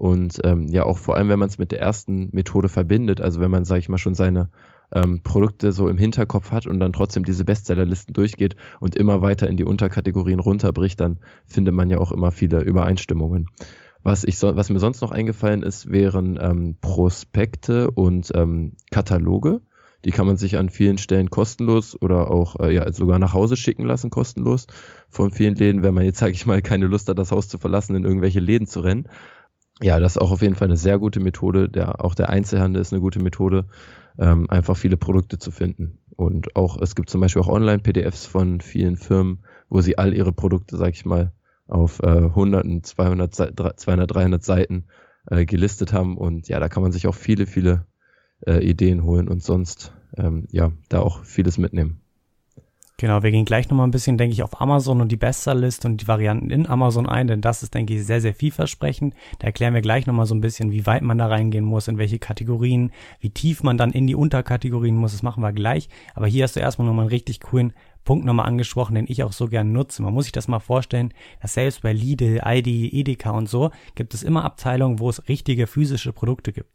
Und 0.00 0.40
ähm, 0.44 0.66
ja, 0.68 0.84
auch 0.84 0.96
vor 0.96 1.16
allem, 1.16 1.28
wenn 1.28 1.38
man 1.38 1.50
es 1.50 1.58
mit 1.58 1.72
der 1.72 1.80
ersten 1.82 2.30
Methode 2.32 2.70
verbindet, 2.70 3.20
also 3.20 3.38
wenn 3.38 3.50
man, 3.50 3.66
sage 3.66 3.80
ich 3.80 3.90
mal, 3.90 3.98
schon 3.98 4.14
seine 4.14 4.48
ähm, 4.92 5.20
Produkte 5.22 5.72
so 5.72 5.88
im 5.88 5.98
Hinterkopf 5.98 6.52
hat 6.52 6.66
und 6.66 6.80
dann 6.80 6.94
trotzdem 6.94 7.22
diese 7.22 7.44
Bestsellerlisten 7.44 8.14
durchgeht 8.14 8.56
und 8.80 8.96
immer 8.96 9.20
weiter 9.20 9.46
in 9.46 9.58
die 9.58 9.64
Unterkategorien 9.64 10.40
runterbricht, 10.40 10.98
dann 11.00 11.18
findet 11.44 11.74
man 11.74 11.90
ja 11.90 11.98
auch 11.98 12.12
immer 12.12 12.30
viele 12.30 12.62
Übereinstimmungen. 12.62 13.50
Was, 14.02 14.24
ich 14.24 14.38
so, 14.38 14.56
was 14.56 14.70
mir 14.70 14.78
sonst 14.78 15.02
noch 15.02 15.10
eingefallen 15.10 15.62
ist, 15.62 15.92
wären 15.92 16.38
ähm, 16.40 16.76
Prospekte 16.80 17.90
und 17.90 18.32
ähm, 18.34 18.76
Kataloge. 18.90 19.60
Die 20.06 20.12
kann 20.12 20.26
man 20.26 20.38
sich 20.38 20.56
an 20.56 20.70
vielen 20.70 20.96
Stellen 20.96 21.28
kostenlos 21.28 21.94
oder 22.00 22.30
auch 22.30 22.58
äh, 22.58 22.74
ja, 22.74 22.90
sogar 22.90 23.18
nach 23.18 23.34
Hause 23.34 23.58
schicken 23.58 23.84
lassen, 23.84 24.08
kostenlos 24.08 24.66
von 25.10 25.30
vielen 25.30 25.56
Läden, 25.56 25.82
wenn 25.82 25.92
man 25.92 26.06
jetzt, 26.06 26.20
sage 26.20 26.32
ich 26.32 26.46
mal, 26.46 26.62
keine 26.62 26.86
Lust 26.86 27.10
hat, 27.10 27.18
das 27.18 27.32
Haus 27.32 27.48
zu 27.48 27.58
verlassen, 27.58 27.94
in 27.96 28.04
irgendwelche 28.04 28.40
Läden 28.40 28.66
zu 28.66 28.80
rennen 28.80 29.06
ja, 29.82 29.98
das 29.98 30.16
ist 30.16 30.22
auch 30.22 30.30
auf 30.30 30.42
jeden 30.42 30.54
Fall 30.54 30.68
eine 30.68 30.76
sehr 30.76 30.98
gute 30.98 31.20
Methode. 31.20 31.68
Der, 31.68 32.04
auch 32.04 32.14
der 32.14 32.28
Einzelhandel 32.28 32.80
ist 32.82 32.92
eine 32.92 33.00
gute 33.00 33.20
Methode, 33.20 33.66
ähm, 34.18 34.48
einfach 34.50 34.76
viele 34.76 34.96
Produkte 34.96 35.38
zu 35.38 35.50
finden. 35.50 35.98
Und 36.16 36.54
auch, 36.56 36.80
es 36.80 36.94
gibt 36.94 37.10
zum 37.10 37.20
Beispiel 37.20 37.42
auch 37.42 37.48
Online-PDFs 37.48 38.26
von 38.26 38.60
vielen 38.60 38.96
Firmen, 38.96 39.44
wo 39.68 39.80
sie 39.80 39.96
all 39.96 40.12
ihre 40.12 40.32
Produkte, 40.32 40.76
sag 40.76 40.90
ich 40.90 41.06
mal, 41.06 41.32
auf 41.66 42.02
äh, 42.02 42.30
hunderten, 42.34 42.82
200, 42.82 43.34
200, 43.34 44.14
300 44.14 44.44
Seiten 44.44 44.86
äh, 45.26 45.46
gelistet 45.46 45.92
haben. 45.92 46.18
Und 46.18 46.48
ja, 46.48 46.60
da 46.60 46.68
kann 46.68 46.82
man 46.82 46.92
sich 46.92 47.06
auch 47.06 47.14
viele, 47.14 47.46
viele 47.46 47.86
äh, 48.46 48.62
Ideen 48.64 49.04
holen 49.04 49.28
und 49.28 49.42
sonst, 49.42 49.92
ähm, 50.16 50.46
ja, 50.50 50.72
da 50.88 51.00
auch 51.00 51.24
vieles 51.24 51.58
mitnehmen. 51.58 51.99
Genau, 53.00 53.22
wir 53.22 53.30
gehen 53.30 53.46
gleich 53.46 53.70
nochmal 53.70 53.86
ein 53.86 53.92
bisschen, 53.92 54.18
denke 54.18 54.34
ich, 54.34 54.42
auf 54.42 54.60
Amazon 54.60 55.00
und 55.00 55.10
die 55.10 55.16
Bestsellerliste 55.16 55.88
und 55.88 56.02
die 56.02 56.06
Varianten 56.06 56.50
in 56.50 56.66
Amazon 56.66 57.08
ein, 57.08 57.28
denn 57.28 57.40
das 57.40 57.62
ist, 57.62 57.72
denke 57.72 57.94
ich, 57.94 58.04
sehr, 58.04 58.20
sehr 58.20 58.34
vielversprechend. 58.34 59.14
Da 59.38 59.46
erklären 59.46 59.72
wir 59.72 59.80
gleich 59.80 60.06
nochmal 60.06 60.26
so 60.26 60.34
ein 60.34 60.42
bisschen, 60.42 60.70
wie 60.70 60.84
weit 60.84 61.00
man 61.00 61.16
da 61.16 61.26
reingehen 61.28 61.64
muss, 61.64 61.88
in 61.88 61.96
welche 61.96 62.18
Kategorien, 62.18 62.92
wie 63.18 63.30
tief 63.30 63.62
man 63.62 63.78
dann 63.78 63.92
in 63.92 64.06
die 64.06 64.14
Unterkategorien 64.14 64.96
muss. 64.96 65.12
Das 65.12 65.22
machen 65.22 65.42
wir 65.42 65.54
gleich. 65.54 65.88
Aber 66.14 66.26
hier 66.26 66.44
hast 66.44 66.56
du 66.56 66.60
erstmal 66.60 66.86
nochmal 66.86 67.04
einen 67.04 67.08
richtig 67.08 67.40
coolen 67.40 67.72
Punkt 68.04 68.26
nochmal 68.26 68.44
angesprochen, 68.44 68.96
den 68.96 69.06
ich 69.08 69.22
auch 69.22 69.32
so 69.32 69.48
gern 69.48 69.72
nutze. 69.72 70.02
Man 70.02 70.12
muss 70.12 70.26
sich 70.26 70.32
das 70.32 70.46
mal 70.46 70.60
vorstellen, 70.60 71.14
dass 71.40 71.54
selbst 71.54 71.80
bei 71.80 71.94
Lidl, 71.94 72.42
ID, 72.44 72.66
Edeka 72.92 73.30
und 73.30 73.48
so 73.48 73.70
gibt 73.94 74.12
es 74.12 74.22
immer 74.22 74.44
Abteilungen, 74.44 74.98
wo 74.98 75.08
es 75.08 75.26
richtige 75.26 75.66
physische 75.66 76.12
Produkte 76.12 76.52
gibt. 76.52 76.68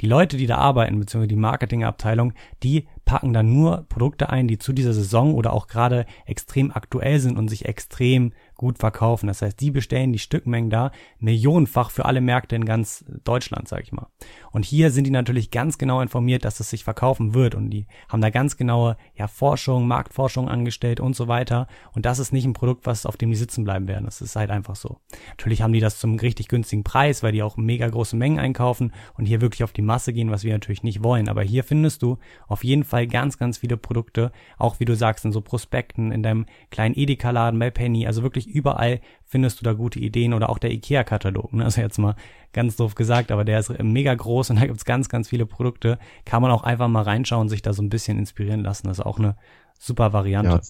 Die 0.00 0.06
Leute, 0.06 0.38
die 0.38 0.46
da 0.46 0.56
arbeiten, 0.56 0.98
beziehungsweise 0.98 1.28
die 1.28 1.36
Marketingabteilung, 1.36 2.32
die 2.62 2.86
packen 3.06 3.32
dann 3.32 3.54
nur 3.54 3.86
Produkte 3.88 4.28
ein, 4.28 4.48
die 4.48 4.58
zu 4.58 4.74
dieser 4.74 4.92
Saison 4.92 5.34
oder 5.34 5.52
auch 5.52 5.68
gerade 5.68 6.04
extrem 6.26 6.72
aktuell 6.72 7.20
sind 7.20 7.38
und 7.38 7.48
sich 7.48 7.64
extrem 7.64 8.32
gut 8.56 8.78
verkaufen. 8.78 9.26
Das 9.26 9.42
heißt, 9.42 9.60
die 9.60 9.70
bestellen 9.70 10.12
die 10.12 10.18
Stückmengen 10.18 10.70
da 10.70 10.90
millionenfach 11.18 11.90
für 11.90 12.04
alle 12.04 12.20
Märkte 12.20 12.56
in 12.56 12.64
ganz 12.64 13.04
Deutschland, 13.24 13.68
sage 13.68 13.82
ich 13.82 13.92
mal. 13.92 14.08
Und 14.50 14.64
hier 14.64 14.90
sind 14.90 15.04
die 15.04 15.10
natürlich 15.10 15.50
ganz 15.50 15.78
genau 15.78 16.00
informiert, 16.00 16.44
dass 16.44 16.60
es 16.60 16.70
sich 16.70 16.84
verkaufen 16.84 17.34
wird 17.34 17.54
und 17.54 17.70
die 17.70 17.86
haben 18.08 18.20
da 18.20 18.30
ganz 18.30 18.56
genaue 18.56 18.96
ja, 19.14 19.28
Forschung, 19.28 19.86
Marktforschung 19.86 20.48
angestellt 20.48 21.00
und 21.00 21.14
so 21.14 21.28
weiter. 21.28 21.66
Und 21.92 22.06
das 22.06 22.18
ist 22.18 22.32
nicht 22.32 22.46
ein 22.46 22.54
Produkt, 22.54 22.86
was 22.86 23.06
auf 23.06 23.16
dem 23.16 23.30
die 23.30 23.36
sitzen 23.36 23.64
bleiben 23.64 23.88
werden. 23.88 24.04
Das 24.04 24.20
ist 24.20 24.36
halt 24.36 24.50
einfach 24.50 24.76
so. 24.76 24.98
Natürlich 25.30 25.62
haben 25.62 25.72
die 25.72 25.80
das 25.80 25.98
zum 25.98 26.16
richtig 26.16 26.48
günstigen 26.48 26.84
Preis, 26.84 27.22
weil 27.22 27.32
die 27.32 27.42
auch 27.42 27.56
mega 27.56 27.88
große 27.88 28.16
Mengen 28.16 28.38
einkaufen 28.38 28.92
und 29.14 29.26
hier 29.26 29.40
wirklich 29.40 29.64
auf 29.64 29.72
die 29.72 29.82
Masse 29.82 30.12
gehen, 30.12 30.30
was 30.30 30.44
wir 30.44 30.52
natürlich 30.52 30.82
nicht 30.82 31.02
wollen. 31.02 31.28
Aber 31.28 31.42
hier 31.42 31.64
findest 31.64 32.02
du 32.02 32.18
auf 32.48 32.64
jeden 32.64 32.84
Fall 32.84 33.06
ganz, 33.06 33.38
ganz 33.38 33.58
viele 33.58 33.76
Produkte, 33.76 34.32
auch 34.58 34.80
wie 34.80 34.84
du 34.84 34.96
sagst, 34.96 35.24
in 35.24 35.32
so 35.32 35.40
Prospekten, 35.40 36.12
in 36.12 36.22
deinem 36.22 36.46
kleinen 36.70 36.94
Edeka-Laden 36.94 37.58
bei 37.58 37.70
Penny, 37.70 38.06
also 38.06 38.22
wirklich 38.22 38.45
überall 38.46 39.00
findest 39.24 39.60
du 39.60 39.64
da 39.64 39.72
gute 39.72 39.98
Ideen 39.98 40.34
oder 40.34 40.48
auch 40.48 40.58
der 40.58 40.72
IKEA-Katalog. 40.72 41.52
Ne? 41.52 41.64
Also 41.64 41.80
jetzt 41.80 41.98
mal 41.98 42.16
ganz 42.52 42.76
doof 42.76 42.94
gesagt, 42.94 43.30
aber 43.30 43.44
der 43.44 43.58
ist 43.58 43.72
mega 43.82 44.14
groß 44.14 44.50
und 44.50 44.60
da 44.60 44.66
gibt's 44.66 44.84
ganz, 44.84 45.08
ganz 45.08 45.28
viele 45.28 45.46
Produkte. 45.46 45.98
Kann 46.24 46.42
man 46.42 46.50
auch 46.50 46.62
einfach 46.62 46.88
mal 46.88 47.02
reinschauen, 47.02 47.48
sich 47.48 47.62
da 47.62 47.72
so 47.72 47.82
ein 47.82 47.90
bisschen 47.90 48.18
inspirieren 48.18 48.60
lassen. 48.60 48.86
Das 48.88 48.98
ist 48.98 49.04
auch 49.04 49.18
eine 49.18 49.36
super 49.78 50.12
Variante. 50.12 50.50
Ja, 50.50 50.60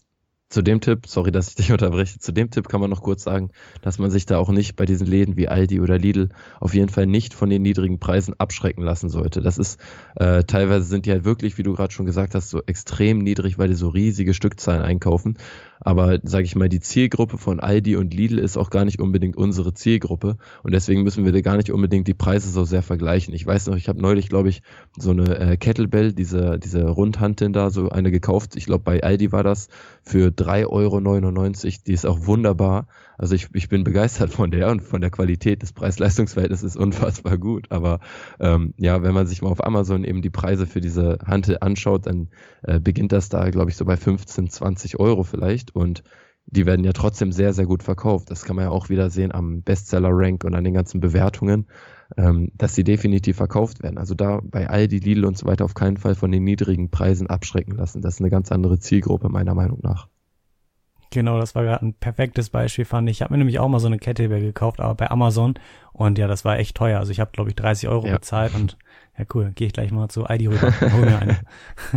zu 0.49 0.63
dem 0.63 0.81
Tipp, 0.81 1.07
sorry, 1.07 1.33
dass 1.33 1.49
ich 1.49 1.55
dich 1.57 1.73
unterbreche, 1.73 2.19
zu 2.19 2.33
dem 2.33 2.51
Tipp 2.51 2.69
kann 2.69 2.81
man 2.81 2.91
noch 2.91 3.03
kurz 3.03 3.25
sagen, 3.25 3.51
dass 3.83 3.99
man 3.99 4.11
sich 4.11 4.27
da 4.27 4.39
auch 4.39 4.51
nicht 4.51 4.77
bei 4.77 4.87
diesen 4.87 5.07
Läden 5.07 5.37
wie 5.37 5.49
Aldi 5.49 5.81
oder 5.81 5.99
Lidl 5.99 6.29
auf 6.61 6.75
jeden 6.75 6.89
Fall 6.89 7.07
nicht 7.07 7.35
von 7.35 7.51
den 7.51 7.63
niedrigen 7.63 7.99
Preisen 7.99 8.35
abschrecken 8.39 8.83
lassen 8.83 9.09
sollte. 9.09 9.41
Das 9.41 9.59
ist, 9.59 9.81
äh, 10.15 10.45
teilweise 10.45 10.85
sind 10.85 11.07
die 11.07 11.11
halt 11.11 11.25
wirklich, 11.25 11.59
wie 11.59 11.63
du 11.63 11.75
gerade 11.75 11.93
schon 11.93 12.07
gesagt 12.07 12.35
hast, 12.35 12.51
so 12.51 12.63
extrem 12.65 13.19
niedrig, 13.19 13.59
weil 13.59 13.69
die 13.69 13.75
so 13.75 13.89
riesige 13.89 14.35
Stückzahlen 14.35 14.83
einkaufen. 14.83 15.37
Aber 15.81 16.19
sage 16.23 16.45
ich 16.45 16.57
mal, 16.57 16.69
die 16.69 16.81
Zielgruppe 16.81 17.39
von 17.39 17.61
Aldi 17.61 17.97
und 17.97 18.15
Lidl 18.15 18.39
ist 18.39 18.57
auch 18.57 18.71
gar 18.71 18.85
nicht 18.85 19.01
unbedingt 19.01 19.37
unsere 19.37 19.75
Zielgruppe 19.75 20.37
und 20.63 20.73
deswegen 20.73 21.03
müssen 21.03 21.25
wir 21.25 21.33
da 21.33 21.41
gar 21.41 21.57
nicht 21.57 21.71
unbedingt 21.71 22.09
die 22.09 22.15
Preise 22.15 22.51
so 22.51 22.65
sehr 22.65 22.83
vergleichen. 22.83 23.35
Ich 23.35 23.47
weiß 23.47 23.67
noch, 23.67 23.77
ich 23.77 23.89
habe 23.89 24.01
neulich, 24.01 24.29
glaube 24.29 24.49
ich, 24.49 24.63
so 24.99 25.11
eine 25.11 25.39
äh, 25.39 25.57
Kettlebell, 25.57 26.13
diese, 26.13 26.59
diese 26.59 26.89
Rundhanteln 26.89 27.53
da, 27.53 27.71
so 27.71 27.91
eine 27.91 28.11
gekauft. 28.11 28.57
Ich 28.57 28.67
glaube, 28.67 28.85
bei 28.85 29.03
Aldi 29.03 29.33
war 29.33 29.43
das 29.43 29.69
für 30.03 30.29
3,99 30.29 30.67
Euro. 30.69 31.81
Die 31.87 31.93
ist 31.93 32.07
auch 32.07 32.27
wunderbar. 32.27 32.87
Also 33.19 33.35
ich, 33.35 33.49
ich 33.55 33.69
bin 33.69 33.85
begeistert 33.85 34.31
von 34.31 34.51
der 34.51 34.69
und 34.71 34.83
von 34.83 35.01
der 35.01 35.11
Qualität 35.11 35.63
des 35.63 35.73
Preis-Leistungs-Verhältnisses 35.73 36.75
ist 36.75 36.77
unfassbar 36.77 37.39
gut. 37.39 37.71
Aber 37.71 38.01
ähm, 38.41 38.75
ja, 38.79 39.03
wenn 39.03 39.15
man 39.15 39.27
sich 39.27 39.43
mal 39.43 39.51
auf 39.51 39.65
Amazon 39.65 40.05
eben 40.05 40.23
die 40.23 40.31
Preise 40.31 40.67
für 40.67 40.81
diese 40.81 41.19
Hantel 41.25 41.59
anschaut, 41.61 42.07
dann 42.07 42.29
äh, 42.63 42.81
beginnt 42.81 43.13
das 43.13 43.29
da, 43.29 43.49
glaube 43.51 43.71
ich, 43.71 43.77
so 43.77 43.85
bei 43.85 43.97
15, 43.97 44.51
20 44.51 44.99
Euro 44.99 45.23
vielleicht. 45.23 45.75
Und 45.75 46.03
die 46.47 46.67
werden 46.67 46.85
ja 46.85 46.93
trotzdem 46.93 47.33
sehr, 47.33 47.53
sehr 47.53 47.67
gut 47.67 47.83
verkauft. 47.83 48.31
Das 48.31 48.45
kann 48.45 48.57
man 48.57 48.67
ja 48.67 48.71
auch 48.71 48.89
wieder 48.89 49.11
sehen 49.11 49.33
am 49.33 49.63
Bestseller-Rank 49.63 50.45
und 50.45 50.55
an 50.55 50.65
den 50.65 50.75
ganzen 50.75 51.01
Bewertungen, 51.01 51.67
ähm, 52.17 52.53
dass 52.55 52.75
sie 52.75 52.85
definitiv 52.85 53.37
verkauft 53.37 53.83
werden. 53.83 53.99
Also 53.99 54.15
da 54.15 54.41
bei 54.45 54.69
Aldi, 54.69 54.99
Lidl 54.99 55.25
und 55.25 55.37
so 55.37 55.47
weiter 55.47 55.65
auf 55.65 55.75
keinen 55.75 55.97
Fall 55.97 56.15
von 56.15 56.31
den 56.31 56.45
niedrigen 56.45 56.91
Preisen 56.91 57.27
abschrecken 57.27 57.73
lassen. 57.73 58.01
Das 58.01 58.15
ist 58.15 58.21
eine 58.21 58.31
ganz 58.31 58.53
andere 58.53 58.79
Zielgruppe 58.79 59.29
meiner 59.29 59.55
Meinung 59.55 59.81
nach. 59.83 60.09
Genau, 61.11 61.39
das 61.39 61.55
war 61.55 61.63
gerade 61.63 61.87
ein 61.87 61.95
perfektes 61.95 62.51
Beispiel, 62.51 62.85
fand 62.85 63.09
ich. 63.09 63.19
Ich 63.19 63.23
habe 63.23 63.33
mir 63.33 63.39
nämlich 63.39 63.59
auch 63.59 63.69
mal 63.69 63.79
so 63.79 63.87
eine 63.87 63.99
Kettlebell 63.99 64.41
gekauft, 64.41 64.81
aber 64.81 64.95
bei 64.95 65.11
Amazon. 65.11 65.55
Und 65.93 66.19
ja, 66.19 66.27
das 66.27 66.45
war 66.45 66.59
echt 66.59 66.77
teuer. 66.77 66.99
Also 66.99 67.13
ich 67.13 67.21
habe, 67.21 67.31
glaube 67.33 67.51
ich, 67.51 67.57
30 67.57 67.89
Euro 67.89 68.07
ja. 68.07 68.15
bezahlt 68.15 68.55
und 68.55 68.77
ja, 69.19 69.25
cool. 69.35 69.53
Gehe 69.55 69.69
ich 69.69 69.73
gleich 69.73 69.93
mal 69.93 70.09
zu 70.09 70.27
ID 70.29 70.49
rüber. 70.49 70.73
Hol 70.93 71.01
mir 71.01 71.19
eine. 71.19 71.39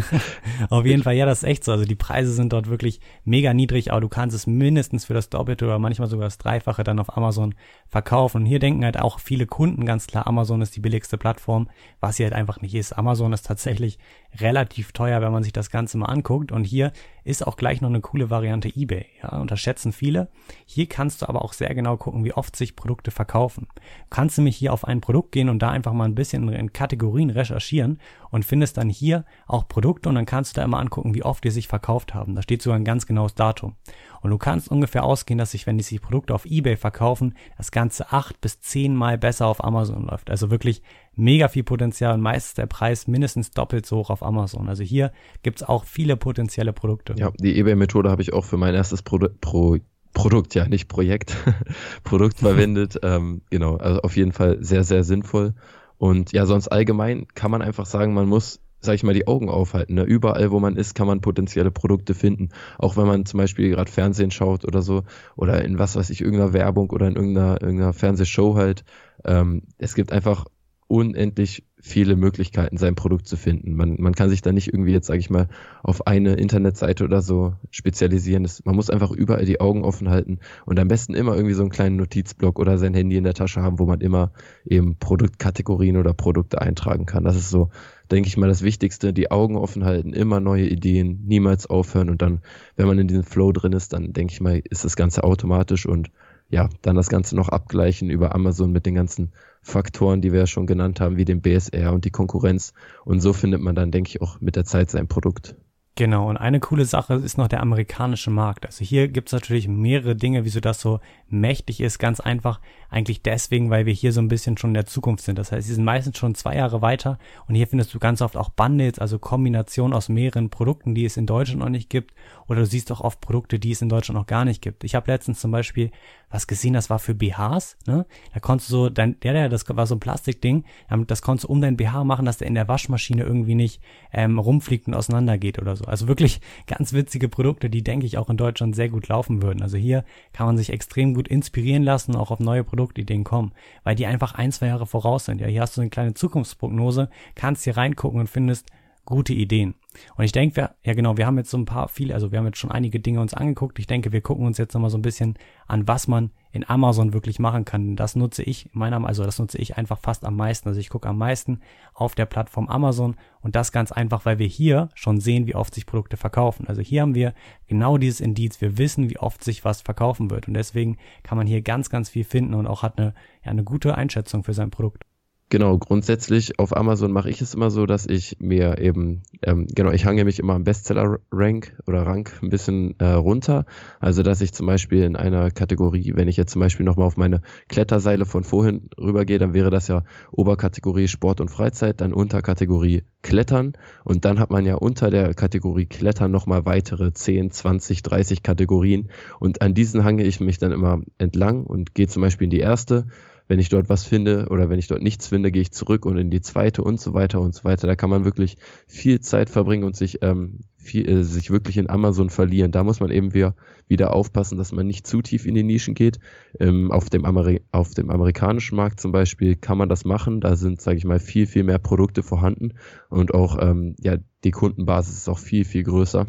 Auf 0.69 0.85
jeden 0.85 1.03
Fall, 1.03 1.15
ja, 1.15 1.25
das 1.25 1.43
ist 1.43 1.49
echt 1.49 1.65
so. 1.65 1.73
Also 1.73 1.83
die 1.83 1.95
Preise 1.95 2.31
sind 2.31 2.53
dort 2.53 2.69
wirklich 2.69 3.01
mega 3.25 3.53
niedrig, 3.53 3.91
aber 3.91 3.99
du 3.99 4.07
kannst 4.07 4.33
es 4.33 4.47
mindestens 4.47 5.03
für 5.03 5.13
das 5.13 5.29
Doppelte 5.29 5.65
oder 5.65 5.79
manchmal 5.79 6.07
sogar 6.07 6.27
das 6.27 6.37
Dreifache 6.37 6.85
dann 6.85 6.97
auf 6.97 7.17
Amazon 7.17 7.55
verkaufen. 7.89 8.43
Und 8.43 8.45
hier 8.45 8.59
denken 8.59 8.85
halt 8.85 8.97
auch 8.97 9.19
viele 9.19 9.47
Kunden 9.47 9.85
ganz 9.85 10.07
klar, 10.07 10.27
Amazon 10.27 10.61
ist 10.61 10.77
die 10.77 10.79
billigste 10.79 11.17
Plattform, 11.17 11.69
was 11.99 12.15
sie 12.15 12.23
halt 12.23 12.33
einfach 12.33 12.61
nicht 12.61 12.73
ist. 12.73 12.93
Amazon 12.93 13.33
ist 13.33 13.45
tatsächlich 13.45 13.99
relativ 14.39 14.93
teuer, 14.93 15.21
wenn 15.21 15.33
man 15.33 15.43
sich 15.43 15.53
das 15.53 15.71
Ganze 15.71 15.97
mal 15.97 16.05
anguckt. 16.05 16.53
Und 16.53 16.63
hier 16.63 16.93
ist 17.25 17.45
auch 17.45 17.57
gleich 17.57 17.81
noch 17.81 17.89
eine 17.89 17.99
coole 17.99 18.29
Variante 18.29 18.69
eBay. 18.73 19.07
Ja, 19.21 19.39
unterschätzen 19.39 19.91
viele. 19.91 20.29
Hier 20.65 20.87
kannst 20.87 21.21
du 21.21 21.27
aber 21.27 21.43
auch 21.43 21.51
sehr 21.51 21.75
genau 21.75 21.97
gucken, 21.97 22.23
wie 22.23 22.33
oft 22.33 22.55
sich 22.55 22.77
Produkte 22.77 23.11
verkaufen. 23.11 23.67
Kannst 24.09 24.37
du 24.37 24.41
mich 24.41 24.55
hier 24.55 24.71
auf 24.71 24.85
ein 24.85 25.01
Produkt 25.01 25.33
gehen 25.33 25.49
und 25.49 25.59
da 25.59 25.69
einfach 25.69 25.91
mal 25.91 26.05
ein 26.05 26.15
bisschen 26.15 26.47
in 26.47 26.71
Kategorien 26.71 27.08
recherchieren 27.09 27.99
und 28.29 28.45
findest 28.45 28.77
dann 28.77 28.89
hier 28.89 29.25
auch 29.47 29.67
Produkte 29.67 30.09
und 30.09 30.15
dann 30.15 30.25
kannst 30.25 30.55
du 30.55 30.59
da 30.59 30.65
immer 30.65 30.79
angucken, 30.79 31.15
wie 31.15 31.23
oft 31.23 31.43
die 31.43 31.49
sich 31.49 31.67
verkauft 31.67 32.13
haben. 32.13 32.35
Da 32.35 32.41
steht 32.41 32.61
sogar 32.61 32.77
ein 32.77 32.85
ganz 32.85 33.05
genaues 33.05 33.35
Datum. 33.35 33.75
Und 34.21 34.31
du 34.31 34.37
kannst 34.37 34.69
ungefähr 34.69 35.03
ausgehen, 35.03 35.37
dass 35.37 35.51
sich, 35.51 35.65
wenn 35.65 35.77
die 35.77 35.83
sich 35.83 36.01
Produkte 36.01 36.33
auf 36.33 36.45
eBay 36.45 36.75
verkaufen, 36.77 37.35
das 37.57 37.71
Ganze 37.71 38.11
acht 38.11 38.41
bis 38.41 38.59
zehnmal 38.59 39.17
besser 39.17 39.47
auf 39.47 39.63
Amazon 39.63 40.05
läuft. 40.05 40.29
Also 40.29 40.51
wirklich 40.51 40.81
mega 41.15 41.47
viel 41.47 41.63
Potenzial 41.63 42.13
und 42.13 42.21
meist 42.21 42.47
ist 42.47 42.57
der 42.57 42.65
Preis 42.65 43.07
mindestens 43.07 43.51
doppelt 43.51 43.85
so 43.85 43.97
hoch 43.97 44.09
auf 44.09 44.23
Amazon. 44.23 44.67
Also 44.69 44.83
hier 44.83 45.11
gibt's 45.43 45.63
auch 45.63 45.85
viele 45.85 46.17
potenzielle 46.17 46.73
Produkte. 46.73 47.15
Ja, 47.17 47.31
die 47.39 47.57
eBay-Methode 47.57 48.09
habe 48.09 48.21
ich 48.21 48.33
auch 48.33 48.45
für 48.45 48.57
mein 48.57 48.75
erstes 48.75 49.01
Pro, 49.01 49.19
Pro 49.41 49.77
Produkt, 50.13 50.55
ja, 50.55 50.67
nicht 50.67 50.87
Projekt, 50.87 51.37
Produkt 52.03 52.39
verwendet. 52.39 52.99
ähm, 53.03 53.41
genau, 53.49 53.77
also 53.77 54.01
auf 54.01 54.17
jeden 54.17 54.31
Fall 54.31 54.57
sehr, 54.59 54.83
sehr 54.83 55.03
sinnvoll. 55.03 55.53
Und 55.99 56.31
ja, 56.31 56.47
sonst 56.47 56.69
allgemein 56.69 57.27
kann 57.35 57.51
man 57.51 57.61
einfach 57.61 57.85
sagen, 57.85 58.15
man 58.15 58.27
muss 58.27 58.59
sag 58.81 58.95
ich 58.95 59.03
mal, 59.03 59.13
die 59.13 59.27
Augen 59.27 59.49
aufhalten. 59.49 59.95
Ne? 59.95 60.03
Überall, 60.03 60.51
wo 60.51 60.59
man 60.59 60.77
ist, 60.77 60.95
kann 60.95 61.07
man 61.07 61.21
potenzielle 61.21 61.71
Produkte 61.71 62.13
finden. 62.13 62.49
Auch 62.77 62.97
wenn 62.97 63.07
man 63.07 63.25
zum 63.25 63.37
Beispiel 63.37 63.69
gerade 63.69 63.91
Fernsehen 63.91 64.31
schaut 64.31 64.65
oder 64.65 64.81
so, 64.81 65.03
oder 65.35 65.63
in 65.63 65.79
was 65.79 65.95
weiß 65.95 66.09
ich, 66.09 66.21
irgendeiner 66.21 66.53
Werbung 66.53 66.89
oder 66.89 67.07
in 67.07 67.15
irgendeiner, 67.15 67.61
irgendeiner 67.61 67.93
Fernsehshow 67.93 68.55
halt. 68.55 68.83
Ähm, 69.25 69.63
es 69.77 69.95
gibt 69.95 70.11
einfach 70.11 70.45
unendlich 70.87 71.65
viele 71.81 72.15
Möglichkeiten, 72.15 72.77
sein 72.77 72.95
Produkt 72.95 73.25
zu 73.27 73.37
finden. 73.37 73.73
Man, 73.73 73.95
man 73.99 74.13
kann 74.13 74.29
sich 74.29 74.41
da 74.41 74.51
nicht 74.51 74.67
irgendwie 74.67 74.91
jetzt, 74.91 75.07
sage 75.07 75.19
ich 75.19 75.29
mal, 75.29 75.47
auf 75.81 76.07
eine 76.07 76.33
Internetseite 76.33 77.05
oder 77.05 77.21
so 77.21 77.53
spezialisieren. 77.71 78.43
Das, 78.43 78.65
man 78.65 78.75
muss 78.75 78.89
einfach 78.89 79.11
überall 79.11 79.45
die 79.45 79.61
Augen 79.61 79.83
offen 79.83 80.09
halten 80.09 80.39
und 80.65 80.77
am 80.79 80.89
besten 80.89 81.13
immer 81.13 81.35
irgendwie 81.35 81.53
so 81.53 81.61
einen 81.61 81.71
kleinen 81.71 81.95
Notizblock 81.95 82.59
oder 82.59 82.77
sein 82.77 82.93
Handy 82.93 83.15
in 83.15 83.23
der 83.23 83.33
Tasche 83.33 83.61
haben, 83.61 83.79
wo 83.79 83.85
man 83.85 84.01
immer 84.01 84.31
eben 84.65 84.97
Produktkategorien 84.97 85.95
oder 85.95 86.13
Produkte 86.13 86.61
eintragen 86.61 87.05
kann. 87.05 87.23
Das 87.23 87.37
ist 87.37 87.49
so, 87.49 87.69
denke 88.11 88.27
ich 88.27 88.35
mal, 88.35 88.47
das 88.49 88.61
Wichtigste. 88.61 89.13
Die 89.13 89.31
Augen 89.31 89.55
offen 89.55 89.85
halten, 89.85 90.11
immer 90.11 90.41
neue 90.41 90.67
Ideen, 90.67 91.23
niemals 91.25 91.67
aufhören 91.67 92.09
und 92.09 92.21
dann, 92.21 92.41
wenn 92.75 92.87
man 92.87 92.99
in 92.99 93.07
diesem 93.07 93.23
Flow 93.23 93.53
drin 93.53 93.71
ist, 93.71 93.93
dann 93.93 94.11
denke 94.11 94.33
ich 94.33 94.41
mal, 94.41 94.61
ist 94.69 94.83
das 94.83 94.97
Ganze 94.97 95.23
automatisch 95.23 95.85
und 95.85 96.11
ja, 96.49 96.67
dann 96.81 96.95
das 96.95 97.09
Ganze 97.09 97.35
noch 97.35 97.49
abgleichen 97.49 98.09
über 98.09 98.33
Amazon 98.33 98.71
mit 98.71 98.85
den 98.85 98.95
ganzen 98.95 99.31
Faktoren, 99.61 100.21
die 100.21 100.31
wir 100.31 100.41
ja 100.41 100.47
schon 100.47 100.67
genannt 100.67 100.99
haben, 100.99 101.17
wie 101.17 101.25
den 101.25 101.41
BSR 101.41 101.93
und 101.93 102.05
die 102.05 102.11
Konkurrenz. 102.11 102.73
Und 103.05 103.21
so 103.21 103.33
findet 103.33 103.61
man 103.61 103.75
dann, 103.75 103.91
denke 103.91 104.09
ich, 104.09 104.21
auch 104.21 104.39
mit 104.41 104.55
der 104.55 104.65
Zeit 104.65 104.89
sein 104.89 105.07
Produkt. 105.07 105.55
Genau, 105.99 106.29
und 106.29 106.37
eine 106.37 106.61
coole 106.61 106.85
Sache 106.85 107.15
ist 107.15 107.37
noch 107.37 107.49
der 107.49 107.59
amerikanische 107.59 108.31
Markt. 108.31 108.65
Also 108.65 108.85
hier 108.85 109.09
gibt's 109.09 109.33
natürlich 109.33 109.67
mehrere 109.67 110.15
Dinge, 110.15 110.45
wieso 110.45 110.61
das 110.61 110.79
so 110.79 111.01
mächtig 111.27 111.81
ist. 111.81 111.99
Ganz 111.99 112.21
einfach 112.21 112.61
eigentlich 112.89 113.21
deswegen, 113.21 113.69
weil 113.69 113.85
wir 113.85 113.91
hier 113.91 114.13
so 114.13 114.21
ein 114.21 114.29
bisschen 114.29 114.57
schon 114.57 114.69
in 114.69 114.75
der 114.75 114.85
Zukunft 114.85 115.25
sind. 115.25 115.37
Das 115.37 115.51
heißt, 115.51 115.67
sie 115.67 115.73
sind 115.73 115.83
meistens 115.83 116.17
schon 116.17 116.35
zwei 116.35 116.55
Jahre 116.55 116.81
weiter 116.81 117.19
und 117.49 117.55
hier 117.55 117.67
findest 117.67 117.93
du 117.93 117.99
ganz 117.99 118.21
oft 118.21 118.37
auch 118.37 118.47
Bundles, 118.47 118.97
also 118.97 119.19
Kombinationen 119.19 119.93
aus 119.93 120.07
mehreren 120.07 120.49
Produkten, 120.49 120.95
die 120.95 121.03
es 121.03 121.17
in 121.17 121.25
Deutschland 121.25 121.59
noch 121.59 121.67
nicht 121.67 121.89
gibt. 121.89 122.13
Oder 122.49 122.61
du 122.61 122.65
siehst 122.65 122.91
auch 122.91 123.01
oft 123.01 123.21
Produkte, 123.21 123.59
die 123.59 123.71
es 123.71 123.81
in 123.81 123.89
Deutschland 123.89 124.19
noch 124.19 124.25
gar 124.25 124.43
nicht 124.43 124.61
gibt. 124.61 124.83
Ich 124.83 124.95
habe 124.95 125.11
letztens 125.11 125.39
zum 125.39 125.51
Beispiel 125.51 125.91
was 126.31 126.47
gesehen, 126.47 126.73
das 126.73 126.89
war 126.89 126.99
für 126.99 127.15
BHs, 127.15 127.77
ne? 127.87 128.05
Da 128.33 128.39
konntest 128.39 128.69
du 128.69 128.75
so, 128.75 128.89
dein, 128.89 129.19
der, 129.21 129.33
der, 129.33 129.49
das 129.49 129.67
war 129.69 129.87
so 129.87 129.95
ein 129.95 129.99
Plastikding, 129.99 130.63
das 131.07 131.21
konntest 131.21 131.45
du 131.45 131.51
um 131.51 131.61
dein 131.61 131.77
BH 131.77 132.03
machen, 132.03 132.25
dass 132.25 132.37
der 132.37 132.47
in 132.47 132.53
der 132.53 132.67
Waschmaschine 132.67 133.23
irgendwie 133.23 133.55
nicht 133.55 133.81
ähm, 134.13 134.37
rumfliegt 134.37 134.87
und 134.87 134.93
auseinandergeht 134.93 135.59
oder 135.59 135.75
so. 135.75 135.85
Also 135.85 136.07
wirklich 136.07 136.41
ganz 136.67 136.93
witzige 136.93 137.29
Produkte, 137.29 137.69
die, 137.69 137.83
denke 137.83 138.05
ich, 138.05 138.17
auch 138.17 138.29
in 138.29 138.37
Deutschland 138.37 138.75
sehr 138.75 138.89
gut 138.89 139.07
laufen 139.07 139.41
würden. 139.41 139.61
Also 139.61 139.77
hier 139.77 140.03
kann 140.33 140.45
man 140.45 140.57
sich 140.57 140.71
extrem 140.71 141.13
gut 141.13 141.27
inspirieren 141.27 141.83
lassen, 141.83 142.15
auch 142.15 142.31
auf 142.31 142.39
neue 142.39 142.63
Produktideen 142.63 143.23
kommen, 143.23 143.51
weil 143.83 143.95
die 143.95 144.05
einfach 144.05 144.33
ein, 144.35 144.51
zwei 144.51 144.67
Jahre 144.67 144.85
voraus 144.85 145.25
sind. 145.25 145.41
Ja, 145.41 145.47
hier 145.47 145.61
hast 145.61 145.77
du 145.77 145.81
eine 145.81 145.89
kleine 145.89 146.13
Zukunftsprognose, 146.13 147.09
kannst 147.35 147.63
hier 147.63 147.77
reingucken 147.77 148.19
und 148.19 148.27
findest 148.27 148.67
gute 149.09 149.33
Ideen. 149.33 149.75
Und 150.15 150.23
ich 150.23 150.31
denke, 150.31 150.69
ja 150.83 150.93
genau, 150.93 151.17
wir 151.17 151.25
haben 151.25 151.37
jetzt 151.37 151.49
so 151.49 151.57
ein 151.57 151.65
paar 151.65 151.89
viele, 151.89 152.13
also 152.13 152.31
wir 152.31 152.39
haben 152.39 152.45
jetzt 152.45 152.59
schon 152.59 152.71
einige 152.71 152.99
Dinge 152.99 153.19
uns 153.19 153.33
angeguckt. 153.33 153.79
Ich 153.79 153.87
denke, 153.87 154.11
wir 154.11 154.21
gucken 154.21 154.45
uns 154.45 154.57
jetzt 154.57 154.73
nochmal 154.73 154.91
so 154.91 154.97
ein 154.97 155.01
bisschen 155.01 155.37
an, 155.67 155.87
was 155.87 156.07
man 156.07 156.31
in 156.51 156.67
Amazon 156.67 157.11
wirklich 157.11 157.39
machen 157.39 157.65
kann. 157.65 157.95
Das 157.95 158.15
nutze 158.15 158.43
ich 158.43 158.69
meiner, 158.71 159.03
also 159.05 159.23
das 159.23 159.39
nutze 159.39 159.57
ich 159.57 159.77
einfach 159.77 159.99
fast 159.99 160.25
am 160.25 160.35
meisten. 160.35 160.69
Also 160.69 160.79
ich 160.79 160.89
gucke 160.89 161.09
am 161.09 161.17
meisten 161.17 161.59
auf 161.93 162.15
der 162.15 162.27
Plattform 162.27 162.67
Amazon 162.67 163.15
und 163.41 163.55
das 163.55 163.71
ganz 163.71 163.91
einfach, 163.91 164.25
weil 164.25 164.39
wir 164.39 164.47
hier 164.47 164.89
schon 164.93 165.19
sehen, 165.19 165.47
wie 165.47 165.55
oft 165.55 165.73
sich 165.73 165.85
Produkte 165.85 166.17
verkaufen. 166.17 166.67
Also 166.67 166.81
hier 166.81 167.01
haben 167.01 167.15
wir 167.15 167.33
genau 167.67 167.97
dieses 167.97 168.21
Indiz. 168.21 168.61
Wir 168.61 168.77
wissen, 168.77 169.09
wie 169.09 169.19
oft 169.19 169.43
sich 169.43 169.65
was 169.65 169.81
verkaufen 169.81 170.29
wird 170.29 170.47
und 170.47 170.53
deswegen 170.53 170.97
kann 171.23 171.37
man 171.37 171.47
hier 171.47 171.61
ganz, 171.61 171.89
ganz 171.89 172.09
viel 172.09 172.23
finden 172.23 172.53
und 172.53 172.67
auch 172.67 172.83
hat 172.83 172.99
eine, 172.99 173.15
ja, 173.43 173.51
eine 173.51 173.63
gute 173.63 173.95
Einschätzung 173.95 174.43
für 174.43 174.53
sein 174.53 174.69
Produkt. 174.71 175.03
Genau, 175.51 175.79
grundsätzlich 175.79 176.59
auf 176.59 176.77
Amazon 176.77 177.11
mache 177.11 177.31
ich 177.31 177.41
es 177.41 177.55
immer 177.55 177.71
so, 177.71 177.87
dass 177.87 178.05
ich 178.05 178.37
mir 178.39 178.77
eben, 178.77 179.23
ähm, 179.41 179.65
genau, 179.73 179.89
ich 179.89 180.05
hange 180.05 180.23
mich 180.23 180.37
immer 180.37 180.53
am 180.53 180.63
Bestseller-Rank 180.63 181.75
oder 181.87 182.05
Rank 182.05 182.37
ein 182.43 182.51
bisschen 182.51 182.93
äh, 182.99 183.13
runter. 183.13 183.65
Also, 183.99 184.21
dass 184.21 184.41
ich 184.41 184.53
zum 184.53 184.67
Beispiel 184.67 185.01
in 185.01 185.15
einer 185.15 185.49
Kategorie, 185.49 186.13
wenn 186.15 186.27
ich 186.27 186.37
jetzt 186.37 186.51
zum 186.51 186.59
Beispiel 186.59 186.85
nochmal 186.85 187.07
auf 187.07 187.17
meine 187.17 187.41
Kletterseile 187.67 188.25
von 188.25 188.43
vorhin 188.43 188.91
rübergehe, 188.99 189.39
dann 189.39 189.55
wäre 189.55 189.71
das 189.71 189.87
ja 189.87 190.03
Oberkategorie 190.31 191.07
Sport 191.07 191.41
und 191.41 191.49
Freizeit, 191.49 191.99
dann 191.99 192.13
Unterkategorie 192.13 193.01
Klettern. 193.23 193.73
Und 194.03 194.25
dann 194.25 194.37
hat 194.37 194.51
man 194.51 194.67
ja 194.67 194.75
unter 194.75 195.09
der 195.09 195.33
Kategorie 195.33 195.87
Klettern 195.87 196.29
nochmal 196.29 196.65
weitere 196.65 197.11
10, 197.11 197.49
20, 197.49 198.03
30 198.03 198.43
Kategorien. 198.43 199.09
Und 199.39 199.63
an 199.63 199.73
diesen 199.73 200.03
hange 200.03 200.25
ich 200.25 200.39
mich 200.39 200.59
dann 200.59 200.71
immer 200.71 201.01
entlang 201.17 201.63
und 201.63 201.95
gehe 201.95 202.07
zum 202.07 202.21
Beispiel 202.21 202.45
in 202.45 202.51
die 202.51 202.59
erste 202.59 203.07
wenn 203.49 203.59
ich 203.59 203.69
dort 203.69 203.89
was 203.89 204.05
finde 204.05 204.47
oder 204.51 204.69
wenn 204.69 204.77
ich 204.77 204.87
dort 204.87 205.01
nichts 205.01 205.27
finde, 205.27 205.51
gehe 205.51 205.63
ich 205.63 205.71
zurück 205.71 206.05
und 206.05 206.17
in 206.17 206.29
die 206.29 206.39
zweite 206.39 206.83
und 206.83 207.01
so 207.01 207.15
weiter 207.15 207.41
und 207.41 207.55
so 207.55 207.63
weiter. 207.63 207.87
Da 207.87 207.95
kann 207.95 208.11
man 208.11 208.23
wirklich 208.23 208.57
viel 208.87 209.19
Zeit 209.21 209.49
verbringen 209.49 209.83
und 209.83 209.95
sich, 209.95 210.19
ähm, 210.21 210.59
viel, 210.77 211.09
äh, 211.09 211.23
sich 211.23 211.49
wirklich 211.49 211.77
in 211.77 211.89
Amazon 211.89 212.29
verlieren. 212.29 212.71
Da 212.71 212.83
muss 212.83 212.99
man 212.99 213.09
eben 213.09 213.33
wieder, 213.33 213.55
wieder 213.87 214.13
aufpassen, 214.13 214.59
dass 214.59 214.71
man 214.71 214.85
nicht 214.85 215.07
zu 215.07 215.23
tief 215.23 215.47
in 215.47 215.55
die 215.55 215.63
Nischen 215.63 215.95
geht. 215.95 216.19
Ähm, 216.59 216.91
auf, 216.91 217.09
dem 217.09 217.25
Ameri 217.25 217.61
auf 217.71 217.95
dem 217.95 218.11
amerikanischen 218.11 218.75
Markt 218.75 218.99
zum 218.99 219.11
Beispiel 219.11 219.55
kann 219.55 219.79
man 219.79 219.89
das 219.89 220.05
machen. 220.05 220.41
Da 220.41 220.55
sind, 220.55 220.79
sage 220.79 220.97
ich 220.97 221.05
mal, 221.05 221.19
viel, 221.19 221.47
viel 221.47 221.63
mehr 221.63 221.79
Produkte 221.79 222.21
vorhanden 222.21 222.75
und 223.09 223.33
auch 223.33 223.57
ähm, 223.59 223.95
ja, 223.99 224.17
die 224.43 224.51
Kundenbasis 224.51 225.17
ist 225.17 225.27
auch 225.27 225.39
viel, 225.39 225.65
viel 225.65 225.83
größer. 225.83 226.27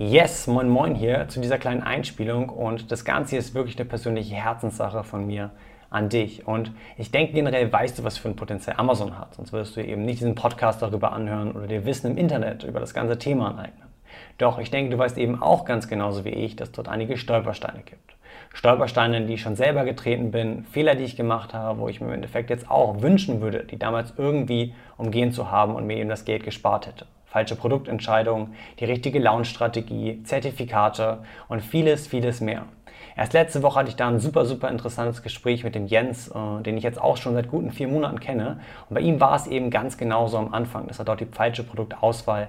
Yes, 0.00 0.46
moin 0.46 0.68
moin 0.68 0.94
hier 0.94 1.26
zu 1.26 1.40
dieser 1.40 1.58
kleinen 1.58 1.82
Einspielung 1.82 2.50
und 2.50 2.92
das 2.92 3.04
Ganze 3.04 3.36
ist 3.36 3.56
wirklich 3.56 3.76
eine 3.76 3.88
persönliche 3.88 4.36
Herzenssache 4.36 5.02
von 5.02 5.26
mir 5.26 5.50
an 5.90 6.08
dich 6.08 6.46
und 6.46 6.70
ich 6.96 7.10
denke 7.10 7.32
generell 7.32 7.72
weißt 7.72 7.98
du, 7.98 8.04
was 8.04 8.16
für 8.16 8.28
ein 8.28 8.36
Potenzial 8.36 8.76
Amazon 8.78 9.18
hat, 9.18 9.34
sonst 9.34 9.52
würdest 9.52 9.74
du 9.74 9.84
eben 9.84 10.04
nicht 10.04 10.20
diesen 10.20 10.36
Podcast 10.36 10.82
darüber 10.82 11.10
anhören 11.10 11.50
oder 11.50 11.66
dir 11.66 11.84
Wissen 11.84 12.12
im 12.12 12.16
Internet 12.16 12.62
über 12.62 12.78
das 12.78 12.94
ganze 12.94 13.18
Thema 13.18 13.48
aneignen. 13.48 13.88
Doch 14.38 14.60
ich 14.60 14.70
denke, 14.70 14.92
du 14.92 14.98
weißt 14.98 15.18
eben 15.18 15.42
auch 15.42 15.64
ganz 15.64 15.88
genauso 15.88 16.24
wie 16.24 16.28
ich, 16.28 16.54
dass 16.54 16.70
dort 16.70 16.86
einige 16.86 17.16
Stolpersteine 17.16 17.82
gibt. 17.84 18.14
Stolpersteine, 18.54 19.16
in 19.16 19.26
die 19.26 19.34
ich 19.34 19.42
schon 19.42 19.56
selber 19.56 19.84
getreten 19.84 20.30
bin, 20.30 20.62
Fehler, 20.66 20.94
die 20.94 21.02
ich 21.02 21.16
gemacht 21.16 21.54
habe, 21.54 21.80
wo 21.80 21.88
ich 21.88 22.00
mir 22.00 22.06
im 22.06 22.14
Endeffekt 22.14 22.50
jetzt 22.50 22.70
auch 22.70 23.02
wünschen 23.02 23.40
würde, 23.40 23.64
die 23.64 23.80
damals 23.80 24.14
irgendwie 24.16 24.74
umgehen 24.96 25.32
zu 25.32 25.50
haben 25.50 25.74
und 25.74 25.88
mir 25.88 25.96
eben 25.96 26.08
das 26.08 26.24
Geld 26.24 26.44
gespart 26.44 26.86
hätte 26.86 27.06
falsche 27.28 27.56
Produktentscheidungen, 27.56 28.54
die 28.80 28.84
richtige 28.84 29.18
Launch-Strategie, 29.18 30.22
Zertifikate 30.24 31.18
und 31.48 31.62
vieles, 31.62 32.06
vieles 32.06 32.40
mehr. 32.40 32.64
Erst 33.16 33.32
letzte 33.32 33.62
Woche 33.62 33.80
hatte 33.80 33.88
ich 33.88 33.96
da 33.96 34.08
ein 34.08 34.20
super, 34.20 34.44
super 34.44 34.68
interessantes 34.68 35.22
Gespräch 35.22 35.64
mit 35.64 35.74
dem 35.74 35.86
Jens, 35.86 36.28
äh, 36.28 36.62
den 36.62 36.76
ich 36.76 36.84
jetzt 36.84 37.00
auch 37.00 37.16
schon 37.16 37.34
seit 37.34 37.48
guten 37.48 37.72
vier 37.72 37.88
Monaten 37.88 38.20
kenne. 38.20 38.60
Und 38.88 38.94
bei 38.94 39.00
ihm 39.00 39.20
war 39.20 39.34
es 39.34 39.46
eben 39.48 39.70
ganz 39.70 39.98
genauso 39.98 40.38
am 40.38 40.54
Anfang, 40.54 40.86
dass 40.86 41.00
er 41.00 41.04
dort 41.04 41.20
die 41.20 41.26
falsche 41.26 41.64
Produktauswahl 41.64 42.48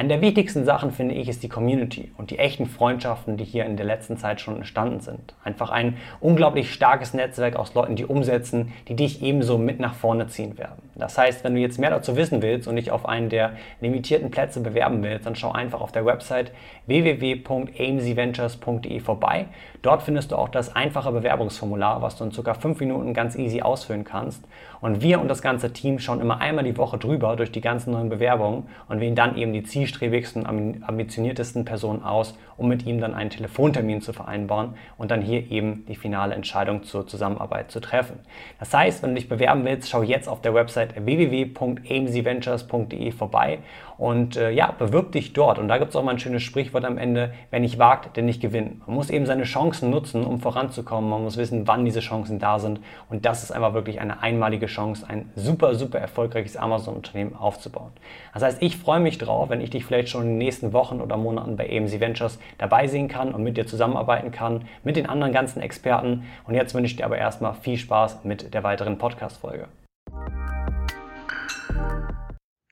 eine 0.00 0.08
der 0.08 0.22
wichtigsten 0.22 0.64
Sachen, 0.64 0.92
finde 0.92 1.14
ich, 1.14 1.28
ist 1.28 1.42
die 1.42 1.50
Community 1.50 2.10
und 2.16 2.30
die 2.30 2.38
echten 2.38 2.64
Freundschaften, 2.64 3.36
die 3.36 3.44
hier 3.44 3.66
in 3.66 3.76
der 3.76 3.84
letzten 3.84 4.16
Zeit 4.16 4.40
schon 4.40 4.56
entstanden 4.56 5.00
sind. 5.00 5.34
Einfach 5.44 5.68
ein 5.68 5.98
unglaublich 6.20 6.72
starkes 6.72 7.12
Netzwerk 7.12 7.54
aus 7.54 7.74
Leuten, 7.74 7.96
die 7.96 8.06
umsetzen, 8.06 8.72
die 8.88 8.96
dich 8.96 9.20
ebenso 9.20 9.58
mit 9.58 9.78
nach 9.78 9.92
vorne 9.92 10.26
ziehen 10.28 10.56
werden. 10.56 10.88
Das 10.94 11.18
heißt, 11.18 11.44
wenn 11.44 11.54
du 11.54 11.60
jetzt 11.60 11.78
mehr 11.78 11.90
dazu 11.90 12.16
wissen 12.16 12.40
willst 12.40 12.66
und 12.66 12.76
dich 12.76 12.90
auf 12.90 13.06
einen 13.06 13.28
der 13.28 13.52
limitierten 13.82 14.30
Plätze 14.30 14.60
bewerben 14.60 15.02
willst, 15.02 15.26
dann 15.26 15.36
schau 15.36 15.52
einfach 15.52 15.82
auf 15.82 15.92
der 15.92 16.06
Website 16.06 16.52
www.amcventures.de 16.86 19.00
vorbei. 19.00 19.48
Dort 19.82 20.02
findest 20.02 20.32
du 20.32 20.36
auch 20.36 20.48
das 20.48 20.74
einfache 20.74 21.12
Bewerbungsformular, 21.12 22.00
was 22.00 22.16
du 22.16 22.24
in 22.24 22.32
ca. 22.32 22.54
5 22.54 22.80
Minuten 22.80 23.12
ganz 23.12 23.36
easy 23.36 23.60
ausfüllen 23.60 24.04
kannst. 24.04 24.42
Und 24.80 25.02
wir 25.02 25.20
und 25.20 25.28
das 25.28 25.42
ganze 25.42 25.72
Team 25.72 25.98
schauen 25.98 26.20
immer 26.20 26.40
einmal 26.40 26.64
die 26.64 26.76
Woche 26.76 26.98
drüber 26.98 27.36
durch 27.36 27.52
die 27.52 27.60
ganzen 27.60 27.92
neuen 27.92 28.08
Bewerbungen 28.08 28.64
und 28.88 29.00
wählen 29.00 29.14
dann 29.14 29.36
eben 29.36 29.52
die 29.52 29.62
zielstrebigsten, 29.62 30.46
ambitioniertesten 30.46 31.64
Personen 31.64 32.02
aus, 32.02 32.36
um 32.60 32.68
mit 32.68 32.86
ihm 32.86 33.00
dann 33.00 33.14
einen 33.14 33.30
Telefontermin 33.30 34.02
zu 34.02 34.12
vereinbaren 34.12 34.74
und 34.98 35.10
dann 35.10 35.22
hier 35.22 35.50
eben 35.50 35.86
die 35.88 35.96
finale 35.96 36.34
Entscheidung 36.34 36.82
zur 36.82 37.06
Zusammenarbeit 37.06 37.70
zu 37.70 37.80
treffen. 37.80 38.18
Das 38.58 38.74
heißt, 38.74 39.02
wenn 39.02 39.08
du 39.10 39.16
dich 39.16 39.30
bewerben 39.30 39.64
willst, 39.64 39.88
schau 39.88 40.02
jetzt 40.02 40.28
auf 40.28 40.42
der 40.42 40.52
Website 40.52 40.94
www.amcventures.de 41.04 43.12
vorbei 43.12 43.60
und 44.00 44.36
äh, 44.36 44.50
ja, 44.50 44.72
bewirb 44.72 45.12
dich 45.12 45.34
dort. 45.34 45.58
Und 45.58 45.68
da 45.68 45.76
gibt 45.76 45.90
es 45.90 45.96
auch 45.96 46.02
mal 46.02 46.12
ein 46.12 46.18
schönes 46.18 46.42
Sprichwort 46.42 46.86
am 46.86 46.96
Ende, 46.96 47.34
wer 47.50 47.60
nicht 47.60 47.78
wagt, 47.78 48.16
der 48.16 48.22
nicht 48.22 48.40
gewinnt. 48.40 48.86
Man 48.86 48.96
muss 48.96 49.10
eben 49.10 49.26
seine 49.26 49.42
Chancen 49.42 49.90
nutzen, 49.90 50.24
um 50.24 50.40
voranzukommen. 50.40 51.10
Man 51.10 51.22
muss 51.22 51.36
wissen, 51.36 51.68
wann 51.68 51.84
diese 51.84 52.00
Chancen 52.00 52.38
da 52.38 52.58
sind. 52.58 52.80
Und 53.10 53.26
das 53.26 53.42
ist 53.42 53.52
einfach 53.52 53.74
wirklich 53.74 54.00
eine 54.00 54.22
einmalige 54.22 54.66
Chance, 54.66 55.04
ein 55.06 55.30
super, 55.36 55.74
super 55.74 55.98
erfolgreiches 55.98 56.56
Amazon-Unternehmen 56.56 57.36
aufzubauen. 57.36 57.92
Das 58.32 58.42
heißt, 58.42 58.62
ich 58.62 58.78
freue 58.78 59.00
mich 59.00 59.18
drauf, 59.18 59.50
wenn 59.50 59.60
ich 59.60 59.68
dich 59.68 59.84
vielleicht 59.84 60.08
schon 60.08 60.22
in 60.22 60.28
den 60.28 60.38
nächsten 60.38 60.72
Wochen 60.72 61.02
oder 61.02 61.18
Monaten 61.18 61.56
bei 61.56 61.68
AMC 61.68 62.00
Ventures 62.00 62.38
dabei 62.58 62.86
sehen 62.86 63.08
kann 63.08 63.34
und 63.34 63.42
mit 63.42 63.56
dir 63.56 63.66
zusammenarbeiten 63.66 64.30
kann, 64.30 64.64
mit 64.84 64.96
den 64.96 65.06
anderen 65.06 65.32
ganzen 65.32 65.60
Experten. 65.60 66.24
Und 66.46 66.54
jetzt 66.54 66.74
wünsche 66.74 66.90
ich 66.90 66.96
dir 66.96 67.04
aber 67.04 67.18
erstmal 67.18 67.54
viel 67.54 67.76
Spaß 67.76 68.24
mit 68.24 68.54
der 68.54 68.62
weiteren 68.62 68.98
Podcast-Folge. 68.98 69.68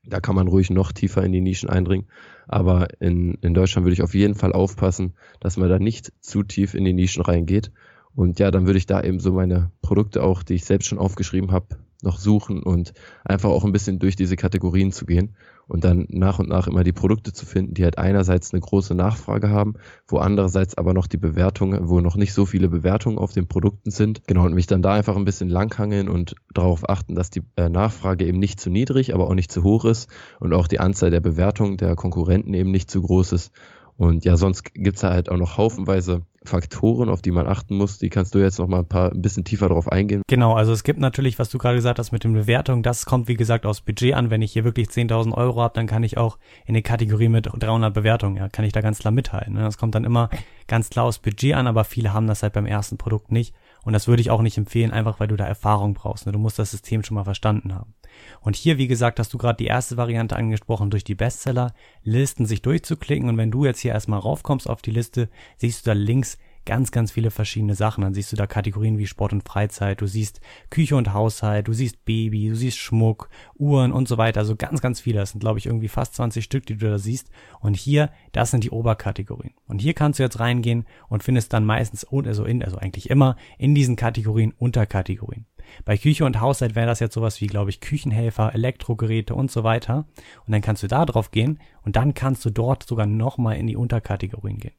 Da 0.04 0.20
kann 0.20 0.34
man 0.34 0.48
ruhig 0.48 0.70
noch 0.70 0.92
tiefer 0.92 1.22
in 1.22 1.32
die 1.32 1.40
Nischen 1.40 1.68
eindringen. 1.68 2.08
Aber 2.46 2.88
in, 3.00 3.34
in 3.42 3.52
Deutschland 3.52 3.84
würde 3.84 3.92
ich 3.92 4.02
auf 4.02 4.14
jeden 4.14 4.34
Fall 4.34 4.52
aufpassen, 4.52 5.14
dass 5.40 5.58
man 5.58 5.68
da 5.68 5.78
nicht 5.78 6.12
zu 6.20 6.42
tief 6.42 6.74
in 6.74 6.84
die 6.84 6.94
Nischen 6.94 7.22
reingeht. 7.22 7.70
Und 8.14 8.38
ja, 8.38 8.50
dann 8.50 8.66
würde 8.66 8.78
ich 8.78 8.86
da 8.86 9.02
eben 9.02 9.20
so 9.20 9.32
meine 9.32 9.70
Produkte 9.82 10.22
auch, 10.22 10.42
die 10.42 10.54
ich 10.54 10.64
selbst 10.64 10.88
schon 10.88 10.98
aufgeschrieben 10.98 11.52
habe, 11.52 11.76
noch 12.02 12.18
suchen 12.18 12.62
und 12.62 12.94
einfach 13.24 13.50
auch 13.50 13.64
ein 13.64 13.72
bisschen 13.72 13.98
durch 13.98 14.16
diese 14.16 14.36
Kategorien 14.36 14.92
zu 14.92 15.04
gehen 15.04 15.36
und 15.68 15.84
dann 15.84 16.06
nach 16.08 16.38
und 16.38 16.48
nach 16.48 16.66
immer 16.66 16.82
die 16.82 16.92
Produkte 16.92 17.32
zu 17.32 17.46
finden, 17.46 17.74
die 17.74 17.84
halt 17.84 17.98
einerseits 17.98 18.52
eine 18.52 18.60
große 18.60 18.94
Nachfrage 18.94 19.50
haben, 19.50 19.74
wo 20.08 20.18
andererseits 20.18 20.76
aber 20.76 20.94
noch 20.94 21.06
die 21.06 21.18
Bewertungen, 21.18 21.88
wo 21.88 22.00
noch 22.00 22.16
nicht 22.16 22.32
so 22.32 22.46
viele 22.46 22.68
Bewertungen 22.68 23.18
auf 23.18 23.32
den 23.32 23.46
Produkten 23.46 23.90
sind. 23.90 24.26
Genau, 24.26 24.46
und 24.46 24.54
mich 24.54 24.66
dann 24.66 24.82
da 24.82 24.94
einfach 24.94 25.16
ein 25.16 25.26
bisschen 25.26 25.50
langhangeln 25.50 26.08
und 26.08 26.34
darauf 26.54 26.88
achten, 26.88 27.14
dass 27.14 27.30
die 27.30 27.42
äh, 27.56 27.68
Nachfrage 27.68 28.24
eben 28.26 28.38
nicht 28.38 28.58
zu 28.58 28.70
niedrig, 28.70 29.14
aber 29.14 29.28
auch 29.28 29.34
nicht 29.34 29.52
zu 29.52 29.62
hoch 29.62 29.84
ist 29.84 30.08
und 30.40 30.54
auch 30.54 30.66
die 30.66 30.80
Anzahl 30.80 31.10
der 31.10 31.20
Bewertungen 31.20 31.76
der 31.76 31.94
Konkurrenten 31.94 32.54
eben 32.54 32.70
nicht 32.70 32.90
zu 32.90 33.02
groß 33.02 33.32
ist. 33.32 33.52
Und 33.98 34.24
ja, 34.24 34.36
sonst 34.36 34.74
gibt's 34.74 35.00
da 35.00 35.10
halt 35.10 35.28
auch 35.28 35.36
noch 35.36 35.58
haufenweise 35.58 36.22
Faktoren, 36.44 37.08
auf 37.08 37.20
die 37.20 37.32
man 37.32 37.48
achten 37.48 37.76
muss. 37.76 37.98
Die 37.98 38.10
kannst 38.10 38.32
du 38.32 38.38
jetzt 38.38 38.60
noch 38.60 38.68
mal 38.68 38.78
ein 38.78 38.88
paar 38.88 39.10
ein 39.10 39.20
bisschen 39.20 39.44
tiefer 39.44 39.68
drauf 39.68 39.90
eingehen. 39.90 40.22
Genau, 40.28 40.54
also 40.54 40.72
es 40.72 40.84
gibt 40.84 41.00
natürlich, 41.00 41.40
was 41.40 41.50
du 41.50 41.58
gerade 41.58 41.74
gesagt 41.74 41.98
hast 41.98 42.12
mit 42.12 42.22
den 42.22 42.32
Bewertungen, 42.32 42.84
das 42.84 43.06
kommt 43.06 43.26
wie 43.26 43.34
gesagt 43.34 43.66
aus 43.66 43.80
Budget 43.80 44.14
an. 44.14 44.30
Wenn 44.30 44.40
ich 44.40 44.52
hier 44.52 44.62
wirklich 44.62 44.86
10.000 44.86 45.34
Euro 45.34 45.60
habe, 45.60 45.74
dann 45.74 45.88
kann 45.88 46.04
ich 46.04 46.16
auch 46.16 46.38
in 46.64 46.76
eine 46.76 46.82
Kategorie 46.82 47.28
mit 47.28 47.48
300 47.52 47.92
Bewertungen, 47.92 48.36
ja, 48.36 48.48
kann 48.48 48.64
ich 48.64 48.72
da 48.72 48.82
ganz 48.82 49.00
klar 49.00 49.10
mithalten. 49.10 49.54
Ne? 49.54 49.62
Das 49.62 49.78
kommt 49.78 49.96
dann 49.96 50.04
immer 50.04 50.30
ganz 50.68 50.90
klar 50.90 51.04
aus 51.04 51.18
Budget 51.18 51.54
an, 51.54 51.66
aber 51.66 51.82
viele 51.82 52.12
haben 52.12 52.28
das 52.28 52.44
halt 52.44 52.52
beim 52.52 52.66
ersten 52.66 52.98
Produkt 52.98 53.32
nicht. 53.32 53.52
Und 53.88 53.94
das 53.94 54.06
würde 54.06 54.20
ich 54.20 54.30
auch 54.30 54.42
nicht 54.42 54.58
empfehlen, 54.58 54.90
einfach 54.90 55.18
weil 55.18 55.28
du 55.28 55.36
da 55.36 55.46
Erfahrung 55.46 55.94
brauchst. 55.94 56.26
Ne? 56.26 56.32
Du 56.32 56.38
musst 56.38 56.58
das 56.58 56.72
System 56.72 57.02
schon 57.02 57.14
mal 57.14 57.24
verstanden 57.24 57.74
haben. 57.74 57.94
Und 58.42 58.54
hier, 58.54 58.76
wie 58.76 58.86
gesagt, 58.86 59.18
hast 59.18 59.32
du 59.32 59.38
gerade 59.38 59.56
die 59.56 59.64
erste 59.64 59.96
Variante 59.96 60.36
angesprochen, 60.36 60.90
durch 60.90 61.04
die 61.04 61.14
Bestseller, 61.14 61.72
Listen 62.02 62.44
sich 62.44 62.60
durchzuklicken. 62.60 63.30
Und 63.30 63.38
wenn 63.38 63.50
du 63.50 63.64
jetzt 63.64 63.80
hier 63.80 63.92
erstmal 63.92 64.18
raufkommst 64.18 64.68
auf 64.68 64.82
die 64.82 64.90
Liste, 64.90 65.30
siehst 65.56 65.86
du 65.86 65.88
da 65.88 65.94
links 65.94 66.36
ganz, 66.68 66.92
ganz 66.92 67.10
viele 67.10 67.30
verschiedene 67.30 67.74
Sachen. 67.74 68.02
Dann 68.02 68.12
siehst 68.12 68.30
du 68.30 68.36
da 68.36 68.46
Kategorien 68.46 68.98
wie 68.98 69.06
Sport 69.06 69.32
und 69.32 69.48
Freizeit, 69.48 70.02
du 70.02 70.06
siehst 70.06 70.42
Küche 70.68 70.96
und 70.96 71.14
Haushalt, 71.14 71.66
du 71.66 71.72
siehst 71.72 72.04
Baby, 72.04 72.50
du 72.50 72.56
siehst 72.56 72.76
Schmuck, 72.76 73.30
Uhren 73.56 73.90
und 73.90 74.06
so 74.06 74.18
weiter. 74.18 74.40
Also 74.40 74.54
ganz, 74.54 74.82
ganz 74.82 75.00
viele. 75.00 75.18
Das 75.18 75.30
sind, 75.30 75.40
glaube 75.40 75.58
ich, 75.58 75.64
irgendwie 75.64 75.88
fast 75.88 76.14
20 76.14 76.44
Stück, 76.44 76.66
die 76.66 76.76
du 76.76 76.90
da 76.90 76.98
siehst. 76.98 77.30
Und 77.60 77.74
hier, 77.74 78.10
das 78.32 78.50
sind 78.50 78.64
die 78.64 78.70
Oberkategorien. 78.70 79.54
Und 79.66 79.80
hier 79.80 79.94
kannst 79.94 80.18
du 80.18 80.22
jetzt 80.22 80.40
reingehen 80.40 80.84
und 81.08 81.22
findest 81.22 81.54
dann 81.54 81.64
meistens, 81.64 82.04
also 82.04 82.44
in, 82.44 82.62
also 82.62 82.76
eigentlich 82.76 83.08
immer 83.08 83.36
in 83.56 83.74
diesen 83.74 83.96
Kategorien 83.96 84.52
Unterkategorien. 84.52 85.46
Bei 85.86 85.96
Küche 85.96 86.26
und 86.26 86.38
Haushalt 86.38 86.74
wäre 86.74 86.86
das 86.86 87.00
jetzt 87.00 87.14
sowas 87.14 87.40
wie, 87.40 87.46
glaube 87.46 87.70
ich, 87.70 87.80
Küchenhelfer, 87.80 88.54
Elektrogeräte 88.54 89.34
und 89.34 89.50
so 89.50 89.64
weiter. 89.64 90.06
Und 90.46 90.52
dann 90.52 90.60
kannst 90.60 90.82
du 90.82 90.86
da 90.86 91.06
drauf 91.06 91.30
gehen 91.30 91.60
und 91.82 91.96
dann 91.96 92.12
kannst 92.12 92.44
du 92.44 92.50
dort 92.50 92.82
sogar 92.82 93.06
nochmal 93.06 93.56
in 93.56 93.66
die 93.66 93.76
Unterkategorien 93.76 94.58
gehen. 94.58 94.74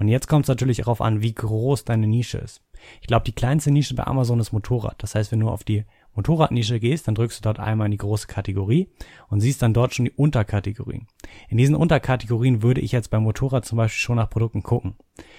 Und 0.00 0.08
jetzt 0.08 0.28
kommt 0.28 0.46
es 0.46 0.48
natürlich 0.48 0.78
darauf 0.78 1.02
an, 1.02 1.20
wie 1.20 1.34
groß 1.34 1.84
deine 1.84 2.06
Nische 2.06 2.38
ist. 2.38 2.62
Ich 3.02 3.06
glaube, 3.06 3.26
die 3.26 3.34
kleinste 3.34 3.70
Nische 3.70 3.94
bei 3.94 4.06
Amazon 4.06 4.40
ist 4.40 4.50
Motorrad. 4.50 5.00
Das 5.02 5.14
heißt, 5.14 5.30
wenn 5.30 5.40
du 5.40 5.50
auf 5.50 5.62
die 5.62 5.84
Motorradnische 6.14 6.80
gehst, 6.80 7.06
dann 7.06 7.14
drückst 7.14 7.38
du 7.38 7.42
dort 7.42 7.60
einmal 7.60 7.84
in 7.84 7.90
die 7.90 7.98
große 7.98 8.26
Kategorie 8.26 8.88
und 9.28 9.42
siehst 9.42 9.60
dann 9.60 9.74
dort 9.74 9.94
schon 9.94 10.06
die 10.06 10.12
Unterkategorien. 10.12 11.06
In 11.50 11.58
diesen 11.58 11.74
Unterkategorien 11.74 12.62
würde 12.62 12.80
ich 12.80 12.92
jetzt 12.92 13.10
beim 13.10 13.24
Motorrad 13.24 13.66
zum 13.66 13.76
Beispiel 13.76 14.00
schon 14.00 14.16
nach 14.16 14.30
Produkten 14.30 14.62
gucken. 14.62 14.94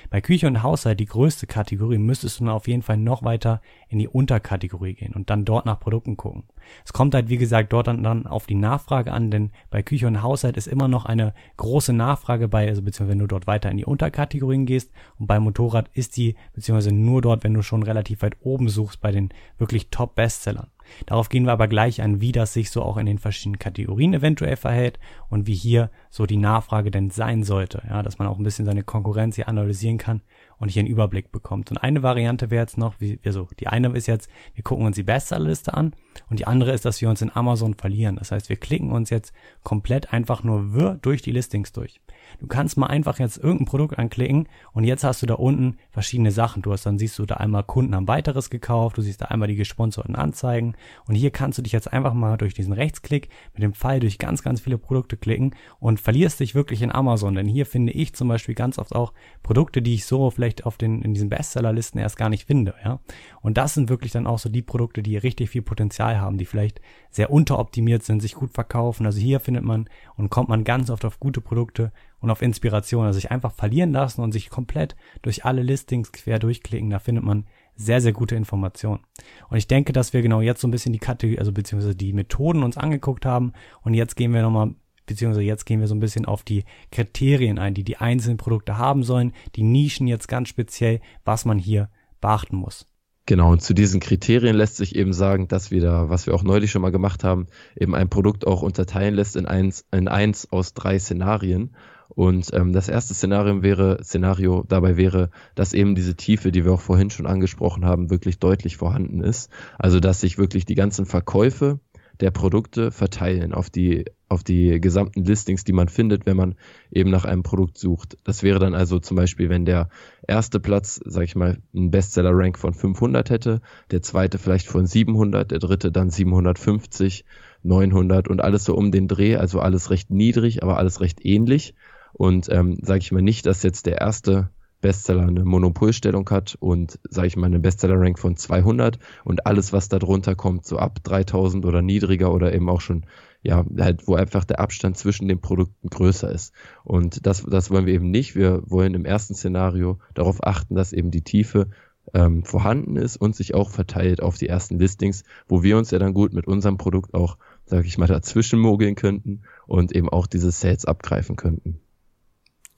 Bei 0.09 0.21
Küche 0.21 0.47
und 0.47 0.63
Haushalt, 0.63 0.99
die 0.99 1.05
größte 1.05 1.47
Kategorie, 1.47 1.97
müsstest 1.97 2.39
du 2.39 2.45
dann 2.45 2.53
auf 2.53 2.67
jeden 2.67 2.81
Fall 2.81 2.97
noch 2.97 3.23
weiter 3.23 3.61
in 3.89 3.99
die 3.99 4.07
Unterkategorie 4.07 4.93
gehen 4.93 5.13
und 5.13 5.29
dann 5.29 5.45
dort 5.45 5.65
nach 5.65 5.79
Produkten 5.79 6.17
gucken. 6.17 6.43
Es 6.85 6.93
kommt 6.93 7.13
halt, 7.13 7.29
wie 7.29 7.37
gesagt, 7.37 7.73
dort 7.73 7.87
dann, 7.87 8.03
dann 8.03 8.27
auf 8.27 8.47
die 8.47 8.55
Nachfrage 8.55 9.11
an, 9.11 9.31
denn 9.31 9.51
bei 9.69 9.81
Küche 9.81 10.07
und 10.07 10.21
Haushalt 10.21 10.57
ist 10.57 10.67
immer 10.67 10.87
noch 10.87 11.05
eine 11.05 11.33
große 11.57 11.93
Nachfrage 11.93 12.47
bei, 12.47 12.67
also 12.67 12.81
beziehungsweise 12.81 13.11
wenn 13.11 13.19
du 13.19 13.27
dort 13.27 13.47
weiter 13.47 13.71
in 13.71 13.77
die 13.77 13.85
Unterkategorien 13.85 14.65
gehst 14.65 14.91
und 15.17 15.27
beim 15.27 15.43
Motorrad 15.43 15.89
ist 15.93 16.17
die, 16.17 16.35
beziehungsweise 16.53 16.93
nur 16.93 17.21
dort, 17.21 17.43
wenn 17.43 17.53
du 17.53 17.61
schon 17.61 17.83
relativ 17.83 18.21
weit 18.21 18.37
oben 18.41 18.69
suchst 18.69 19.01
bei 19.01 19.11
den 19.11 19.29
wirklich 19.57 19.89
Top-Bestsellern. 19.89 20.67
Darauf 21.06 21.30
gehen 21.30 21.45
wir 21.45 21.51
aber 21.51 21.67
gleich 21.67 22.01
ein, 22.01 22.21
wie 22.21 22.32
das 22.32 22.54
sich 22.54 22.71
so 22.71 22.82
auch 22.82 22.97
in 22.97 23.06
den 23.06 23.17
verschiedenen 23.17 23.60
Kategorien 23.60 24.13
eventuell 24.13 24.56
verhält 24.56 24.99
und 25.30 25.47
wie 25.47 25.54
hier 25.54 25.89
so 26.10 26.25
die 26.25 26.38
Nachfrage 26.38 26.91
denn 26.91 27.10
sein 27.10 27.43
sollte. 27.43 27.84
Ja, 27.89 28.04
dass 28.04 28.19
man 28.19 28.27
auch 28.27 28.38
ein 28.38 28.43
bisschen 28.43 28.65
seine 28.65 28.84
Konkurrenz 28.84 29.36
hier 29.36 29.47
analysieren 29.47 29.97
kann 29.97 30.21
und 30.62 30.69
hier 30.69 30.82
einen 30.82 30.89
Überblick 30.89 31.32
bekommt. 31.32 31.71
Und 31.71 31.78
eine 31.80 32.04
Variante 32.04 32.52
wäre 32.52 32.62
jetzt 32.62 32.78
noch, 32.78 32.93
wie, 33.00 33.19
also 33.26 33.47
die 33.60 33.67
eine 33.67 33.89
ist 33.89 34.08
jetzt, 34.08 34.30
wir 34.54 34.63
gucken 34.63 34.86
uns 34.86 34.95
die 34.95 35.04
Bestsellerliste 35.04 35.74
an 35.74 35.93
und 36.30 36.39
die 36.39 36.45
andere 36.45 36.71
ist, 36.71 36.86
dass 36.86 37.02
wir 37.02 37.10
uns 37.10 37.21
in 37.21 37.36
Amazon 37.36 37.74
verlieren. 37.74 38.17
Das 38.17 38.32
heißt, 38.32 38.47
wir 38.47 38.58
klicken 38.58 38.91
uns 38.91 39.10
jetzt 39.10 39.34
komplett 39.63 40.13
einfach 40.13 40.43
nur 40.43 40.74
wirr 40.74 41.00
durch 41.02 41.24
die 41.24 41.32
Listings 41.32 41.71
durch. 41.71 42.00
Du 42.39 42.47
kannst 42.47 42.78
mal 42.78 42.88
einfach 42.88 43.19
jetzt 43.19 43.38
irgendein 43.38 43.65
Produkt 43.65 43.97
anklicken 43.97 44.47
und 44.71 44.84
jetzt 44.84 45.04
hast 45.04 45.21
du 45.21 45.26
da 45.26 45.34
unten 45.34 45.78
verschiedene 45.89 46.32
Sachen. 46.32 46.62
Du 46.62 46.71
hast 46.71 46.86
dann 46.86 47.00
siehst 47.00 47.17
du 47.17 47.26
da 47.26 47.36
einmal 47.36 47.63
Kunden 47.63 47.95
haben 47.95 48.08
weiteres 48.08 48.50
gekauft, 48.50 48.97
du 48.97 49.02
siehst 49.02 49.21
da 49.21 49.26
einmal 49.26 49.47
die 49.47 49.56
gesponserten 49.56 50.15
Anzeigen 50.15 50.76
und 51.08 51.15
hier 51.15 51.32
kannst 51.32 51.58
du 51.58 51.63
dich 51.63 51.71
jetzt 51.71 51.91
einfach 51.91 52.13
mal 52.13 52.38
durch 52.38 52.54
diesen 52.54 52.74
Rechtsklick 52.74 53.30
mit 53.54 53.63
dem 53.63 53.74
Pfeil 53.74 54.00
durch 54.00 54.19
ganz, 54.19 54.43
ganz 54.43 54.62
viele 54.62 54.78
Produkte 54.78 55.17
klicken 55.17 55.56
und 55.80 56.00
verlierst 56.00 56.39
dich 56.39 56.54
wirklich 56.54 56.82
in 56.84 56.91
Amazon. 56.91 57.34
Denn 57.34 57.47
hier 57.47 57.65
finde 57.65 57.93
ich 57.93 58.13
zum 58.13 58.28
Beispiel 58.28 58.56
ganz 58.56 58.78
oft 58.78 58.95
auch 58.95 59.13
Produkte, 59.41 59.82
die 59.82 59.95
ich 59.95 60.06
so 60.06 60.30
vielleicht 60.30 60.50
auf 60.65 60.77
den, 60.77 61.01
in 61.01 61.13
diesen 61.13 61.29
Bestsellerlisten 61.29 61.99
erst 61.99 62.17
gar 62.17 62.29
nicht 62.29 62.45
finde, 62.45 62.75
ja. 62.83 62.99
Und 63.41 63.57
das 63.57 63.73
sind 63.73 63.89
wirklich 63.89 64.11
dann 64.11 64.27
auch 64.27 64.39
so 64.39 64.49
die 64.49 64.61
Produkte, 64.61 65.01
die 65.01 65.17
richtig 65.17 65.49
viel 65.49 65.61
Potenzial 65.61 66.19
haben, 66.19 66.37
die 66.37 66.45
vielleicht 66.45 66.81
sehr 67.09 67.31
unteroptimiert 67.31 68.03
sind, 68.03 68.21
sich 68.21 68.35
gut 68.35 68.51
verkaufen. 68.53 69.05
Also 69.05 69.19
hier 69.19 69.39
findet 69.39 69.63
man 69.63 69.89
und 70.15 70.29
kommt 70.29 70.49
man 70.49 70.63
ganz 70.63 70.89
oft 70.89 71.05
auf 71.05 71.19
gute 71.19 71.41
Produkte 71.41 71.91
und 72.19 72.29
auf 72.29 72.41
Inspiration. 72.41 73.05
Also 73.05 73.17
sich 73.17 73.31
einfach 73.31 73.53
verlieren 73.53 73.91
lassen 73.91 74.21
und 74.21 74.31
sich 74.31 74.49
komplett 74.49 74.95
durch 75.21 75.45
alle 75.45 75.63
Listings 75.63 76.11
quer 76.11 76.39
durchklicken. 76.39 76.89
Da 76.89 76.99
findet 76.99 77.23
man 77.23 77.45
sehr, 77.75 78.01
sehr 78.01 78.13
gute 78.13 78.35
Informationen. 78.35 79.01
Und 79.49 79.57
ich 79.57 79.67
denke, 79.67 79.93
dass 79.93 80.13
wir 80.13 80.21
genau 80.21 80.41
jetzt 80.41 80.61
so 80.61 80.67
ein 80.67 80.71
bisschen 80.71 80.93
die 80.93 80.99
Kategorie, 80.99 81.39
also 81.39 81.51
beziehungsweise 81.51 81.95
die 81.95 82.13
Methoden 82.13 82.63
uns 82.63 82.77
angeguckt 82.77 83.25
haben. 83.25 83.53
Und 83.81 83.93
jetzt 83.93 84.15
gehen 84.15 84.33
wir 84.33 84.41
nochmal, 84.41 84.75
beziehungsweise 85.05 85.45
jetzt 85.45 85.65
gehen 85.65 85.79
wir 85.79 85.87
so 85.87 85.95
ein 85.95 85.99
bisschen 85.99 86.25
auf 86.25 86.43
die 86.43 86.63
Kriterien 86.91 87.59
ein, 87.59 87.73
die 87.73 87.83
die 87.83 87.97
einzelnen 87.97 88.37
Produkte 88.37 88.77
haben 88.77 89.03
sollen, 89.03 89.33
die 89.55 89.63
Nischen 89.63 90.07
jetzt 90.07 90.27
ganz 90.27 90.49
speziell, 90.49 91.01
was 91.25 91.45
man 91.45 91.57
hier 91.57 91.89
beachten 92.19 92.55
muss. 92.55 92.85
Genau, 93.27 93.51
und 93.51 93.61
zu 93.61 93.73
diesen 93.73 93.99
Kriterien 93.99 94.55
lässt 94.55 94.77
sich 94.77 94.95
eben 94.95 95.13
sagen, 95.13 95.47
dass 95.47 95.71
wir 95.71 95.79
da, 95.79 96.09
was 96.09 96.25
wir 96.25 96.33
auch 96.33 96.43
neulich 96.43 96.71
schon 96.71 96.81
mal 96.81 96.91
gemacht 96.91 97.23
haben, 97.23 97.47
eben 97.79 97.95
ein 97.95 98.09
Produkt 98.09 98.47
auch 98.47 98.61
unterteilen 98.61 99.13
lässt 99.13 99.35
in 99.35 99.45
eins, 99.45 99.85
in 99.91 100.07
eins 100.07 100.51
aus 100.51 100.73
drei 100.73 100.97
Szenarien. 100.97 101.75
Und 102.09 102.49
ähm, 102.53 102.73
das 102.73 102.89
erste 102.89 103.13
Szenario 103.13 103.63
wäre, 103.63 104.03
Szenario 104.03 104.65
dabei 104.67 104.97
wäre, 104.97 105.29
dass 105.55 105.71
eben 105.71 105.95
diese 105.95 106.15
Tiefe, 106.15 106.51
die 106.51 106.65
wir 106.65 106.73
auch 106.73 106.81
vorhin 106.81 107.09
schon 107.09 107.25
angesprochen 107.25 107.85
haben, 107.85 108.09
wirklich 108.09 108.39
deutlich 108.39 108.75
vorhanden 108.75 109.23
ist. 109.23 109.49
Also 109.79 109.99
dass 109.99 110.19
sich 110.19 110.37
wirklich 110.37 110.65
die 110.65 110.75
ganzen 110.75 111.05
Verkäufe 111.05 111.79
der 112.21 112.31
Produkte 112.31 112.91
verteilen 112.91 113.53
auf 113.53 113.69
die, 113.69 114.05
auf 114.29 114.43
die 114.43 114.79
gesamten 114.79 115.25
Listings, 115.25 115.63
die 115.63 115.73
man 115.73 115.89
findet, 115.89 116.25
wenn 116.25 116.38
man 116.38 116.55
eben 116.91 117.10
nach 117.10 117.25
einem 117.25 117.43
Produkt 117.43 117.77
sucht. 117.77 118.17
Das 118.23 118.43
wäre 118.43 118.60
dann 118.60 118.75
also 118.75 118.99
zum 118.99 119.17
Beispiel, 119.17 119.49
wenn 119.49 119.65
der 119.65 119.89
erste 120.27 120.60
Platz, 120.60 121.01
sag 121.03 121.23
ich 121.23 121.36
mal, 121.36 121.57
einen 121.75 121.91
Bestseller-Rank 121.91 122.57
von 122.57 122.73
500 122.73 123.29
hätte, 123.29 123.62
der 123.89 124.01
zweite 124.01 124.38
vielleicht 124.38 124.67
von 124.67 124.86
700, 124.86 125.51
der 125.51 125.60
dritte 125.60 125.91
dann 125.91 126.10
750, 126.10 127.25
900 127.63 128.27
und 128.27 128.41
alles 128.41 128.63
so 128.63 128.75
um 128.75 128.91
den 128.91 129.07
Dreh, 129.07 129.36
also 129.36 129.60
alles 129.60 129.89
recht 129.89 130.12
niedrig, 130.12 130.63
aber 130.63 130.77
alles 130.77 131.01
recht 131.01 131.25
ähnlich. 131.25 131.73
Und 132.13 132.49
ähm, 132.49 132.77
sage 132.81 132.99
ich 132.99 133.12
mal 133.12 133.21
nicht, 133.21 133.45
dass 133.45 133.63
jetzt 133.63 133.86
der 133.86 133.99
erste 133.99 134.49
Bestseller 134.81 135.27
eine 135.27 135.45
Monopolstellung 135.45 136.29
hat 136.29 136.57
und, 136.59 136.99
sage 137.09 137.27
ich 137.27 137.37
mal, 137.37 137.45
eine 137.45 137.59
Bestseller-Rank 137.59 138.19
von 138.19 138.35
200 138.35 138.99
und 139.23 139.45
alles, 139.45 139.71
was 139.71 139.89
da 139.89 139.99
drunter 139.99 140.35
kommt, 140.35 140.65
so 140.65 140.77
ab 140.77 140.99
3000 141.03 141.65
oder 141.65 141.81
niedriger 141.81 142.33
oder 142.33 142.53
eben 142.53 142.69
auch 142.69 142.81
schon, 142.81 143.05
ja, 143.43 143.63
halt, 143.79 144.07
wo 144.07 144.15
einfach 144.15 144.43
der 144.43 144.59
Abstand 144.59 144.97
zwischen 144.97 145.27
den 145.27 145.39
Produkten 145.39 145.89
größer 145.89 146.31
ist. 146.31 146.53
Und 146.83 147.25
das, 147.25 147.43
das 147.43 147.69
wollen 147.69 147.85
wir 147.85 147.93
eben 147.93 148.11
nicht. 148.11 148.35
Wir 148.35 148.63
wollen 148.65 148.93
im 148.93 149.05
ersten 149.05 149.35
Szenario 149.35 149.99
darauf 150.13 150.45
achten, 150.45 150.75
dass 150.75 150.93
eben 150.93 151.11
die 151.11 151.23
Tiefe 151.23 151.67
ähm, 152.13 152.43
vorhanden 152.43 152.97
ist 152.97 153.17
und 153.17 153.35
sich 153.35 153.53
auch 153.53 153.69
verteilt 153.69 154.21
auf 154.21 154.37
die 154.37 154.47
ersten 154.47 154.79
Listings, 154.79 155.23
wo 155.47 155.63
wir 155.63 155.77
uns 155.77 155.91
ja 155.91 155.99
dann 155.99 156.13
gut 156.13 156.33
mit 156.33 156.47
unserem 156.47 156.77
Produkt 156.77 157.13
auch, 157.13 157.37
sage 157.65 157.87
ich 157.87 157.97
mal, 157.97 158.07
dazwischen 158.07 158.59
mogeln 158.59 158.95
könnten 158.95 159.41
und 159.67 159.95
eben 159.95 160.09
auch 160.09 160.27
diese 160.27 160.51
Sales 160.51 160.85
abgreifen 160.85 161.35
könnten. 161.35 161.80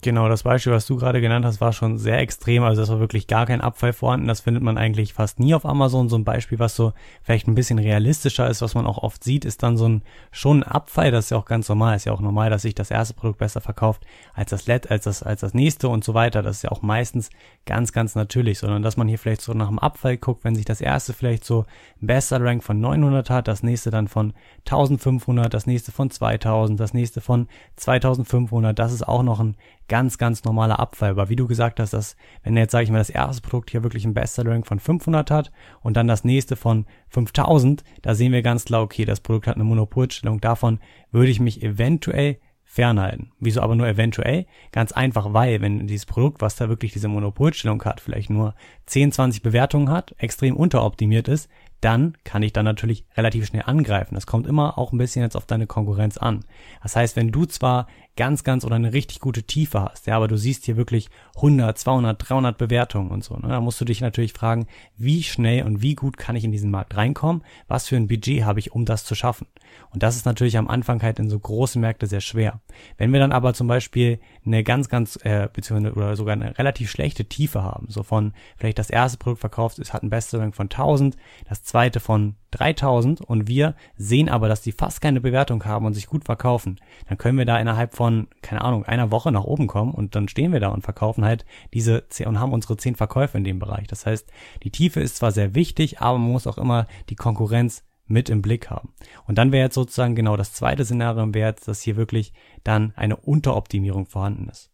Genau, 0.04 0.28
das 0.28 0.44
Beispiel, 0.44 0.74
was 0.74 0.86
du 0.86 0.98
gerade 0.98 1.22
genannt 1.22 1.46
hast, 1.46 1.62
war 1.62 1.72
schon 1.72 1.98
sehr 1.98 2.20
extrem. 2.20 2.64
Also 2.64 2.82
es 2.82 2.90
war 2.90 3.00
wirklich 3.00 3.26
gar 3.26 3.46
kein 3.46 3.62
Abfall 3.62 3.94
vorhanden. 3.94 4.28
Das 4.28 4.42
findet 4.42 4.62
man 4.62 4.78
eigentlich 4.78 5.14
fast 5.14 5.40
nie 5.40 5.56
auf 5.56 5.66
Amazon. 5.66 6.10
So 6.10 6.18
ein 6.18 6.26
Beispiel, 6.26 6.60
was 6.60 6.76
so 6.76 6.92
vielleicht 7.22 7.48
ein 7.48 7.56
bisschen 7.56 7.80
realistischer 7.80 8.50
ist, 8.50 8.62
was 8.62 8.76
man 8.76 8.86
auch 8.86 8.98
oft 8.98 9.24
sieht, 9.24 9.46
ist 9.46 9.64
dann 9.64 9.78
so 9.78 9.88
ein 9.88 10.02
schon 10.32 10.60
ein 10.60 10.64
Abfall. 10.64 11.10
Das 11.10 11.26
ist 11.26 11.30
ja 11.30 11.38
auch 11.38 11.46
ganz 11.46 11.70
normal. 11.70 11.96
Ist 11.96 12.04
ja 12.04 12.12
auch 12.12 12.20
normal, 12.20 12.50
dass 12.50 12.64
sich 12.64 12.76
das 12.76 12.92
erste 12.92 13.14
Produkt 13.14 13.40
besser 13.40 13.62
verkauft 13.62 14.06
als 14.34 14.50
das 14.50 14.68
Let, 14.68 14.92
als 14.92 15.06
das, 15.06 15.24
als 15.24 15.40
das 15.40 15.54
nächste 15.54 15.88
und 15.88 16.04
so 16.04 16.14
weiter. 16.14 16.42
Das 16.44 16.58
ist 16.58 16.64
ja 16.64 16.72
auch 16.72 16.82
meistens 16.82 17.30
ganz, 17.66 17.94
ganz 17.94 18.14
natürlich, 18.14 18.60
sondern 18.60 18.84
dass 18.84 18.98
man 18.98 19.08
hier 19.08 19.18
vielleicht 19.18 19.42
so 19.42 19.54
nach 19.54 19.70
dem 19.70 19.80
Abfall 19.80 20.18
guckt, 20.18 20.44
wenn 20.44 20.56
sich 20.56 20.66
das 20.66 20.82
erste 20.82 21.14
vielleicht 21.14 21.46
so 21.46 21.66
ein 22.02 22.08
Bester 22.08 22.44
Rank 22.44 22.62
von 22.62 22.78
900 22.82 23.30
hat, 23.30 23.48
das 23.48 23.64
nächste 23.64 23.90
dann 23.90 24.10
von 24.10 24.34
1500, 24.66 25.54
das 25.54 25.66
nächste 25.66 25.94
von 25.94 26.10
2000, 26.10 26.78
das 26.78 26.94
nächste 26.94 27.22
von 27.22 27.48
2500. 27.78 28.78
Das 28.78 28.92
ist 28.92 29.08
auch 29.08 29.24
noch 29.24 29.40
ein 29.40 29.56
ganz, 29.88 30.18
ganz 30.18 30.44
normaler 30.44 30.80
Abfall. 30.80 31.12
Aber 31.12 31.30
wie 31.30 31.36
du 31.36 31.48
gesagt 31.48 31.80
hast, 31.80 31.94
dass, 31.94 32.16
wenn 32.44 32.58
jetzt, 32.58 32.72
sage 32.72 32.86
ich 32.86 32.92
mal, 32.92 32.98
das 32.98 33.10
erste 33.10 33.42
Produkt 33.42 33.72
hier 33.72 33.84
wirklich 33.84 34.06
ein 34.06 34.14
Bestselling 34.14 34.64
von 34.64 34.80
500 34.80 35.32
hat 35.32 35.52
und 35.82 35.98
dann 35.98 36.08
das 36.08 36.24
nächste 36.24 36.56
von 36.56 36.86
5000, 37.10 37.84
da 38.02 38.16
sehen 38.16 38.32
wir 38.32 38.42
ganz 38.42 38.66
klar, 38.66 38.82
okay, 38.82 39.06
das 39.06 39.20
Produkt 39.20 39.48
hat 39.48 39.56
eine 39.56 39.64
Monopolstellung. 39.64 40.42
Davon 40.42 40.80
würde 41.12 41.32
ich 41.32 41.40
mich 41.40 41.64
eventuell 41.64 42.40
fernhalten. 42.64 43.32
Wieso 43.40 43.62
aber 43.62 43.76
nur 43.76 43.88
eventuell? 43.88 44.48
Ganz 44.72 44.92
einfach, 44.92 45.34
weil 45.34 45.62
wenn 45.62 45.86
dieses 45.86 46.08
Produkt, 46.08 46.42
was 46.42 46.56
da 46.56 46.70
wirklich 46.70 46.92
diese 46.92 47.08
Monopolstellung 47.08 47.84
hat, 47.84 48.02
vielleicht 48.02 48.32
nur 48.32 48.56
10, 48.88 49.12
20 49.12 49.44
Bewertungen 49.44 49.92
hat, 49.92 50.16
extrem 50.18 50.56
unteroptimiert 50.56 51.28
ist, 51.28 51.50
dann 51.84 52.18
kann 52.24 52.44
ich 52.44 52.54
dann 52.54 52.66
natürlich 52.66 53.06
relativ 53.18 53.46
schnell 53.46 53.64
angreifen. 53.66 54.16
Das 54.16 54.26
kommt 54.26 54.48
immer 54.48 54.78
auch 54.78 54.94
ein 54.94 54.98
bisschen 54.98 55.22
jetzt 55.22 55.36
auf 55.36 55.46
deine 55.46 55.68
Konkurrenz 55.68 56.18
an. 56.18 56.46
Das 56.82 56.96
heißt, 56.96 57.16
wenn 57.16 57.32
du 57.32 57.46
zwar 57.46 57.88
ganz, 58.16 58.44
ganz 58.44 58.64
oder 58.64 58.76
eine 58.76 58.94
richtig 58.94 59.20
gute 59.20 59.44
Tiefe 59.44 59.82
hast, 59.82 60.06
ja, 60.06 60.16
aber 60.16 60.28
du 60.28 60.38
siehst 60.38 60.66
hier 60.66 60.78
wirklich 60.78 61.10
100, 61.36 61.78
200, 61.78 62.30
300 62.30 62.58
Bewertungen 62.58 63.10
und 63.10 63.24
so, 63.24 63.36
ne, 63.36 63.48
da 63.50 63.60
musst 63.60 63.82
du 63.82 63.86
dich 63.86 64.02
natürlich 64.02 64.34
fragen, 64.34 64.68
wie 64.98 65.24
schnell 65.24 65.64
und 65.64 65.82
wie 65.82 65.96
gut 65.96 66.18
kann 66.18 66.36
ich 66.36 66.44
in 66.44 66.52
diesen 66.52 66.70
Markt 66.70 66.96
reinkommen? 66.96 67.44
Was 67.68 67.88
für 67.88 67.96
ein 67.96 68.08
Budget 68.08 68.44
habe 68.44 68.60
ich, 68.60 68.72
um 68.72 68.86
das 68.86 69.04
zu 69.04 69.16
schaffen? 69.16 69.48
Und 69.90 70.04
das 70.04 70.16
ist 70.16 70.26
natürlich 70.26 70.58
am 70.58 70.68
Anfang 70.68 71.02
halt 71.02 71.20
in 71.20 71.30
so 71.30 71.40
großen 71.40 71.82
Märkte 71.82 72.06
sehr 72.06 72.22
schwer. 72.22 72.62
Wenn 72.98 73.12
wir 73.12 73.20
dann 73.20 73.32
aber 73.32 73.54
zum 73.54 73.68
Beispiel 73.68 74.20
eine 74.46 74.64
ganz, 74.64 74.90
ganz, 74.90 75.18
äh, 75.24 75.50
beziehungsweise 75.52 75.96
oder 75.96 76.16
sogar 76.16 76.34
eine 76.34 76.58
relativ 76.58 76.92
schlechte 76.92 77.26
Tiefe 77.26 77.64
haben, 77.64 77.88
so 77.90 78.04
von 78.04 78.34
vielleicht 78.58 78.78
das 78.78 78.92
erste 78.92 79.18
Produkt 79.18 79.42
verkauft 79.42 79.80
ist, 79.80 79.92
hat 79.92 80.04
ein 80.04 80.10
Bestselling 80.12 80.54
von 80.54 80.70
1000, 80.70 81.18
das 81.50 81.64
zweite 81.74 82.00
von 82.00 82.36
3000 82.52 83.22
und 83.22 83.48
wir 83.48 83.74
sehen 83.96 84.30
aber, 84.30 84.48
dass 84.48 84.62
die 84.62 84.74
fast 84.74 85.02
keine 85.02 85.20
Bewertung 85.20 85.66
haben 85.66 85.88
und 85.88 85.96
sich 85.96 86.06
gut 86.06 86.24
verkaufen, 86.24 86.80
dann 87.10 87.18
können 87.18 87.40
wir 87.40 87.46
da 87.46 87.58
innerhalb 87.58 87.96
von, 87.96 88.28
keine 88.44 88.62
Ahnung, 88.62 88.86
einer 88.86 89.10
Woche 89.10 89.32
nach 89.32 89.44
oben 89.44 89.66
kommen 89.66 89.92
und 89.92 90.14
dann 90.14 90.28
stehen 90.28 90.54
wir 90.54 90.60
da 90.60 90.68
und 90.68 90.84
verkaufen 90.84 91.26
halt 91.26 91.46
diese 91.74 92.08
10 92.10 92.28
und 92.28 92.40
haben 92.40 92.54
unsere 92.54 92.78
10 92.78 92.94
Verkäufe 92.94 93.40
in 93.40 93.44
dem 93.44 93.58
Bereich. 93.58 93.88
Das 93.88 94.06
heißt, 94.06 94.32
die 94.62 94.70
Tiefe 94.70 95.00
ist 95.00 95.16
zwar 95.16 95.32
sehr 95.32 95.56
wichtig, 95.56 96.00
aber 96.00 96.20
man 96.20 96.32
muss 96.32 96.46
auch 96.46 96.60
immer 96.60 96.86
die 97.10 97.16
Konkurrenz 97.16 97.84
mit 98.06 98.30
im 98.30 98.44
Blick 98.44 98.70
haben. 98.70 98.94
Und 99.26 99.40
dann 99.40 99.52
wäre 99.52 99.64
jetzt 99.64 99.76
sozusagen 99.76 100.14
genau 100.14 100.38
das 100.38 100.54
zweite 100.54 100.86
Szenario 100.86 101.34
wäre 101.34 101.56
dass 101.66 101.82
hier 101.82 101.96
wirklich 101.96 102.34
dann 102.64 102.94
eine 102.96 103.16
Unteroptimierung 103.16 104.06
vorhanden 104.06 104.48
ist. 104.48 104.73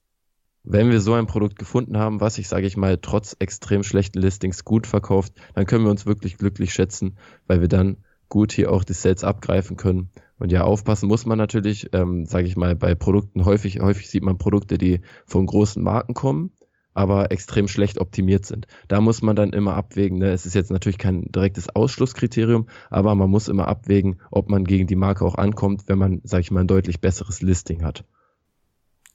Wenn 0.71 0.91
wir 0.91 1.01
so 1.01 1.13
ein 1.13 1.25
Produkt 1.25 1.57
gefunden 1.57 1.97
haben, 1.97 2.21
was 2.21 2.35
sich, 2.35 2.47
sage 2.47 2.67
ich 2.67 2.77
mal, 2.77 2.99
trotz 3.01 3.35
extrem 3.39 3.81
schlechten 3.81 4.19
Listings 4.19 4.63
gut 4.63 4.85
verkauft, 4.85 5.33
dann 5.55 5.65
können 5.65 5.83
wir 5.83 5.89
uns 5.89 6.05
wirklich 6.05 6.37
glücklich 6.37 6.73
schätzen, 6.73 7.17
weil 7.47 7.61
wir 7.61 7.67
dann 7.67 7.97
gut 8.29 8.51
hier 8.51 8.71
auch 8.71 8.83
die 8.83 8.93
Sales 8.93 9.23
abgreifen 9.23 9.77
können. 9.77 10.11
Und 10.37 10.51
ja, 10.51 10.61
aufpassen 10.61 11.07
muss 11.07 11.25
man 11.25 11.39
natürlich, 11.39 11.89
ähm, 11.93 12.27
sage 12.27 12.45
ich 12.45 12.55
mal, 12.55 12.75
bei 12.75 12.93
Produkten 12.93 13.45
häufig, 13.45 13.79
häufig 13.79 14.11
sieht 14.11 14.21
man 14.21 14.37
Produkte, 14.37 14.77
die 14.77 15.01
von 15.25 15.47
großen 15.47 15.81
Marken 15.81 16.13
kommen 16.13 16.51
aber 16.95 17.31
extrem 17.31 17.69
schlecht 17.69 17.99
optimiert 17.99 18.45
sind. 18.45 18.67
Da 18.89 18.99
muss 18.99 19.21
man 19.21 19.35
dann 19.35 19.53
immer 19.53 19.75
abwägen. 19.75 20.17
Ne? 20.17 20.31
Es 20.31 20.45
ist 20.45 20.55
jetzt 20.55 20.69
natürlich 20.69 20.97
kein 20.97 21.31
direktes 21.31 21.73
Ausschlusskriterium, 21.73 22.67
aber 22.89 23.15
man 23.15 23.29
muss 23.29 23.47
immer 23.47 23.69
abwägen, 23.69 24.19
ob 24.31 24.49
man 24.49 24.65
gegen 24.65 24.85
die 24.85 24.97
Marke 24.97 25.23
auch 25.23 25.35
ankommt, 25.35 25.83
wenn 25.87 25.97
man, 25.97 26.19
sage 26.25 26.41
ich 26.41 26.51
mal, 26.51 26.61
ein 26.61 26.67
deutlich 26.67 26.99
besseres 26.99 27.41
Listing 27.41 27.83
hat. 27.83 28.03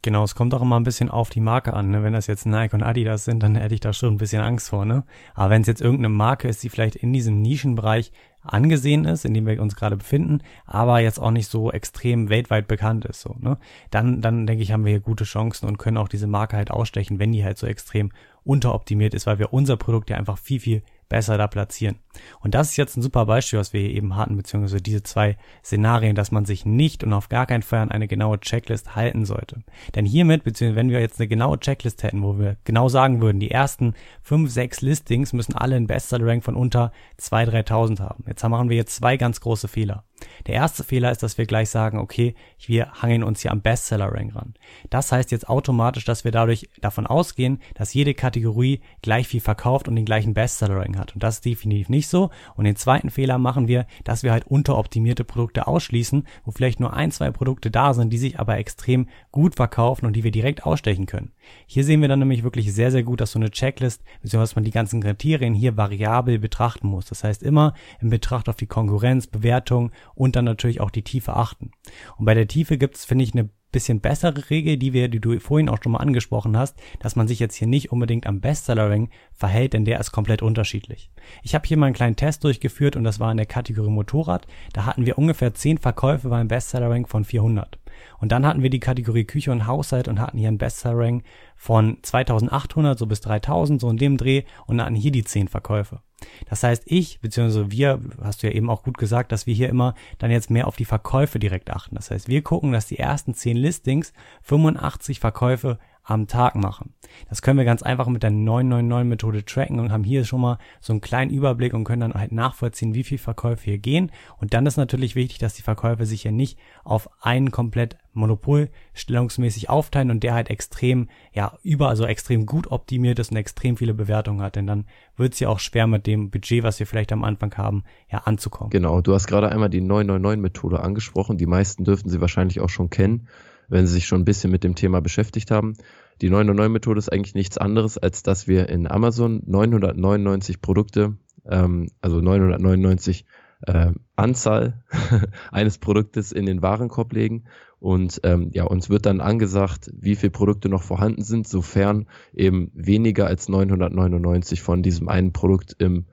Genau, 0.05 0.23
es 0.23 0.35
kommt 0.35 0.53
auch 0.53 0.61
immer 0.61 0.79
ein 0.79 0.85
bisschen 0.85 1.09
auf 1.09 1.31
die 1.31 1.41
Marke 1.41 1.73
an. 1.73 1.89
Ne? 1.89 2.03
Wenn 2.03 2.13
das 2.13 2.27
jetzt 2.27 2.45
Nike 2.45 2.75
und 2.75 2.83
Adidas 2.83 3.25
sind, 3.25 3.43
dann 3.43 3.55
hätte 3.55 3.75
ich 3.75 3.81
da 3.81 3.95
schon 3.95 4.13
ein 4.13 4.19
bisschen 4.19 4.43
Angst 4.43 4.69
vor. 4.69 4.85
Ne? 4.85 5.05
Aber 5.33 5.49
wenn 5.49 5.63
es 5.63 5.67
jetzt 5.67 5.81
irgendeine 5.81 6.11
Marke 6.11 6.47
ist, 6.47 6.63
die 6.63 6.69
vielleicht 6.69 6.97
in 6.97 7.15
diesem 7.15 7.41
Nischenbereich 7.41 8.13
angesehen 8.43 9.07
ist, 9.07 9.25
in 9.25 9.33
dem 9.33 9.47
wir 9.47 9.63
uns 9.63 9.77
gerade 9.77 9.97
befinden, 9.97 10.43
aber 10.67 10.99
jetzt 11.01 11.19
auch 11.19 11.31
nicht 11.31 11.51
so 11.51 11.73
extrem 11.73 12.29
weltweit 12.29 12.69
bekannt 12.69 13.07
ist, 13.07 13.23
so, 13.23 13.35
ne? 13.41 13.57
Dann, 13.91 14.21
dann 14.21 14.47
denke 14.47 14.63
ich, 14.63 14.73
haben 14.73 14.85
wir 14.85 14.91
hier 14.91 15.01
gute 15.01 15.25
Chancen 15.25 15.67
und 15.67 15.79
können 15.79 15.97
auch 15.97 16.09
diese 16.09 16.27
Marke 16.27 16.59
halt 16.59 16.71
ausstechen, 16.71 17.19
wenn 17.19 17.33
die 17.33 17.43
halt 17.43 17.57
so 17.57 17.67
extrem 17.67 18.13
unteroptimiert 18.45 19.15
ist, 19.15 19.27
weil 19.27 19.39
wir 19.39 19.55
unser 19.55 19.79
Produkt 19.79 20.11
ja 20.11 20.19
einfach 20.19 20.37
viel, 20.37 20.61
viel 20.61 20.83
besser 21.15 21.39
da 21.39 21.47
platzieren. 21.47 22.01
Und 22.41 22.57
das 22.57 22.71
ist 22.71 22.77
jetzt 22.77 22.97
ein 22.97 23.03
super 23.03 23.25
Beispiel, 23.27 23.61
was 23.61 23.73
wir 23.73 23.81
hier 23.81 23.91
eben 23.91 24.17
hatten, 24.17 24.37
beziehungsweise 24.37 24.83
diese 24.83 25.05
zwei 25.05 25.37
Szenarien, 25.65 26.17
dass 26.17 26.33
man 26.33 26.45
sich 26.45 26.67
nicht 26.67 27.05
und 27.05 27.13
auf 27.13 27.29
gar 27.29 27.47
keinen 27.47 27.63
Fall 27.63 27.79
an 27.79 27.93
eine 27.93 28.09
genaue 28.09 28.41
Checklist 28.41 28.97
halten 28.97 29.25
sollte. 29.25 29.63
Denn 29.95 30.07
hiermit, 30.07 30.43
beziehungsweise 30.43 30.77
wenn 30.77 30.91
wir 30.91 30.99
jetzt 30.99 31.21
eine 31.21 31.29
genaue 31.29 31.61
Checklist 31.61 32.03
hätten, 32.03 32.21
wo 32.25 32.41
wir 32.41 32.57
genau 32.65 32.89
sagen 32.89 33.21
würden, 33.21 33.39
die 33.39 33.53
ersten 33.53 33.95
fünf, 34.23 34.51
sechs 34.51 34.81
Listings 34.81 35.33
müssen 35.33 35.55
alle 35.55 35.77
einen 35.77 35.87
Bestseller-Rank 35.87 36.43
von 36.43 36.57
unter 36.57 36.91
2.000, 37.21 37.69
3.000 37.69 38.01
haben. 38.01 38.25
Jetzt 38.27 38.43
machen 38.49 38.69
wir 38.69 38.77
jetzt 38.77 38.97
zwei 38.97 39.17
ganz 39.17 39.41
große 39.41 39.69
Fehler. 39.69 40.03
Der 40.47 40.55
erste 40.55 40.85
Fehler 40.85 41.11
ist, 41.11 41.23
dass 41.23 41.39
wir 41.39 41.47
gleich 41.47 41.71
sagen, 41.71 41.99
okay, 41.99 42.35
wir 42.67 42.93
hangeln 42.93 43.23
uns 43.23 43.43
hier 43.43 43.51
am 43.51 43.61
Bestseller-Rank 43.61 44.35
ran. 44.35 44.55
Das 44.91 45.13
heißt 45.13 45.31
jetzt 45.31 45.49
automatisch, 45.49 46.05
dass 46.05 46.25
wir 46.25 46.33
dadurch 46.33 46.69
davon 46.81 47.07
ausgehen, 47.07 47.61
dass 47.75 47.95
jede 47.95 48.15
Kategorie 48.15 48.81
gleich 49.03 49.29
viel 49.29 49.41
verkauft 49.41 49.89
und 49.89 49.97
den 49.97 50.05
gleichen 50.05 50.35
Bestseller-Rank 50.35 50.97
hat. 50.97 51.15
Und 51.15 51.23
das 51.23 51.37
ist 51.37 51.45
definitiv 51.45 51.89
nicht 51.89 52.09
so. 52.09 52.31
Und 52.57 52.65
den 52.65 52.77
zweiten 52.77 53.11
Fehler 53.11 53.39
machen 53.39 53.69
wir, 53.69 53.87
dass 54.05 54.23
wir 54.23 54.33
halt 54.33 54.47
unteroptimierte 54.47 55.25
Produkte 55.25 55.67
ausschließen, 55.67 56.27
wo 56.45 56.51
vielleicht 56.51 56.81
nur 56.81 56.95
ein, 56.95 57.11
zwei 57.11 57.31
Produkte 57.31 57.71
da 57.71 57.95
sind, 57.95 58.13
die 58.13 58.19
sich 58.19 58.39
aber 58.39 58.59
extrem 58.59 59.09
gut 59.31 59.57
verkaufen 59.57 60.07
und 60.07 60.15
die 60.15 60.25
wir 60.25 60.31
direkt 60.31 60.65
ausstechen 60.65 61.07
können. 61.07 61.33
Hier 61.67 61.85
sehen 61.85 62.01
wir 62.01 62.09
dann 62.09 62.19
nämlich 62.19 62.43
wirklich 62.43 62.73
sehr, 62.73 62.91
sehr 62.91 63.03
gut, 63.03 63.21
dass 63.21 63.33
so 63.33 63.39
eine 63.39 63.51
Checklist, 63.51 64.03
beziehungsweise 64.23 64.55
man 64.57 64.65
die 64.65 64.71
ganzen 64.71 65.03
Kriterien 65.03 65.55
hier 65.55 65.77
variabel 65.77 66.39
betrachten 66.39 66.89
muss. 66.89 67.07
Das 67.07 67.25
heißt 67.25 67.43
immer 67.43 67.75
in 68.01 68.11
Betracht 68.11 68.49
auf 68.49 68.57
die 68.57 68.67
Konkurrenz, 68.67 69.27
Bewertung 69.27 69.91
und 70.15 70.37
dann 70.37 70.45
natürlich 70.45 70.81
auch 70.81 70.91
die 70.91 71.03
Tiefe 71.03 71.35
achten. 71.35 71.71
Und 72.17 72.25
bei 72.25 72.35
der 72.35 72.49
Tiefe 72.49 72.79
gibt 72.79 72.97
es, 72.97 73.05
finde 73.05 73.25
ich, 73.25 73.35
eine 73.35 73.49
bisschen 73.75 74.01
bessere 74.01 74.49
Regel, 74.51 74.79
die 74.79 74.93
wir, 74.93 75.09
die 75.09 75.21
du 75.21 75.39
vorhin 75.41 75.69
auch 75.69 75.79
schon 75.83 75.93
mal 75.93 75.99
angesprochen 75.99 76.57
hast, 76.57 76.79
dass 77.01 77.17
man 77.17 77.29
sich 77.29 77.41
jetzt 77.41 77.57
hier 77.57 77.67
nicht 77.67 77.91
unbedingt 77.93 78.27
am 78.27 78.41
Bestseller-Ring 78.41 79.11
verhält, 79.33 79.73
denn 79.75 79.85
der 79.85 79.99
ist 79.99 80.13
komplett 80.13 80.43
unterschiedlich. 80.43 81.11
Ich 81.43 81.55
habe 81.55 81.67
hier 81.67 81.77
mal 81.77 81.87
einen 81.87 81.95
kleinen 81.95 82.17
Test 82.17 82.45
durchgeführt 82.45 82.95
und 82.97 83.05
das 83.05 83.19
war 83.21 83.33
in 83.33 83.37
der 83.37 83.47
Kategorie 83.47 83.91
Motorrad. 83.91 84.47
Da 84.73 84.87
hatten 84.87 85.05
wir 85.05 85.19
ungefähr 85.19 85.53
10 85.53 85.79
Verkäufe 85.79 86.29
beim 86.29 86.49
Bestseller-Rank 86.49 87.09
von 87.09 87.25
400. 87.25 87.79
Und 88.19 88.33
dann 88.33 88.47
hatten 88.47 88.63
wir 88.63 88.71
die 88.71 88.81
Kategorie 88.81 89.25
Küche 89.25 89.51
und 89.51 89.67
Haushalt 89.67 90.09
und 90.09 90.21
hatten 90.21 90.39
hier 90.39 90.49
einen 90.49 90.59
Bestseller-Rank 90.59 91.25
von 91.57 91.99
2800 92.03 92.97
so 92.97 93.07
bis 93.07 93.21
3000, 93.23 93.81
so 93.81 93.91
in 93.91 93.97
dem 93.97 94.17
Dreh 94.17 94.45
und 94.67 94.81
hatten 94.81 94.95
hier 94.95 95.13
die 95.13 95.25
10 95.25 95.49
Verkäufe. 95.49 96.01
Das 96.49 96.63
heißt, 96.63 96.85
ich, 96.87 97.21
beziehungsweise 97.21 97.71
wir, 97.71 98.01
hast 98.23 98.43
du 98.43 98.47
ja 98.47 98.53
eben 98.53 98.71
auch 98.71 98.83
gut 98.83 98.99
gesagt, 98.99 99.33
dass 99.33 99.47
wir 99.47 99.55
hier 99.55 99.69
immer 99.69 99.95
dann 100.19 100.31
jetzt 100.31 100.51
mehr 100.51 100.67
auf 100.67 100.77
die 100.77 100.85
Verkäufe 100.85 101.39
direkt 101.39 101.71
achten. 101.71 101.95
Das 101.95 102.11
heißt, 102.11 102.29
wir 102.29 102.43
gucken, 102.43 102.73
dass 102.73 102.87
die 102.87 102.99
ersten 102.99 103.35
10 103.35 103.57
Listings 103.57 104.13
85 104.43 105.21
Verkäufe 105.21 105.79
am 106.05 106.27
Tag 106.27 106.55
machen. 106.55 106.93
Das 107.29 107.41
können 107.41 107.59
wir 107.59 107.65
ganz 107.65 107.83
einfach 107.83 108.07
mit 108.09 108.23
der 108.23 108.31
999-Methode 108.31 109.45
tracken 109.45 109.81
und 109.81 109.91
haben 109.91 110.05
hier 110.05 110.25
schon 110.25 110.41
mal 110.41 110.59
so 110.81 110.93
einen 110.93 111.01
kleinen 111.01 111.31
Überblick 111.31 111.73
und 111.73 111.85
können 111.85 112.01
dann 112.01 112.15
halt 112.15 112.33
nachvollziehen, 112.33 112.95
wie 112.95 113.05
viel 113.05 113.19
Verkäufe 113.19 113.65
hier 113.65 113.79
gehen. 113.79 114.13
Und 114.39 114.53
dann 114.53 114.67
ist 114.67 114.77
natürlich 114.77 115.15
wichtig, 115.15 115.39
dass 115.39 115.55
die 115.55 115.63
Verkäufe 115.63 116.05
sich 116.05 116.23
hier 116.23 116.33
nicht 116.33 116.59
auf 116.85 117.09
einen 117.23 117.51
komplett 117.51 117.97
monopolstellungsmäßig 118.13 119.71
aufteilen 119.71 120.11
und 120.11 120.23
der 120.23 120.35
halt 120.35 120.51
extrem, 120.51 121.09
ja, 121.33 121.57
über, 121.63 121.89
also 121.89 122.05
extrem 122.05 122.47
gut 122.47 122.71
optimiert 122.71 123.19
ist 123.19 123.31
und 123.31 123.39
extrem 123.39 123.77
viele 123.77 123.95
Bewertungen 123.95 124.43
hat. 124.43 124.57
Denn 124.57 124.67
dann 124.67 124.85
wird 125.17 125.33
es 125.33 125.41
ja 125.41 125.49
auch 125.49 125.59
schwer 125.59 125.87
mit 125.87 126.07
dem 126.07 126.31
Budget, 126.31 126.63
was 126.63 126.79
wir 126.79 126.87
vielleicht 126.87 127.13
am 127.13 127.25
Anfang 127.25 127.55
haben, 127.57 127.83
ja, 128.13 128.19
anzukommen. 128.19 128.71
Genau, 128.71 129.01
du 129.01 129.15
hast 129.15 129.27
gerade 129.27 129.51
einmal 129.51 129.71
die 129.71 129.81
999-Methode 129.81 130.81
angesprochen. 130.81 131.39
Die 131.39 131.47
meisten 131.47 131.85
dürften 131.85 132.11
sie 132.11 132.21
wahrscheinlich 132.21 132.61
auch 132.61 132.69
schon 132.69 132.91
kennen 132.91 133.27
wenn 133.69 133.87
Sie 133.87 133.95
sich 133.95 134.07
schon 134.07 134.23
ein 134.23 134.25
bisschen 134.25 134.51
mit 134.51 134.65
dem 134.65 134.75
Thema 134.75 135.01
beschäftigt 135.01 135.51
haben. 135.51 135.75
Die 136.21 136.31
909-Methode 136.31 136.99
ist 136.99 137.13
eigentlich 137.13 137.35
nichts 137.35 137.59
anderes, 137.59 137.99
als 137.99 138.23
dass 138.23 138.47
wir 138.47 138.69
in 138.69 138.87
Amazon 138.87 139.43
999 139.47 140.61
Produkte, 140.61 141.17
ähm, 141.49 141.89
also 142.01 142.21
999 142.21 143.25
äh, 143.67 143.93
Anzahl 144.17 144.83
eines 145.51 145.79
Produktes 145.79 146.33
in 146.33 146.47
den 146.47 146.63
Warenkorb 146.63 147.13
legen 147.13 147.45
und 147.85 148.23
ähm, 148.23 148.49
ja, 148.55 148.65
uns 148.65 148.89
wird 148.89 149.05
dann 149.05 149.21
angesagt, 149.21 149.91
wie 149.93 150.17
viele 150.17 150.31
Produkte 150.31 150.71
noch 150.71 150.83
vorhanden 150.83 151.23
sind, 151.23 151.47
sofern 151.47 152.07
eben 152.33 152.71
weniger 152.73 153.27
als 153.27 153.51
999 153.51 154.63
von 154.63 154.83
diesem 154.83 155.11
einen 155.11 155.35
Produkt 155.35 155.77
im, 155.81 156.07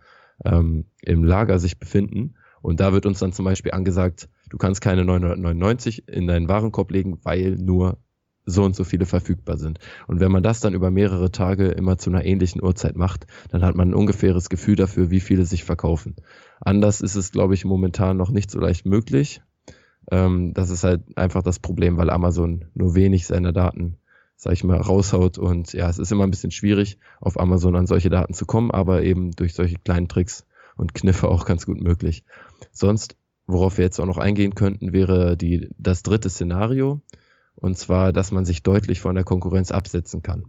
ähm, 0.43 0.83
im 1.01 1.23
Lager 1.23 1.59
sich 1.59 1.79
befinden. 1.79 2.35
Und 2.61 2.81
da 2.81 2.91
wird 2.91 3.05
uns 3.05 3.19
dann 3.19 3.31
zum 3.31 3.45
Beispiel 3.45 3.71
angesagt, 3.71 4.27
du 4.51 4.57
kannst 4.57 4.81
keine 4.81 5.05
999 5.05 6.07
in 6.07 6.27
deinen 6.27 6.47
Warenkorb 6.49 6.91
legen, 6.91 7.19
weil 7.23 7.55
nur 7.55 7.97
so 8.45 8.63
und 8.63 8.75
so 8.75 8.83
viele 8.83 9.05
verfügbar 9.05 9.57
sind. 9.57 9.79
Und 10.07 10.19
wenn 10.19 10.31
man 10.31 10.43
das 10.43 10.59
dann 10.59 10.73
über 10.73 10.91
mehrere 10.91 11.31
Tage 11.31 11.69
immer 11.69 11.97
zu 11.97 12.09
einer 12.09 12.25
ähnlichen 12.25 12.61
Uhrzeit 12.61 12.95
macht, 12.95 13.27
dann 13.49 13.63
hat 13.63 13.75
man 13.75 13.89
ein 13.89 13.93
ungefähres 13.95 14.49
Gefühl 14.49 14.75
dafür, 14.75 15.09
wie 15.09 15.19
viele 15.19 15.45
sich 15.45 15.63
verkaufen. 15.63 16.15
Anders 16.59 17.01
ist 17.01 17.15
es, 17.15 17.31
glaube 17.31 17.53
ich, 17.53 17.65
momentan 17.65 18.17
noch 18.17 18.29
nicht 18.29 18.51
so 18.51 18.59
leicht 18.59 18.85
möglich. 18.85 19.41
Ähm, 20.11 20.53
das 20.53 20.69
ist 20.69 20.83
halt 20.83 21.17
einfach 21.17 21.43
das 21.43 21.59
Problem, 21.59 21.97
weil 21.97 22.09
Amazon 22.09 22.65
nur 22.73 22.95
wenig 22.95 23.27
seiner 23.27 23.53
Daten, 23.53 23.97
sag 24.35 24.53
ich 24.53 24.63
mal, 24.63 24.81
raushaut. 24.81 25.37
Und 25.37 25.71
ja, 25.73 25.89
es 25.89 25.99
ist 25.99 26.11
immer 26.11 26.25
ein 26.25 26.31
bisschen 26.31 26.51
schwierig, 26.51 26.97
auf 27.21 27.39
Amazon 27.39 27.75
an 27.75 27.87
solche 27.87 28.09
Daten 28.09 28.33
zu 28.33 28.45
kommen, 28.45 28.71
aber 28.71 29.03
eben 29.03 29.31
durch 29.31 29.53
solche 29.53 29.77
kleinen 29.77 30.09
Tricks 30.09 30.45
und 30.75 30.93
Kniffe 30.93 31.29
auch 31.29 31.45
ganz 31.45 31.65
gut 31.65 31.79
möglich. 31.79 32.23
Sonst, 32.71 33.15
worauf 33.51 33.77
wir 33.77 33.85
jetzt 33.85 33.99
auch 33.99 34.05
noch 34.05 34.17
eingehen 34.17 34.55
könnten, 34.55 34.93
wäre 34.93 35.37
die, 35.37 35.69
das 35.77 36.03
dritte 36.03 36.29
Szenario. 36.29 37.01
Und 37.55 37.77
zwar, 37.77 38.13
dass 38.13 38.31
man 38.31 38.45
sich 38.45 38.63
deutlich 38.63 39.01
von 39.01 39.15
der 39.15 39.23
Konkurrenz 39.23 39.71
absetzen 39.71 40.21
kann. 40.21 40.45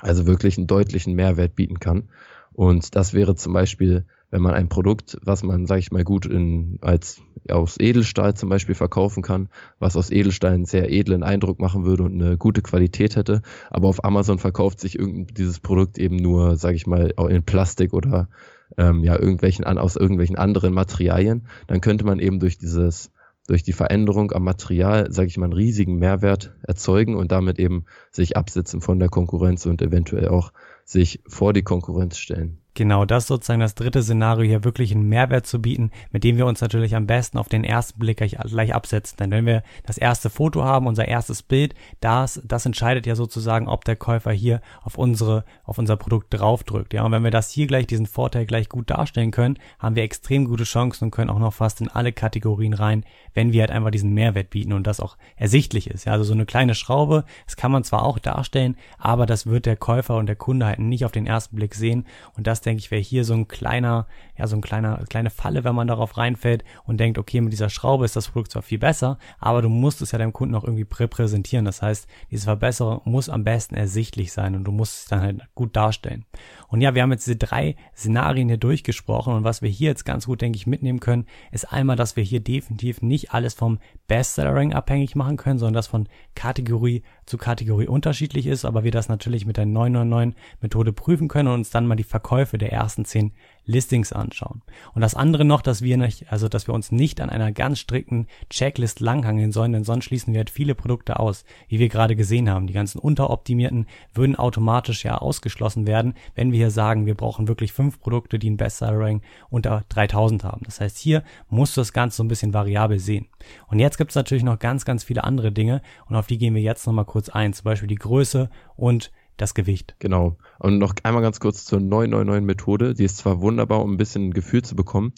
Also 0.00 0.26
wirklich 0.26 0.58
einen 0.58 0.66
deutlichen 0.66 1.14
Mehrwert 1.14 1.54
bieten 1.54 1.78
kann. 1.78 2.08
Und 2.52 2.96
das 2.96 3.14
wäre 3.14 3.34
zum 3.34 3.52
Beispiel, 3.52 4.04
wenn 4.30 4.42
man 4.42 4.54
ein 4.54 4.68
Produkt, 4.68 5.18
was 5.22 5.42
man, 5.42 5.66
sage 5.66 5.80
ich 5.80 5.92
mal, 5.92 6.04
gut 6.04 6.26
in, 6.26 6.78
als 6.82 7.20
aus 7.48 7.78
Edelstahl 7.78 8.34
zum 8.34 8.48
Beispiel 8.48 8.74
verkaufen 8.74 9.22
kann, 9.22 9.48
was 9.78 9.96
aus 9.96 10.10
Edelstahl 10.10 10.52
einen 10.52 10.64
sehr 10.64 10.90
edlen 10.90 11.22
Eindruck 11.22 11.60
machen 11.60 11.84
würde 11.84 12.02
und 12.02 12.20
eine 12.20 12.36
gute 12.36 12.62
Qualität 12.62 13.16
hätte, 13.16 13.42
aber 13.70 13.88
auf 13.88 14.04
Amazon 14.04 14.38
verkauft 14.38 14.80
sich 14.80 14.98
irgend 14.98 15.38
dieses 15.38 15.60
Produkt 15.60 15.98
eben 15.98 16.16
nur, 16.16 16.56
sage 16.56 16.76
ich 16.76 16.86
mal, 16.86 17.12
in 17.28 17.42
Plastik 17.42 17.92
oder 17.92 18.28
ähm, 18.76 19.04
ja 19.04 19.18
irgendwelchen 19.18 19.64
an, 19.64 19.78
aus 19.78 19.96
irgendwelchen 19.96 20.36
anderen 20.36 20.74
Materialien, 20.74 21.46
dann 21.66 21.80
könnte 21.80 22.04
man 22.04 22.18
eben 22.18 22.38
durch 22.40 22.58
dieses 22.58 23.10
durch 23.48 23.64
die 23.64 23.72
Veränderung 23.72 24.30
am 24.32 24.44
Material, 24.44 25.10
sage 25.12 25.26
ich 25.26 25.36
mal, 25.36 25.46
einen 25.46 25.52
riesigen 25.52 25.96
Mehrwert 25.96 26.54
erzeugen 26.62 27.16
und 27.16 27.32
damit 27.32 27.58
eben 27.58 27.86
sich 28.12 28.36
absetzen 28.36 28.80
von 28.80 29.00
der 29.00 29.08
Konkurrenz 29.08 29.66
und 29.66 29.82
eventuell 29.82 30.28
auch 30.28 30.52
sich 30.84 31.22
vor 31.26 31.52
die 31.52 31.62
Konkurrenz 31.62 32.18
stellen. 32.18 32.61
Genau, 32.74 33.04
das 33.04 33.26
sozusagen 33.26 33.60
das 33.60 33.74
dritte 33.74 34.02
Szenario, 34.02 34.46
hier 34.46 34.64
wirklich 34.64 34.92
einen 34.92 35.06
Mehrwert 35.06 35.46
zu 35.46 35.60
bieten, 35.60 35.90
mit 36.10 36.24
dem 36.24 36.38
wir 36.38 36.46
uns 36.46 36.62
natürlich 36.62 36.96
am 36.96 37.06
besten 37.06 37.36
auf 37.36 37.50
den 37.50 37.64
ersten 37.64 37.98
Blick 37.98 38.16
gleich, 38.16 38.38
gleich 38.46 38.74
absetzen. 38.74 39.18
Denn 39.18 39.30
wenn 39.30 39.44
wir 39.44 39.62
das 39.84 39.98
erste 39.98 40.30
Foto 40.30 40.64
haben, 40.64 40.86
unser 40.86 41.06
erstes 41.06 41.42
Bild, 41.42 41.74
das, 42.00 42.40
das 42.46 42.64
entscheidet 42.64 43.06
ja 43.06 43.14
sozusagen, 43.14 43.68
ob 43.68 43.84
der 43.84 43.96
Käufer 43.96 44.32
hier 44.32 44.62
auf 44.82 44.96
unsere, 44.96 45.44
auf 45.64 45.76
unser 45.76 45.98
Produkt 45.98 46.28
draufdrückt. 46.30 46.94
Ja, 46.94 47.04
und 47.04 47.12
wenn 47.12 47.24
wir 47.24 47.30
das 47.30 47.50
hier 47.50 47.66
gleich, 47.66 47.86
diesen 47.86 48.06
Vorteil 48.06 48.46
gleich 48.46 48.70
gut 48.70 48.88
darstellen 48.88 49.32
können, 49.32 49.58
haben 49.78 49.94
wir 49.94 50.02
extrem 50.02 50.46
gute 50.46 50.64
Chancen 50.64 51.04
und 51.04 51.10
können 51.10 51.28
auch 51.28 51.38
noch 51.38 51.52
fast 51.52 51.82
in 51.82 51.88
alle 51.88 52.12
Kategorien 52.12 52.72
rein, 52.72 53.04
wenn 53.34 53.52
wir 53.52 53.60
halt 53.60 53.70
einfach 53.70 53.90
diesen 53.90 54.14
Mehrwert 54.14 54.48
bieten 54.48 54.72
und 54.72 54.86
das 54.86 54.98
auch 54.98 55.18
ersichtlich 55.36 55.90
ist. 55.90 56.06
Ja, 56.06 56.12
also 56.12 56.24
so 56.24 56.32
eine 56.32 56.46
kleine 56.46 56.74
Schraube, 56.74 57.24
das 57.44 57.56
kann 57.56 57.70
man 57.70 57.84
zwar 57.84 58.02
auch 58.02 58.18
darstellen, 58.18 58.78
aber 58.96 59.26
das 59.26 59.44
wird 59.44 59.66
der 59.66 59.76
Käufer 59.76 60.16
und 60.16 60.24
der 60.24 60.36
Kunde 60.36 60.64
halt 60.64 60.78
nicht 60.78 61.04
auf 61.04 61.12
den 61.12 61.26
ersten 61.26 61.56
Blick 61.56 61.74
sehen 61.74 62.06
und 62.34 62.46
das 62.46 62.61
denke 62.66 62.80
ich, 62.80 62.90
wäre 62.90 63.00
hier 63.00 63.24
so 63.24 63.34
ein 63.34 63.48
kleiner, 63.48 64.06
ja, 64.36 64.46
so 64.46 64.56
ein 64.56 64.62
kleiner, 64.62 65.04
kleine 65.08 65.30
Falle, 65.30 65.64
wenn 65.64 65.74
man 65.74 65.86
darauf 65.86 66.16
reinfällt 66.16 66.64
und 66.84 66.98
denkt, 66.98 67.18
okay, 67.18 67.40
mit 67.40 67.52
dieser 67.52 67.70
Schraube 67.70 68.04
ist 68.04 68.16
das 68.16 68.28
Produkt 68.28 68.52
zwar 68.52 68.62
viel 68.62 68.78
besser, 68.78 69.18
aber 69.38 69.62
du 69.62 69.68
musst 69.68 70.02
es 70.02 70.12
ja 70.12 70.18
deinem 70.18 70.32
Kunden 70.32 70.54
auch 70.54 70.64
irgendwie 70.64 70.84
präsentieren. 70.84 71.64
Das 71.64 71.82
heißt, 71.82 72.06
diese 72.30 72.44
Verbesserung 72.44 73.00
muss 73.04 73.28
am 73.28 73.44
besten 73.44 73.74
ersichtlich 73.74 74.32
sein 74.32 74.54
und 74.54 74.64
du 74.64 74.72
musst 74.72 75.02
es 75.02 75.04
dann 75.06 75.20
halt 75.20 75.40
gut 75.54 75.76
darstellen. 75.76 76.24
Und 76.68 76.80
ja, 76.80 76.94
wir 76.94 77.02
haben 77.02 77.12
jetzt 77.12 77.26
diese 77.26 77.36
drei 77.36 77.76
Szenarien 77.96 78.48
hier 78.48 78.56
durchgesprochen 78.56 79.34
und 79.34 79.44
was 79.44 79.62
wir 79.62 79.68
hier 79.68 79.90
jetzt 79.90 80.04
ganz 80.04 80.26
gut, 80.26 80.40
denke 80.40 80.56
ich, 80.56 80.66
mitnehmen 80.66 81.00
können, 81.00 81.26
ist 81.50 81.72
einmal, 81.72 81.96
dass 81.96 82.16
wir 82.16 82.24
hier 82.24 82.40
definitiv 82.40 83.02
nicht 83.02 83.32
alles 83.34 83.54
vom 83.54 83.78
Bestseller-Rank 84.06 84.74
abhängig 84.74 85.14
machen 85.14 85.36
können, 85.36 85.58
sondern 85.58 85.74
das 85.74 85.86
von 85.86 86.08
Kategorie 86.34 87.02
zu 87.26 87.38
Kategorie 87.38 87.86
unterschiedlich 87.86 88.46
ist, 88.46 88.64
aber 88.64 88.84
wir 88.84 88.90
das 88.90 89.08
natürlich 89.08 89.46
mit 89.46 89.56
der 89.56 89.66
999 89.66 90.40
Methode 90.60 90.92
prüfen 90.92 91.28
können 91.28 91.48
und 91.48 91.54
uns 91.54 91.70
dann 91.70 91.86
mal 91.86 91.96
die 91.96 92.04
Verkäufe 92.04 92.51
der 92.58 92.72
ersten 92.72 93.04
zehn 93.04 93.32
Listings 93.64 94.12
anschauen. 94.12 94.62
Und 94.92 95.02
das 95.02 95.14
andere 95.14 95.44
noch, 95.44 95.62
dass 95.62 95.82
wir 95.82 95.96
nicht, 95.96 96.32
also 96.32 96.48
dass 96.48 96.66
wir 96.66 96.74
uns 96.74 96.90
nicht 96.90 97.20
an 97.20 97.30
einer 97.30 97.52
ganz 97.52 97.78
strikten 97.78 98.26
Checklist 98.50 99.00
langhangeln 99.00 99.52
sollen, 99.52 99.72
denn 99.72 99.84
sonst 99.84 100.06
schließen 100.06 100.32
wir 100.32 100.40
halt 100.40 100.50
viele 100.50 100.74
Produkte 100.74 101.20
aus, 101.20 101.44
wie 101.68 101.78
wir 101.78 101.88
gerade 101.88 102.16
gesehen 102.16 102.50
haben. 102.50 102.66
Die 102.66 102.72
ganzen 102.72 102.98
unteroptimierten 102.98 103.86
würden 104.14 104.36
automatisch 104.36 105.04
ja 105.04 105.18
ausgeschlossen 105.18 105.86
werden, 105.86 106.14
wenn 106.34 106.50
wir 106.50 106.58
hier 106.58 106.70
sagen, 106.70 107.06
wir 107.06 107.14
brauchen 107.14 107.46
wirklich 107.46 107.72
fünf 107.72 108.00
Produkte, 108.00 108.38
die 108.38 108.50
ein 108.50 108.56
Bestseller-Rank 108.56 109.22
unter 109.48 109.84
3000 109.90 110.42
haben. 110.42 110.62
Das 110.64 110.80
heißt, 110.80 110.98
hier 110.98 111.22
musst 111.48 111.76
du 111.76 111.80
das 111.80 111.92
Ganze 111.92 112.16
so 112.16 112.24
ein 112.24 112.28
bisschen 112.28 112.54
variabel 112.54 112.98
sehen. 112.98 113.28
Und 113.68 113.78
jetzt 113.78 113.96
gibt 113.96 114.10
es 114.10 114.16
natürlich 114.16 114.44
noch 114.44 114.58
ganz, 114.58 114.84
ganz 114.84 115.04
viele 115.04 115.24
andere 115.24 115.52
Dinge 115.52 115.82
und 116.08 116.16
auf 116.16 116.26
die 116.26 116.38
gehen 116.38 116.54
wir 116.54 116.62
jetzt 116.62 116.86
nochmal 116.86 117.04
kurz 117.04 117.28
ein. 117.28 117.52
Zum 117.52 117.64
Beispiel 117.64 117.88
die 117.88 117.94
Größe 117.94 118.50
und 118.76 119.12
das 119.36 119.54
Gewicht. 119.54 119.96
Genau. 119.98 120.36
Und 120.58 120.78
noch 120.78 120.94
einmal 121.02 121.22
ganz 121.22 121.40
kurz 121.40 121.64
zur 121.64 121.78
999-Methode. 121.80 122.94
Die 122.94 123.04
ist 123.04 123.18
zwar 123.18 123.40
wunderbar, 123.40 123.82
um 123.82 123.92
ein 123.92 123.96
bisschen 123.96 124.28
ein 124.28 124.34
Gefühl 124.34 124.62
zu 124.62 124.76
bekommen, 124.76 125.12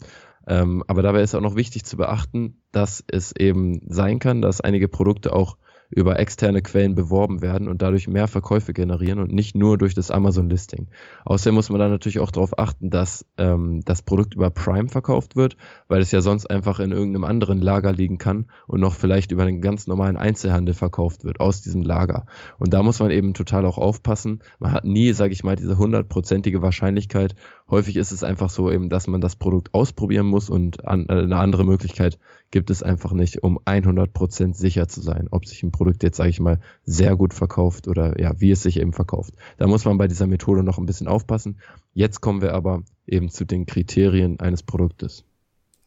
ähm, 0.47 0.85
aber 0.87 1.03
dabei 1.03 1.23
ist 1.23 1.35
auch 1.35 1.41
noch 1.41 1.57
wichtig 1.57 1.85
zu 1.85 1.97
beachten, 1.97 2.63
dass 2.73 3.03
es 3.07 3.35
eben 3.37 3.81
sein 3.89 4.19
kann, 4.19 4.43
dass 4.43 4.61
einige 4.61 4.89
Produkte 4.89 5.33
auch 5.33 5.57
über 5.95 6.19
externe 6.19 6.61
Quellen 6.61 6.95
beworben 6.95 7.41
werden 7.41 7.69
und 7.69 7.81
dadurch 7.83 8.09
mehr 8.09 8.27
Verkäufe 8.27 8.73
generieren 8.73 9.21
und 9.21 9.33
nicht 9.33 9.55
nur 9.55 9.79
durch 9.79 9.95
das 9.95 10.11
Amazon-Listing. 10.11 10.89
Außerdem 11.25 11.55
muss 11.55 11.71
man 11.71 11.79
dann 11.79 11.91
natürlich 11.91 12.19
auch 12.19 12.31
darauf 12.31 12.59
achten, 12.59 12.91
dass 12.91 13.25
ähm, 13.39 13.83
das 13.85 14.03
Produkt 14.03 14.35
über 14.35 14.51
Prime 14.51 14.89
verkauft 14.89 15.37
wird, 15.37 15.57
weil 15.89 16.01
es 16.01 16.11
ja 16.11 16.21
sonst 16.21 16.47
einfach 16.51 16.81
in 16.81 16.91
irgendeinem 16.91 17.25
anderen 17.25 17.61
Lager 17.61 17.93
liegen 17.93 18.19
kann 18.19 18.47
und 18.67 18.81
noch 18.81 18.95
vielleicht 18.95 19.31
über 19.31 19.45
einen 19.45 19.61
ganz 19.61 19.87
normalen 19.87 20.17
Einzelhandel 20.17 20.75
verkauft 20.75 21.25
wird 21.25 21.41
aus 21.41 21.63
diesem 21.63 21.83
Lager. 21.83 22.27
Und 22.59 22.75
da 22.75 22.83
muss 22.83 22.99
man 22.99 23.11
eben 23.11 23.33
total 23.35 23.65
auch 23.65 23.79
aufpassen. 23.79 24.41
Man 24.59 24.73
hat 24.73 24.85
nie, 24.85 25.13
sage 25.13 25.33
ich 25.33 25.45
mal, 25.45 25.57
diese 25.57 25.79
hundertprozentige 25.79 26.61
Wahrscheinlichkeit. 26.61 27.37
Häufig 27.71 27.97
ist 27.97 28.13
es 28.13 28.23
einfach 28.23 28.51
so 28.51 28.71
eben, 28.71 28.91
dass 28.91 29.07
man 29.07 29.23
das 29.23 29.37
Produkt 29.37 29.73
ausprobieren 29.73 30.27
muss 30.27 30.51
und 30.51 30.87
an, 30.87 31.07
äh, 31.09 31.13
eine 31.13 31.37
andere 31.37 31.65
Möglichkeit 31.65 32.19
gibt 32.51 32.71
es 32.71 32.83
einfach 32.83 33.13
nicht, 33.13 33.43
um 33.43 33.59
100% 33.59 34.55
sicher 34.55 34.87
zu 34.87 35.01
sein, 35.01 35.29
ob 35.31 35.47
sich 35.47 35.63
ein 35.63 35.73
Produkt 35.73 36.03
jetzt, 36.03 36.19
sage 36.19 36.31
ich 36.31 36.41
mal, 36.41 36.61
sehr 36.85 37.17
gut 37.17 37.33
verkauft 37.33 37.89
oder 37.89 38.21
ja, 38.21 38.39
wie 38.39 38.51
es 38.51 38.63
sich 38.63 38.79
eben 38.79 38.93
verkauft. 38.93 39.35
Da 39.57 39.67
muss 39.67 39.85
man 39.85 39.99
bei 39.99 40.09
dieser 40.09 40.27
Methode 40.27 40.63
noch 40.63 40.79
ein 40.79 40.87
bisschen 40.87 41.09
aufpassen. 41.09 41.59
Jetzt 41.95 42.21
kommen 42.21 42.43
wir 42.43 42.55
aber 42.55 42.83
eben 43.07 43.31
zu 43.31 43.45
den 43.45 43.67
Kriterien 43.67 44.41
eines 44.41 44.63
Produktes. 44.63 45.25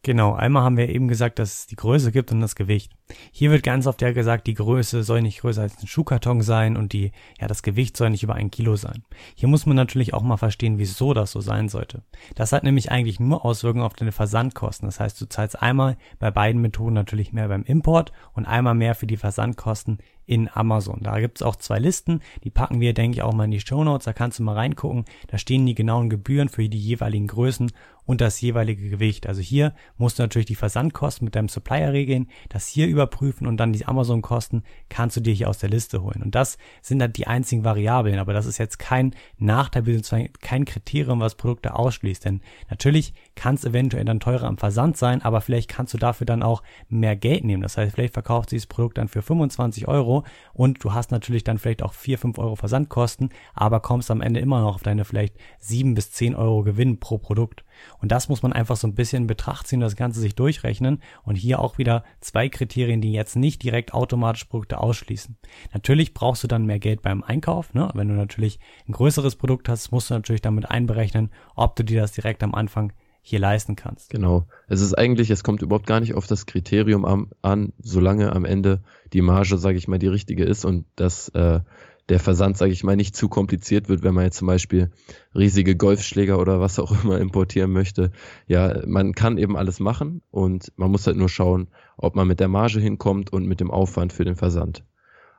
Genau, 0.08 0.36
einmal 0.36 0.64
haben 0.64 0.78
wir 0.78 0.88
eben 0.88 1.10
gesagt, 1.10 1.38
dass 1.38 1.54
es 1.54 1.68
die 1.68 1.76
Größe 1.76 2.14
gibt 2.14 2.32
und 2.32 2.40
das 2.40 2.56
Gewicht. 2.56 2.94
Hier 3.34 3.52
wird 3.52 3.62
ganz 3.62 3.88
oft 3.88 4.02
ja 4.02 4.14
gesagt, 4.14 4.48
die 4.48 4.54
Größe 4.54 5.04
soll 5.04 5.22
nicht 5.22 5.42
größer 5.42 5.64
als 5.64 5.84
ein 5.84 5.88
Schuhkarton 5.88 6.40
sein 6.40 6.78
und 6.78 6.94
die, 6.94 7.12
ja, 7.42 7.48
das 7.48 7.62
Gewicht 7.62 7.98
soll 7.98 8.12
nicht 8.12 8.24
über 8.24 8.36
ein 8.36 8.50
Kilo 8.50 8.78
sein. 8.78 9.04
Hier 9.36 9.50
muss 9.50 9.66
man 9.66 9.76
natürlich 9.76 10.14
auch 10.14 10.22
mal 10.22 10.38
verstehen, 10.38 10.78
wieso 10.78 11.14
das 11.14 11.34
so 11.34 11.42
sein 11.42 11.68
sollte. 11.68 12.04
Das 12.36 12.54
hat 12.54 12.64
nämlich 12.64 12.90
eigentlich 12.90 13.20
nur 13.20 13.44
Auswirkungen 13.44 13.84
auf 13.84 13.96
deine 13.96 14.14
Versandkosten. 14.14 14.88
Das 14.88 15.02
heißt, 15.02 15.20
du 15.20 15.26
zahlst 15.26 15.62
einmal 15.62 15.98
bei 16.20 16.32
beiden 16.32 16.62
Methoden 16.62 16.94
natürlich 16.94 17.34
mehr 17.34 17.50
beim 17.50 17.64
Import 17.64 18.14
und 18.32 18.46
einmal 18.46 18.76
mehr 18.76 18.96
für 18.96 19.08
die 19.08 19.18
Versandkosten 19.18 19.98
in 20.28 20.50
Amazon. 20.54 21.00
Da 21.02 21.20
gibt's 21.20 21.42
auch 21.42 21.56
zwei 21.56 21.80
Listen, 21.80 22.22
die 22.44 22.52
packen 22.52 22.80
wir, 22.82 22.94
denke 22.94 23.16
ich, 23.16 23.22
auch 23.24 23.34
mal 23.34 23.46
in 23.46 23.52
die 23.52 23.62
Show 23.62 23.84
Notes. 23.84 24.06
Da 24.06 24.14
kannst 24.14 24.38
du 24.38 24.44
mal 24.44 24.54
reingucken. 24.54 25.06
Da 25.28 25.38
stehen 25.38 25.66
die 25.66 25.74
genauen 25.74 26.10
Gebühren 26.10 26.50
für 26.50 26.68
die 26.68 26.78
jeweiligen 26.78 27.28
Größen 27.28 27.72
und 28.08 28.22
das 28.22 28.42
jeweilige 28.42 28.90
Gewicht. 28.90 29.28
Also 29.28 29.42
hier 29.42 29.74
musst 29.98 30.18
du 30.18 30.24
natürlich 30.24 30.48
die 30.48 30.56
Versandkosten 30.56 31.26
mit 31.26 31.36
deinem 31.36 31.50
Supplier 31.50 31.92
regeln, 31.92 32.30
das 32.50 32.68
hier 32.68 32.88
überprüfen 32.88 33.46
und 33.46 33.58
dann 33.58 33.74
die 33.74 33.86
Amazon-Kosten 33.86 34.64
kannst 34.90 35.18
du 35.18 35.22
dir 35.22 35.34
hier 35.34 35.50
aus 35.50 35.60
der 35.60 35.70
Liste 35.70 36.02
holen. 36.02 36.24
Und 36.24 36.34
das 36.34 36.58
sind 36.82 37.00
dann 37.00 37.14
die 37.14 37.28
einzigen 37.28 37.66
Variablen, 37.66 38.18
aber 38.18 38.34
das 38.34 38.46
ist 38.46 38.58
jetzt 38.58 38.80
kein 38.80 39.14
Nachteil, 39.38 39.84
beziehungsweise 39.84 40.30
kein 40.42 40.66
Kriterium, 40.66 41.20
was 41.20 41.36
Produkte 41.36 41.76
ausschließt. 41.76 42.26
Denn 42.26 42.42
natürlich 42.70 43.14
kann 43.36 43.56
es 43.56 43.66
eventuell 43.66 44.06
dann 44.06 44.22
teurer 44.22 44.48
am 44.48 44.58
Versand 44.58 44.96
sein, 44.96 45.22
aber 45.22 45.42
vielleicht 45.42 45.70
kannst 45.70 45.94
du 45.94 45.98
dafür 45.98 46.26
dann 46.26 46.44
auch 46.44 46.64
mehr 46.88 47.18
Geld 47.18 47.44
nehmen. 47.44 47.62
Das 47.62 47.78
heißt, 47.78 47.94
vielleicht 47.94 48.14
verkauft 48.14 48.54
das 48.54 48.68
Produkt 48.68 48.98
dann 48.98 49.10
für 49.10 49.22
25 49.22 49.88
Euro 49.90 50.17
und 50.54 50.84
du 50.84 50.94
hast 50.94 51.12
natürlich 51.12 51.44
dann 51.44 51.58
vielleicht 51.58 51.84
auch 51.84 51.94
4, 51.94 52.18
5 52.18 52.40
Euro 52.40 52.56
Versandkosten, 52.56 53.30
aber 53.54 53.80
kommst 53.80 54.12
am 54.12 54.22
Ende 54.22 54.40
immer 54.40 54.62
noch 54.62 54.76
auf 54.76 54.84
deine 54.84 55.06
vielleicht 55.06 55.36
7 55.60 55.94
bis 55.94 56.12
10 56.12 56.36
Euro 56.36 56.64
Gewinn 56.64 57.00
pro 57.00 57.18
Produkt. 57.18 57.64
Und 58.00 58.12
das 58.12 58.30
muss 58.30 58.42
man 58.42 58.54
einfach 58.54 58.76
so 58.76 58.88
ein 58.88 58.96
bisschen 58.96 59.24
in 59.24 59.28
Betracht 59.28 59.68
ziehen, 59.68 59.80
das 59.80 59.96
Ganze 59.96 60.20
sich 60.20 60.36
durchrechnen 60.36 61.02
und 61.24 61.36
hier 61.36 61.60
auch 61.60 61.78
wieder 61.78 62.04
zwei 62.22 62.50
Kriterien, 62.50 63.02
die 63.02 63.12
jetzt 63.12 63.36
nicht 63.36 63.64
direkt 63.64 63.94
automatisch 63.94 64.46
Produkte 64.46 64.80
ausschließen. 64.80 65.38
Natürlich 65.74 66.14
brauchst 66.14 66.44
du 66.44 66.48
dann 66.48 66.66
mehr 66.66 66.80
Geld 66.80 67.02
beim 67.02 67.24
Einkauf. 67.24 67.74
Ne? 67.74 67.90
Wenn 67.94 68.08
du 68.08 68.16
natürlich 68.16 68.60
ein 68.88 68.94
größeres 68.94 69.36
Produkt 69.36 69.70
hast, 69.70 69.92
musst 69.92 70.10
du 70.10 70.14
natürlich 70.14 70.42
damit 70.42 70.70
einberechnen, 70.70 71.32
ob 71.56 71.76
du 71.76 71.84
dir 71.84 72.02
das 72.02 72.12
direkt 72.12 72.44
am 72.44 72.56
Anfang 72.56 72.94
hier 73.28 73.40
leisten 73.40 73.76
kannst. 73.76 74.10
Genau. 74.10 74.48
Es 74.70 74.80
ist 74.80 74.94
eigentlich, 74.94 75.30
es 75.30 75.44
kommt 75.44 75.62
überhaupt 75.62 75.86
gar 75.86 76.00
nicht 76.00 76.14
auf 76.14 76.28
das 76.28 76.46
Kriterium 76.46 77.04
an, 77.04 77.28
an 77.42 77.74
solange 77.78 78.32
am 78.32 78.46
Ende 78.46 78.82
die 79.12 79.22
Marge, 79.22 79.58
sage 79.58 79.78
ich 79.78 79.90
mal, 79.90 80.00
die 80.00 80.08
richtige 80.08 80.46
ist 80.46 80.64
und 80.64 80.86
das 80.96 81.28
äh, 81.30 81.60
der 82.08 82.20
Versand, 82.22 82.58
sage 82.58 82.72
ich 82.72 82.86
mal, 82.86 82.96
nicht 82.96 83.18
zu 83.18 83.28
kompliziert 83.28 83.90
wird, 83.90 84.02
wenn 84.02 84.14
man 84.14 84.24
jetzt 84.24 84.38
zum 84.38 84.48
Beispiel 84.48 84.92
riesige 85.36 85.76
Golfschläger 85.76 86.40
oder 86.40 86.62
was 86.62 86.80
auch 86.80 87.04
immer 87.04 87.20
importieren 87.20 87.72
möchte. 87.72 88.12
Ja, 88.48 88.82
man 88.86 89.14
kann 89.14 89.38
eben 89.38 89.58
alles 89.58 89.82
machen 89.82 90.22
und 90.32 90.72
man 90.78 90.90
muss 90.90 91.06
halt 91.06 91.18
nur 91.18 91.28
schauen, 91.28 91.68
ob 91.98 92.16
man 92.16 92.30
mit 92.30 92.40
der 92.40 92.48
Marge 92.48 92.80
hinkommt 92.80 93.34
und 93.34 93.46
mit 93.46 93.60
dem 93.60 93.72
Aufwand 93.72 94.14
für 94.14 94.24
den 94.24 94.38
Versand. 94.38 94.86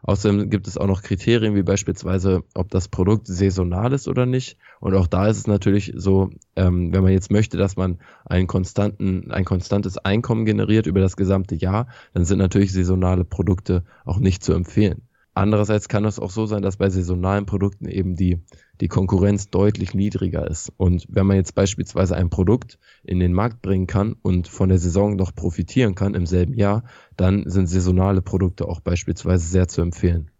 Außerdem 0.02 0.48
gibt 0.50 0.68
es 0.68 0.78
auch 0.78 0.86
noch 0.86 1.02
Kriterien 1.02 1.54
wie 1.54 1.62
beispielsweise, 1.62 2.44
ob 2.54 2.70
das 2.70 2.88
Produkt 2.88 3.26
saisonal 3.26 3.92
ist 3.92 4.08
oder 4.08 4.26
nicht. 4.26 4.56
Und 4.80 4.94
auch 4.94 5.06
da 5.06 5.26
ist 5.26 5.38
es 5.38 5.46
natürlich 5.46 5.92
so, 5.96 6.30
ähm, 6.56 6.92
wenn 6.92 7.02
man 7.02 7.12
jetzt 7.12 7.30
möchte, 7.30 7.56
dass 7.56 7.76
man 7.76 7.98
einen 8.24 8.46
konstanten, 8.46 9.30
ein 9.30 9.44
konstantes 9.44 9.98
Einkommen 9.98 10.44
generiert 10.44 10.86
über 10.86 11.00
das 11.00 11.16
gesamte 11.16 11.56
Jahr, 11.56 11.88
dann 12.14 12.24
sind 12.24 12.38
natürlich 12.38 12.72
saisonale 12.72 13.24
Produkte 13.24 13.84
auch 14.04 14.18
nicht 14.18 14.44
zu 14.44 14.52
empfehlen. 14.52 15.02
Andererseits 15.34 15.88
kann 15.88 16.04
es 16.04 16.18
auch 16.18 16.30
so 16.30 16.46
sein, 16.46 16.62
dass 16.62 16.78
bei 16.78 16.90
saisonalen 16.90 17.46
Produkten 17.46 17.86
eben 17.86 18.16
die, 18.16 18.42
die 18.80 18.88
Konkurrenz 18.88 19.50
deutlich 19.50 19.94
niedriger 19.94 20.48
ist. 20.48 20.72
Und 20.76 21.06
wenn 21.08 21.26
man 21.26 21.36
jetzt 21.36 21.54
beispielsweise 21.54 22.16
ein 22.16 22.30
Produkt 22.30 22.78
in 23.04 23.20
den 23.20 23.32
Markt 23.32 23.62
bringen 23.62 23.86
kann 23.86 24.14
und 24.22 24.48
von 24.48 24.68
der 24.68 24.78
Saison 24.78 25.16
noch 25.16 25.34
profitieren 25.34 25.94
kann 25.94 26.14
im 26.14 26.26
selben 26.26 26.54
Jahr, 26.54 26.84
dann 27.16 27.48
sind 27.48 27.66
saisonale 27.68 28.22
Produkte 28.22 28.66
auch 28.66 28.80
beispielsweise 28.80 29.46
sehr 29.46 29.68
zu 29.68 29.82
empfehlen. 29.82 30.30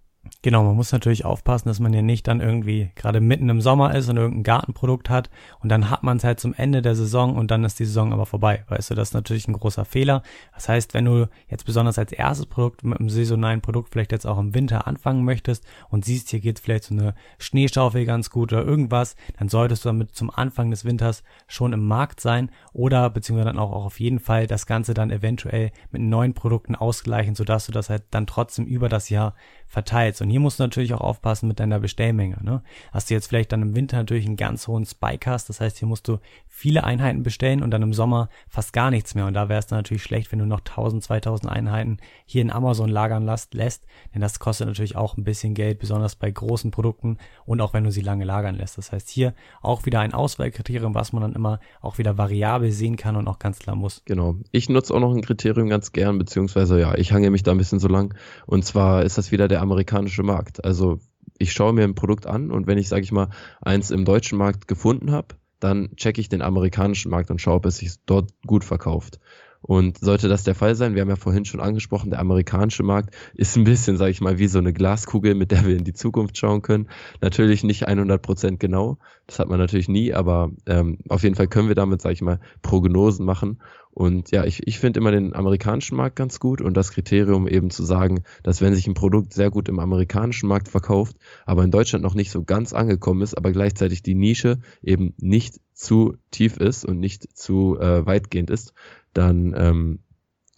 Genau, 0.41 0.63
man 0.63 0.77
muss 0.77 0.93
natürlich 0.93 1.25
aufpassen, 1.25 1.69
dass 1.69 1.81
man 1.81 1.93
ja 1.93 2.01
nicht 2.01 2.29
dann 2.29 2.41
irgendwie 2.41 2.93
gerade 2.95 3.21
mitten 3.21 3.49
im 3.49 3.61
Sommer 3.61 3.97
ist 3.97 4.09
und 4.09 4.19
irgendein 4.19 4.45
Gartenprodukt 4.45 5.11
hat 5.11 5.31
und 5.59 5.69
dann 5.69 5.91
hat 5.91 6.05
man 6.05 6.19
es 6.19 6.23
halt 6.23 6.39
zum 6.39 6.55
Ende 6.55 6.81
der 6.81 6.95
Saison 6.95 7.35
und 7.35 7.51
dann 7.51 7.65
ist 7.65 7.81
die 7.81 7.85
Saison 7.85 8.13
aber 8.13 8.25
vorbei. 8.25 8.63
Weißt 8.69 8.89
du, 8.89 8.95
das 8.95 9.09
ist 9.09 9.15
natürlich 9.15 9.49
ein 9.49 9.55
großer 9.55 9.85
Fehler. 9.85 10.23
Das 10.55 10.69
heißt, 10.69 10.95
wenn 10.95 11.07
du 11.07 11.29
jetzt 11.49 11.65
besonders 11.65 11.99
als 11.99 12.13
erstes 12.13 12.47
Produkt 12.47 12.85
mit 12.85 13.01
einem 13.01 13.11
saisonalen 13.11 13.63
Produkt 13.63 13.91
vielleicht 13.91 14.13
jetzt 14.13 14.29
auch 14.29 14.39
im 14.39 14.55
Winter 14.55 14.87
anfangen 14.87 15.25
möchtest 15.25 15.67
und 15.89 16.05
siehst, 16.05 16.31
hier 16.31 16.39
geht 16.39 16.61
vielleicht 16.61 16.85
so 16.85 16.95
eine 16.95 17.17
Schneeschaufel 17.41 18.05
ganz 18.05 18.31
gut 18.31 18.53
oder 18.53 18.65
irgendwas, 18.65 19.17
dann 19.41 19.49
solltest 19.49 19.85
du 19.85 19.89
damit 19.89 20.15
zum 20.15 20.31
Anfang 20.31 20.71
des 20.71 20.85
Winters 20.85 21.25
schon 21.49 21.73
im 21.73 21.85
Markt 21.85 22.21
sein 22.21 22.53
oder 22.73 23.11
beziehungsweise 23.11 23.49
dann 23.49 23.59
auch, 23.59 23.73
auch 23.73 23.87
auf 23.87 23.99
jeden 23.99 24.21
Fall 24.21 24.47
das 24.47 24.67
Ganze 24.67 24.95
dann 24.95 25.11
eventuell 25.11 25.73
mit 25.91 26.03
neuen 26.03 26.35
Produkten 26.35 26.77
ausgleichen, 26.77 27.35
sodass 27.35 27.67
du 27.67 27.73
das 27.73 27.91
halt 27.91 28.05
dann 28.13 28.29
trotzdem 28.29 28.67
über 28.67 28.89
das 28.89 29.09
Jahr 29.09 29.35
verteilst. 29.67 30.23
Und 30.23 30.28
Und 30.29 30.33
hier 30.33 30.41
musst 30.41 30.59
du 30.59 30.63
natürlich 30.63 30.93
auch 30.93 31.01
aufpassen 31.01 31.49
mit 31.49 31.59
deiner 31.59 31.81
Bestellmenge. 31.81 32.37
Ne? 32.43 32.63
Hast 32.93 33.09
du 33.09 33.15
jetzt 33.15 33.29
vielleicht 33.29 33.51
dann 33.51 33.63
im 33.63 33.75
Winter 33.75 33.97
natürlich 33.97 34.27
einen 34.27 34.37
ganz 34.37 34.69
hohen 34.69 34.85
Spike 34.85 35.31
hast, 35.31 35.49
das 35.49 35.63
heißt, 35.63 35.79
hier 35.79 35.89
musst 35.89 36.07
du 36.07 36.19
viele 36.47 36.85
Einheiten 36.85 37.23
bestellen 37.23 37.63
und 37.63 37.71
dann 37.71 37.81
im 37.81 37.95
Sommer 37.95 38.29
fast 38.47 38.75
gar 38.75 38.91
nichts 38.91 39.15
mehr. 39.15 39.25
Und 39.25 39.33
da 39.33 39.49
wäre 39.49 39.59
es 39.59 39.69
dann 39.69 39.79
natürlich 39.79 40.03
schlecht, 40.03 40.31
wenn 40.31 40.39
du 40.39 40.45
noch 40.45 40.59
1000, 40.59 41.03
2000 41.03 41.51
Einheiten 41.51 41.97
hier 42.27 42.43
in 42.43 42.51
Amazon 42.51 42.91
lagern 42.91 43.25
lässt, 43.25 43.55
lässt, 43.55 43.87
denn 44.13 44.21
das 44.21 44.39
kostet 44.39 44.67
natürlich 44.67 44.97
auch 44.97 45.17
ein 45.17 45.25
bisschen 45.25 45.55
Geld, 45.55 45.79
besonders 45.79 46.15
bei 46.15 46.31
großen 46.31 46.73
Produkten 46.73 47.17
und 47.47 47.63
auch 47.63 47.73
wenn 47.73 47.85
du 47.85 47.91
sie 47.91 48.03
lange 48.03 48.27
lagern 48.27 48.55
lässt. 48.55 48.77
Das 48.77 48.93
heißt, 48.93 49.09
hier 49.09 49.33
auch 49.63 49.87
wieder 49.87 50.01
ein 50.01 50.13
Auswahlkriterium, 50.13 50.95
was 50.95 51.15
man 51.15 51.23
dann 51.23 51.33
immer 51.33 51.59
auch 51.81 51.97
wieder 51.97 52.19
variabel 52.19 52.71
sehen 52.71 52.97
kann 52.97 53.17
und 53.17 53.29
auch 53.29 53.39
ganz 53.39 53.61
klar 53.61 53.77
muss. 53.77 54.03
Genau. 54.05 54.37
Ich 54.53 54.69
nutze 54.69 54.93
auch 54.93 55.01
noch 55.01 55.15
ein 55.15 55.23
Kriterium 55.23 55.71
ganz 55.71 55.93
gern, 55.93 56.19
beziehungsweise 56.19 56.79
ja, 56.79 56.95
ich 56.97 57.13
hange 57.13 57.31
mich 57.31 57.45
da 57.45 57.53
ein 57.53 57.59
bisschen 57.59 57.81
so 57.81 57.89
lang. 57.89 58.15
Und 58.45 58.67
zwar 58.67 59.05
ist 59.05 59.17
das 59.17 59.33
wieder 59.33 59.49
der 59.49 59.63
amerikanische 59.63 60.18
Markt. 60.23 60.65
Also 60.65 61.01
ich 61.39 61.53
schaue 61.53 61.73
mir 61.73 61.85
ein 61.85 61.95
Produkt 61.95 62.27
an 62.27 62.51
und 62.51 62.67
wenn 62.67 62.79
ich, 62.79 62.89
sage 62.89 63.03
ich 63.03 63.13
mal, 63.13 63.31
eins 63.61 63.91
im 63.91 64.05
deutschen 64.05 64.39
Markt 64.39 64.69
gefunden 64.69 65.13
habe, 65.13 65.37
dann 65.61 65.95
checke 65.97 66.21
ich 66.21 66.29
den 66.29 66.43
amerikanischen 66.43 67.11
Markt 67.11 67.31
und 67.31 67.41
schaue, 67.41 67.57
ob 67.57 67.67
es 67.67 67.79
sich 67.79 67.95
dort 68.07 68.31
gut 68.47 68.65
verkauft. 68.65 69.19
Und 69.61 69.99
sollte 69.99 70.29
das 70.29 70.45
der 70.45 70.55
Fall 70.55 70.75
sein, 70.75 70.95
wir 70.95 71.03
haben 71.03 71.09
ja 71.09 71.17
vorhin 71.17 71.45
schon 71.45 71.61
angesprochen, 71.61 72.11
der 72.11 72.21
amerikanische 72.21 72.83
Markt 72.83 73.15
ist 73.35 73.57
ein 73.57 73.65
bisschen, 73.65 73.97
sage 73.97 74.13
ich 74.13 74.21
mal, 74.21 74.39
wie 74.39 74.47
so 74.47 74.59
eine 74.59 74.73
Glaskugel, 74.73 75.35
mit 75.35 75.51
der 75.51 75.67
wir 75.67 75.77
in 75.77 75.85
die 75.85 75.93
Zukunft 75.93 76.39
schauen 76.39 76.63
können. 76.63 76.89
Natürlich 77.21 77.65
nicht 77.65 77.87
100 77.87 78.23
Prozent 78.23 78.61
genau, 78.61 78.99
das 79.27 79.39
hat 79.39 79.49
man 79.49 79.59
natürlich 79.59 79.89
nie, 79.89 80.15
aber 80.15 80.51
ähm, 80.67 80.99
auf 81.09 81.23
jeden 81.23 81.35
Fall 81.35 81.49
können 81.49 81.69
wir 81.69 81.75
damit, 81.75 82.01
sage 82.01 82.15
ich 82.15 82.23
mal, 82.23 82.41
Prognosen 82.63 83.27
machen. 83.27 83.59
Und 83.91 84.31
ja, 84.31 84.45
ich, 84.45 84.65
ich 84.65 84.79
finde 84.79 85.01
immer 85.01 85.11
den 85.11 85.35
amerikanischen 85.35 85.97
Markt 85.97 86.15
ganz 86.15 86.39
gut 86.39 86.61
und 86.61 86.77
das 86.77 86.93
Kriterium 86.93 87.49
eben 87.49 87.69
zu 87.69 87.83
sagen, 87.83 88.23
dass 88.45 88.61
wenn 88.61 88.73
sich 88.73 88.87
ein 88.87 88.95
Produkt 88.95 89.33
sehr 89.33 89.51
gut 89.51 89.69
im 89.69 89.81
amerikanischen 89.81 90.49
Markt 90.49 90.69
verkauft, 90.69 91.17
aber 91.47 91.65
in 91.65 91.73
Deutschland 91.73 92.05
noch 92.05 92.15
nicht 92.15 92.31
so 92.31 92.45
ganz 92.45 92.73
angekommen 92.73 93.23
ist, 93.23 93.37
aber 93.37 93.51
gleichzeitig 93.51 94.05
die 94.05 94.15
Nische 94.15 94.61
eben 94.83 95.15
nicht 95.19 95.61
zu 95.75 96.17
tief 96.31 96.59
ist 96.59 96.85
und 96.85 97.01
nicht 97.01 97.37
zu 97.37 97.77
äh, 97.81 98.07
weitgehend 98.07 98.51
ist, 98.51 98.73
dann 99.19 99.55
ähm, 99.57 99.99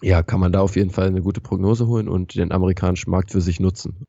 ja, 0.02 0.22
kann 0.22 0.40
man 0.40 0.52
da 0.52 0.60
auf 0.60 0.76
jeden 0.76 0.90
Fall 0.90 1.08
eine 1.08 1.22
gute 1.22 1.40
Prognose 1.40 1.86
holen 1.86 2.08
und 2.08 2.34
den 2.34 2.52
amerikanischen 2.52 3.10
Markt 3.10 3.30
für 3.32 3.40
sich 3.40 3.60
nutzen. 3.60 4.06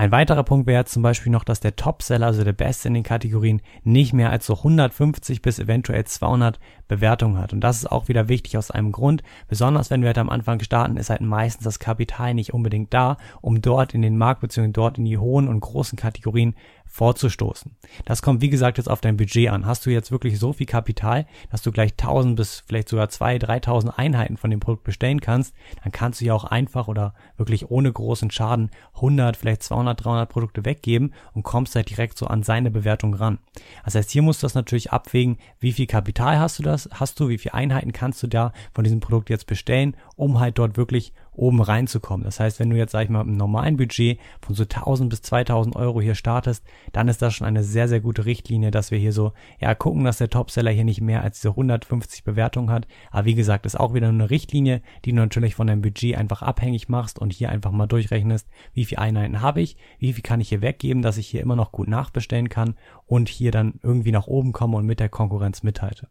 Ein 0.00 0.12
weiterer 0.12 0.44
Punkt 0.44 0.66
wäre 0.66 0.86
zum 0.86 1.02
Beispiel 1.02 1.30
noch, 1.30 1.44
dass 1.44 1.60
der 1.60 1.76
Topseller, 1.76 2.28
also 2.28 2.42
der 2.42 2.54
Beste 2.54 2.88
in 2.88 2.94
den 2.94 3.02
Kategorien, 3.02 3.60
nicht 3.82 4.14
mehr 4.14 4.30
als 4.30 4.46
so 4.46 4.54
150 4.54 5.42
bis 5.42 5.58
eventuell 5.58 6.04
200 6.04 6.58
Bewertungen 6.88 7.36
hat. 7.36 7.52
Und 7.52 7.60
das 7.60 7.78
ist 7.78 7.92
auch 7.92 8.08
wieder 8.08 8.28
wichtig 8.28 8.56
aus 8.56 8.70
einem 8.70 8.92
Grund. 8.92 9.22
Besonders 9.48 9.90
wenn 9.90 10.00
wir 10.00 10.06
halt 10.06 10.16
am 10.16 10.30
Anfang 10.30 10.60
starten, 10.60 10.96
ist 10.96 11.10
halt 11.10 11.20
meistens 11.20 11.64
das 11.64 11.80
Kapital 11.80 12.32
nicht 12.32 12.54
unbedingt 12.54 12.94
da, 12.94 13.18
um 13.42 13.60
dort 13.60 13.92
in 13.92 14.00
den 14.00 14.16
Markt 14.16 14.40
bzw. 14.40 14.68
dort 14.72 14.96
in 14.96 15.04
die 15.04 15.18
hohen 15.18 15.48
und 15.48 15.60
großen 15.60 15.98
Kategorien 15.98 16.54
vorzustoßen. 16.90 17.76
Das 18.04 18.20
kommt, 18.20 18.42
wie 18.42 18.50
gesagt, 18.50 18.76
jetzt 18.76 18.90
auf 18.90 19.00
dein 19.00 19.16
Budget 19.16 19.48
an. 19.48 19.64
Hast 19.64 19.86
du 19.86 19.90
jetzt 19.90 20.10
wirklich 20.10 20.38
so 20.38 20.52
viel 20.52 20.66
Kapital, 20.66 21.24
dass 21.50 21.62
du 21.62 21.70
gleich 21.70 21.92
1000 21.92 22.36
bis 22.36 22.64
vielleicht 22.66 22.88
sogar 22.88 23.06
2.000, 23.06 23.44
3.000 23.64 23.88
Einheiten 23.90 24.36
von 24.36 24.50
dem 24.50 24.58
Produkt 24.58 24.84
bestellen 24.84 25.20
kannst, 25.20 25.54
dann 25.82 25.92
kannst 25.92 26.20
du 26.20 26.24
ja 26.24 26.34
auch 26.34 26.44
einfach 26.44 26.88
oder 26.88 27.14
wirklich 27.36 27.70
ohne 27.70 27.92
großen 27.92 28.30
Schaden 28.32 28.70
100, 28.96 29.36
vielleicht 29.36 29.62
200, 29.62 30.04
300 30.04 30.28
Produkte 30.28 30.64
weggeben 30.64 31.14
und 31.32 31.44
kommst 31.44 31.76
halt 31.76 31.88
direkt 31.88 32.18
so 32.18 32.26
an 32.26 32.42
seine 32.42 32.72
Bewertung 32.72 33.14
ran. 33.14 33.38
Das 33.84 33.94
heißt, 33.94 34.10
hier 34.10 34.22
musst 34.22 34.42
du 34.42 34.46
das 34.46 34.54
natürlich 34.54 34.92
abwägen, 34.92 35.38
wie 35.60 35.72
viel 35.72 35.86
Kapital 35.86 36.40
hast 36.40 36.58
du 36.58 36.64
das, 36.64 36.88
hast 36.92 37.20
du, 37.20 37.28
wie 37.28 37.38
viele 37.38 37.54
Einheiten 37.54 37.92
kannst 37.92 38.20
du 38.24 38.26
da 38.26 38.52
von 38.74 38.82
diesem 38.82 38.98
Produkt 38.98 39.30
jetzt 39.30 39.46
bestellen, 39.46 39.96
um 40.16 40.40
halt 40.40 40.58
dort 40.58 40.76
wirklich 40.76 41.12
oben 41.34 41.60
reinzukommen. 41.62 42.24
Das 42.24 42.40
heißt, 42.40 42.60
wenn 42.60 42.70
du 42.70 42.76
jetzt, 42.76 42.92
sag 42.92 43.04
ich 43.04 43.10
mal, 43.10 43.22
im 43.22 43.36
normalen 43.36 43.76
Budget 43.76 44.18
von 44.40 44.54
so 44.54 44.64
1000 44.64 45.10
bis 45.10 45.22
2000 45.22 45.76
Euro 45.76 46.00
hier 46.00 46.14
startest, 46.14 46.64
dann 46.92 47.08
ist 47.08 47.22
das 47.22 47.34
schon 47.34 47.46
eine 47.46 47.62
sehr, 47.62 47.88
sehr 47.88 48.00
gute 48.00 48.24
Richtlinie, 48.26 48.70
dass 48.70 48.90
wir 48.90 48.98
hier 48.98 49.12
so, 49.12 49.32
ja, 49.60 49.74
gucken, 49.74 50.04
dass 50.04 50.18
der 50.18 50.30
Topseller 50.30 50.70
hier 50.70 50.84
nicht 50.84 51.00
mehr 51.00 51.22
als 51.22 51.36
diese 51.36 51.50
150 51.50 52.24
Bewertungen 52.24 52.70
hat. 52.70 52.86
Aber 53.10 53.24
wie 53.24 53.34
gesagt, 53.34 53.66
ist 53.66 53.78
auch 53.78 53.94
wieder 53.94 54.08
eine 54.08 54.30
Richtlinie, 54.30 54.82
die 55.04 55.10
du 55.10 55.16
natürlich 55.16 55.54
von 55.54 55.66
deinem 55.66 55.82
Budget 55.82 56.16
einfach 56.16 56.42
abhängig 56.42 56.88
machst 56.88 57.18
und 57.18 57.32
hier 57.32 57.50
einfach 57.50 57.70
mal 57.70 57.86
durchrechnest, 57.86 58.48
wie 58.74 58.84
viele 58.84 59.00
Einheiten 59.00 59.40
habe 59.40 59.60
ich, 59.60 59.76
wie 59.98 60.12
viel 60.12 60.22
kann 60.22 60.40
ich 60.40 60.48
hier 60.48 60.62
weggeben, 60.62 61.02
dass 61.02 61.16
ich 61.16 61.28
hier 61.28 61.40
immer 61.40 61.56
noch 61.56 61.72
gut 61.72 61.88
nachbestellen 61.88 62.48
kann 62.48 62.74
und 63.06 63.28
hier 63.28 63.50
dann 63.50 63.74
irgendwie 63.82 64.12
nach 64.12 64.26
oben 64.26 64.52
komme 64.52 64.76
und 64.76 64.86
mit 64.86 65.00
der 65.00 65.08
Konkurrenz 65.08 65.62
mithalte. 65.62 66.08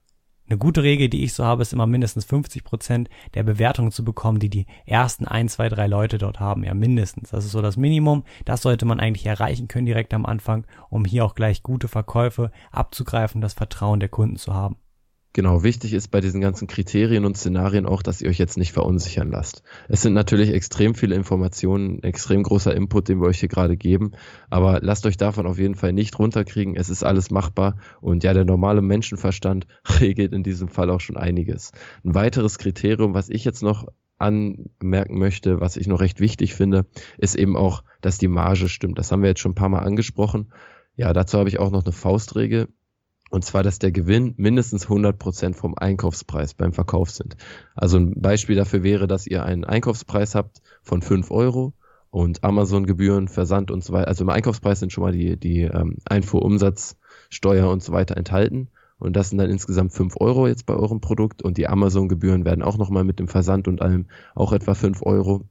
Eine 0.49 0.57
gute 0.57 0.81
Regel, 0.81 1.09
die 1.09 1.23
ich 1.23 1.33
so 1.33 1.45
habe, 1.45 1.61
ist 1.61 1.73
immer 1.73 1.85
mindestens 1.85 2.25
50 2.25 2.63
Prozent 2.63 3.07
der 3.35 3.43
Bewertungen 3.43 3.91
zu 3.91 4.03
bekommen, 4.03 4.39
die 4.39 4.49
die 4.49 4.65
ersten 4.87 5.27
ein, 5.27 5.47
zwei, 5.47 5.69
drei 5.69 5.85
Leute 5.85 6.17
dort 6.17 6.39
haben. 6.39 6.63
Ja, 6.63 6.73
mindestens. 6.73 7.29
Das 7.29 7.45
ist 7.45 7.51
so 7.51 7.61
das 7.61 7.77
Minimum. 7.77 8.23
Das 8.45 8.63
sollte 8.63 8.85
man 8.85 8.99
eigentlich 8.99 9.27
erreichen 9.27 9.67
können 9.67 9.85
direkt 9.85 10.11
am 10.11 10.25
Anfang, 10.25 10.65
um 10.89 11.05
hier 11.05 11.23
auch 11.23 11.35
gleich 11.35 11.61
gute 11.61 11.87
Verkäufe 11.87 12.51
abzugreifen, 12.71 13.41
das 13.41 13.53
Vertrauen 13.53 13.99
der 13.99 14.09
Kunden 14.09 14.37
zu 14.37 14.55
haben. 14.55 14.77
Genau, 15.31 15.61
wichtig 15.61 15.93
ist 15.93 16.09
bei 16.09 16.21
diesen 16.21 16.41
ganzen 16.41 16.67
Kriterien 16.67 17.23
und 17.23 17.37
Szenarien 17.37 17.85
auch, 17.85 18.01
dass 18.01 18.19
ihr 18.19 18.29
euch 18.29 18.39
jetzt 18.39 18.57
nicht 18.57 18.71
verunsichern 18.71 19.29
lasst. 19.29 19.61
Es 19.87 20.01
sind 20.01 20.13
natürlich 20.13 20.49
extrem 20.49 20.95
viele 20.95 21.13
Informationen, 21.13 22.01
extrem 22.01 22.41
großer 22.41 22.75
Input, 22.75 23.09
den 23.09 23.21
wir 23.21 23.27
euch 23.27 23.39
hier 23.39 23.47
gerade 23.49 23.77
geben, 23.77 24.13
aber 24.49 24.79
lasst 24.81 25.05
euch 25.05 25.17
davon 25.17 25.45
auf 25.45 25.59
jeden 25.59 25.75
Fall 25.75 25.93
nicht 25.93 26.17
runterkriegen. 26.17 26.75
Es 26.75 26.89
ist 26.89 27.03
alles 27.03 27.29
machbar 27.29 27.77
und 28.01 28.23
ja, 28.23 28.33
der 28.33 28.43
normale 28.43 28.81
Menschenverstand 28.81 29.67
regelt 29.99 30.33
in 30.33 30.41
diesem 30.41 30.67
Fall 30.67 30.89
auch 30.89 30.99
schon 30.99 31.15
einiges. 31.15 31.73
Ein 32.03 32.15
weiteres 32.15 32.57
Kriterium, 32.57 33.13
was 33.13 33.29
ich 33.29 33.45
jetzt 33.45 33.61
noch 33.61 33.85
anmerken 34.17 35.19
möchte, 35.19 35.61
was 35.61 35.77
ich 35.77 35.87
noch 35.87 36.01
recht 36.01 36.19
wichtig 36.19 36.55
finde, 36.55 36.87
ist 37.19 37.35
eben 37.35 37.55
auch, 37.55 37.83
dass 38.01 38.17
die 38.17 38.27
Marge 38.27 38.67
stimmt. 38.67 38.97
Das 38.97 39.11
haben 39.11 39.21
wir 39.21 39.29
jetzt 39.29 39.41
schon 39.41 39.51
ein 39.51 39.55
paar 39.55 39.69
Mal 39.69 39.79
angesprochen. 39.79 40.51
Ja, 40.95 41.13
dazu 41.13 41.37
habe 41.37 41.49
ich 41.49 41.59
auch 41.59 41.71
noch 41.71 41.85
eine 41.85 41.93
Faustregel. 41.93 42.67
Und 43.29 43.45
zwar, 43.45 43.63
dass 43.63 43.79
der 43.79 43.91
Gewinn 43.91 44.33
mindestens 44.37 44.83
100 44.83 45.17
Prozent 45.17 45.55
vom 45.55 45.75
Einkaufspreis 45.77 46.55
beim 46.55 46.73
Verkauf 46.73 47.11
sind. 47.11 47.37
Also 47.75 47.97
ein 47.97 48.19
Beispiel 48.19 48.55
dafür 48.55 48.83
wäre, 48.83 49.07
dass 49.07 49.27
ihr 49.27 49.43
einen 49.43 49.65
Einkaufspreis 49.65 50.35
habt 50.35 50.61
von 50.81 51.01
5 51.01 51.29
Euro 51.29 51.73
und 52.09 52.43
Amazon-Gebühren, 52.43 53.27
Versand 53.27 53.69
und 53.69 53.83
so 53.83 53.93
weiter. 53.93 54.07
Also 54.07 54.23
im 54.23 54.29
Einkaufspreis 54.29 54.79
sind 54.79 54.91
schon 54.91 55.03
mal 55.03 55.11
die, 55.11 55.37
die 55.37 55.61
ähm, 55.61 55.97
Einfuhrumsatzsteuer 56.05 57.69
und 57.69 57.83
so 57.83 57.91
weiter 57.91 58.17
enthalten. 58.17 58.69
Und 58.97 59.15
das 59.15 59.29
sind 59.29 59.37
dann 59.37 59.49
insgesamt 59.49 59.93
5 59.93 60.15
Euro 60.19 60.47
jetzt 60.47 60.65
bei 60.65 60.73
eurem 60.73 60.99
Produkt. 60.99 61.43
Und 61.43 61.57
die 61.57 61.67
Amazon-Gebühren 61.67 62.45
werden 62.45 62.63
auch 62.63 62.77
nochmal 62.77 63.03
mit 63.03 63.19
dem 63.19 63.27
Versand 63.27 63.67
und 63.67 63.81
allem 63.81 64.07
auch 64.33 64.53
etwa 64.53 64.73
5 64.73 65.03
Euro. 65.03 65.47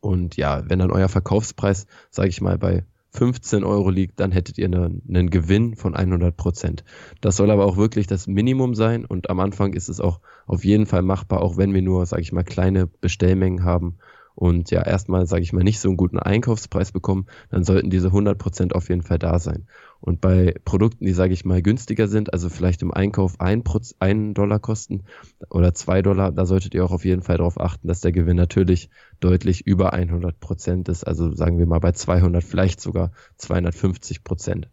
Und 0.00 0.36
ja, 0.36 0.68
wenn 0.68 0.78
dann 0.78 0.92
euer 0.92 1.08
Verkaufspreis, 1.08 1.86
sage 2.10 2.28
ich 2.28 2.40
mal, 2.40 2.58
bei 2.58 2.84
15 3.16 3.64
Euro 3.64 3.90
liegt, 3.90 4.20
dann 4.20 4.32
hättet 4.32 4.58
ihr 4.58 4.66
einen, 4.66 5.02
einen 5.08 5.30
Gewinn 5.30 5.74
von 5.74 5.94
100 5.94 6.36
Prozent. 6.36 6.84
Das 7.20 7.36
soll 7.36 7.50
aber 7.50 7.64
auch 7.64 7.76
wirklich 7.76 8.06
das 8.06 8.26
Minimum 8.26 8.74
sein 8.74 9.04
und 9.04 9.30
am 9.30 9.40
Anfang 9.40 9.72
ist 9.72 9.88
es 9.88 10.00
auch 10.00 10.20
auf 10.46 10.64
jeden 10.64 10.86
Fall 10.86 11.02
machbar, 11.02 11.42
auch 11.42 11.56
wenn 11.56 11.74
wir 11.74 11.82
nur, 11.82 12.06
sage 12.06 12.22
ich 12.22 12.32
mal, 12.32 12.44
kleine 12.44 12.86
Bestellmengen 12.86 13.64
haben 13.64 13.98
und 14.36 14.70
ja 14.70 14.82
erstmal, 14.82 15.26
sage 15.26 15.42
ich 15.42 15.54
mal, 15.54 15.64
nicht 15.64 15.80
so 15.80 15.88
einen 15.88 15.96
guten 15.96 16.18
Einkaufspreis 16.18 16.92
bekommen, 16.92 17.26
dann 17.50 17.64
sollten 17.64 17.88
diese 17.88 18.08
100 18.08 18.38
Prozent 18.38 18.74
auf 18.74 18.90
jeden 18.90 19.02
Fall 19.02 19.18
da 19.18 19.38
sein. 19.38 19.66
Und 19.98 20.20
bei 20.20 20.54
Produkten, 20.66 21.06
die, 21.06 21.14
sage 21.14 21.32
ich 21.32 21.46
mal, 21.46 21.62
günstiger 21.62 22.06
sind, 22.06 22.34
also 22.34 22.50
vielleicht 22.50 22.82
im 22.82 22.92
Einkauf 22.92 23.40
ein, 23.40 23.64
ein 23.98 24.34
Dollar 24.34 24.58
kosten 24.58 25.04
oder 25.48 25.72
zwei 25.72 26.02
Dollar, 26.02 26.32
da 26.32 26.44
solltet 26.44 26.74
ihr 26.74 26.84
auch 26.84 26.92
auf 26.92 27.06
jeden 27.06 27.22
Fall 27.22 27.38
darauf 27.38 27.58
achten, 27.58 27.88
dass 27.88 28.02
der 28.02 28.12
Gewinn 28.12 28.36
natürlich 28.36 28.90
deutlich 29.20 29.66
über 29.66 29.94
100 29.94 30.38
Prozent 30.38 30.90
ist. 30.90 31.04
Also 31.04 31.32
sagen 31.32 31.58
wir 31.58 31.66
mal 31.66 31.80
bei 31.80 31.92
200, 31.92 32.44
vielleicht 32.44 32.82
sogar 32.82 33.12
250 33.38 34.22
Prozent. 34.22 34.68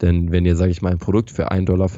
Denn 0.00 0.32
wenn 0.32 0.46
ihr, 0.46 0.56
sage 0.56 0.70
ich 0.70 0.82
mal, 0.82 0.92
ein 0.92 0.98
Produkt 0.98 1.30
für 1.30 1.50
1,50 1.50 1.64
Dollar 1.64 1.90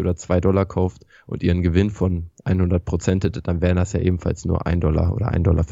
oder 0.00 0.16
2 0.16 0.40
Dollar 0.40 0.66
kauft 0.66 1.06
und 1.26 1.42
ihr 1.42 1.50
einen 1.50 1.62
Gewinn 1.62 1.90
von 1.90 2.30
100 2.44 2.84
Prozent 2.84 3.24
hättet, 3.24 3.48
dann 3.48 3.60
wären 3.60 3.76
das 3.76 3.92
ja 3.92 4.00
ebenfalls 4.00 4.44
nur 4.44 4.66
1 4.66 4.80
Dollar 4.80 5.14
oder 5.14 5.32
1,50 5.32 5.42
Dollar 5.42 5.64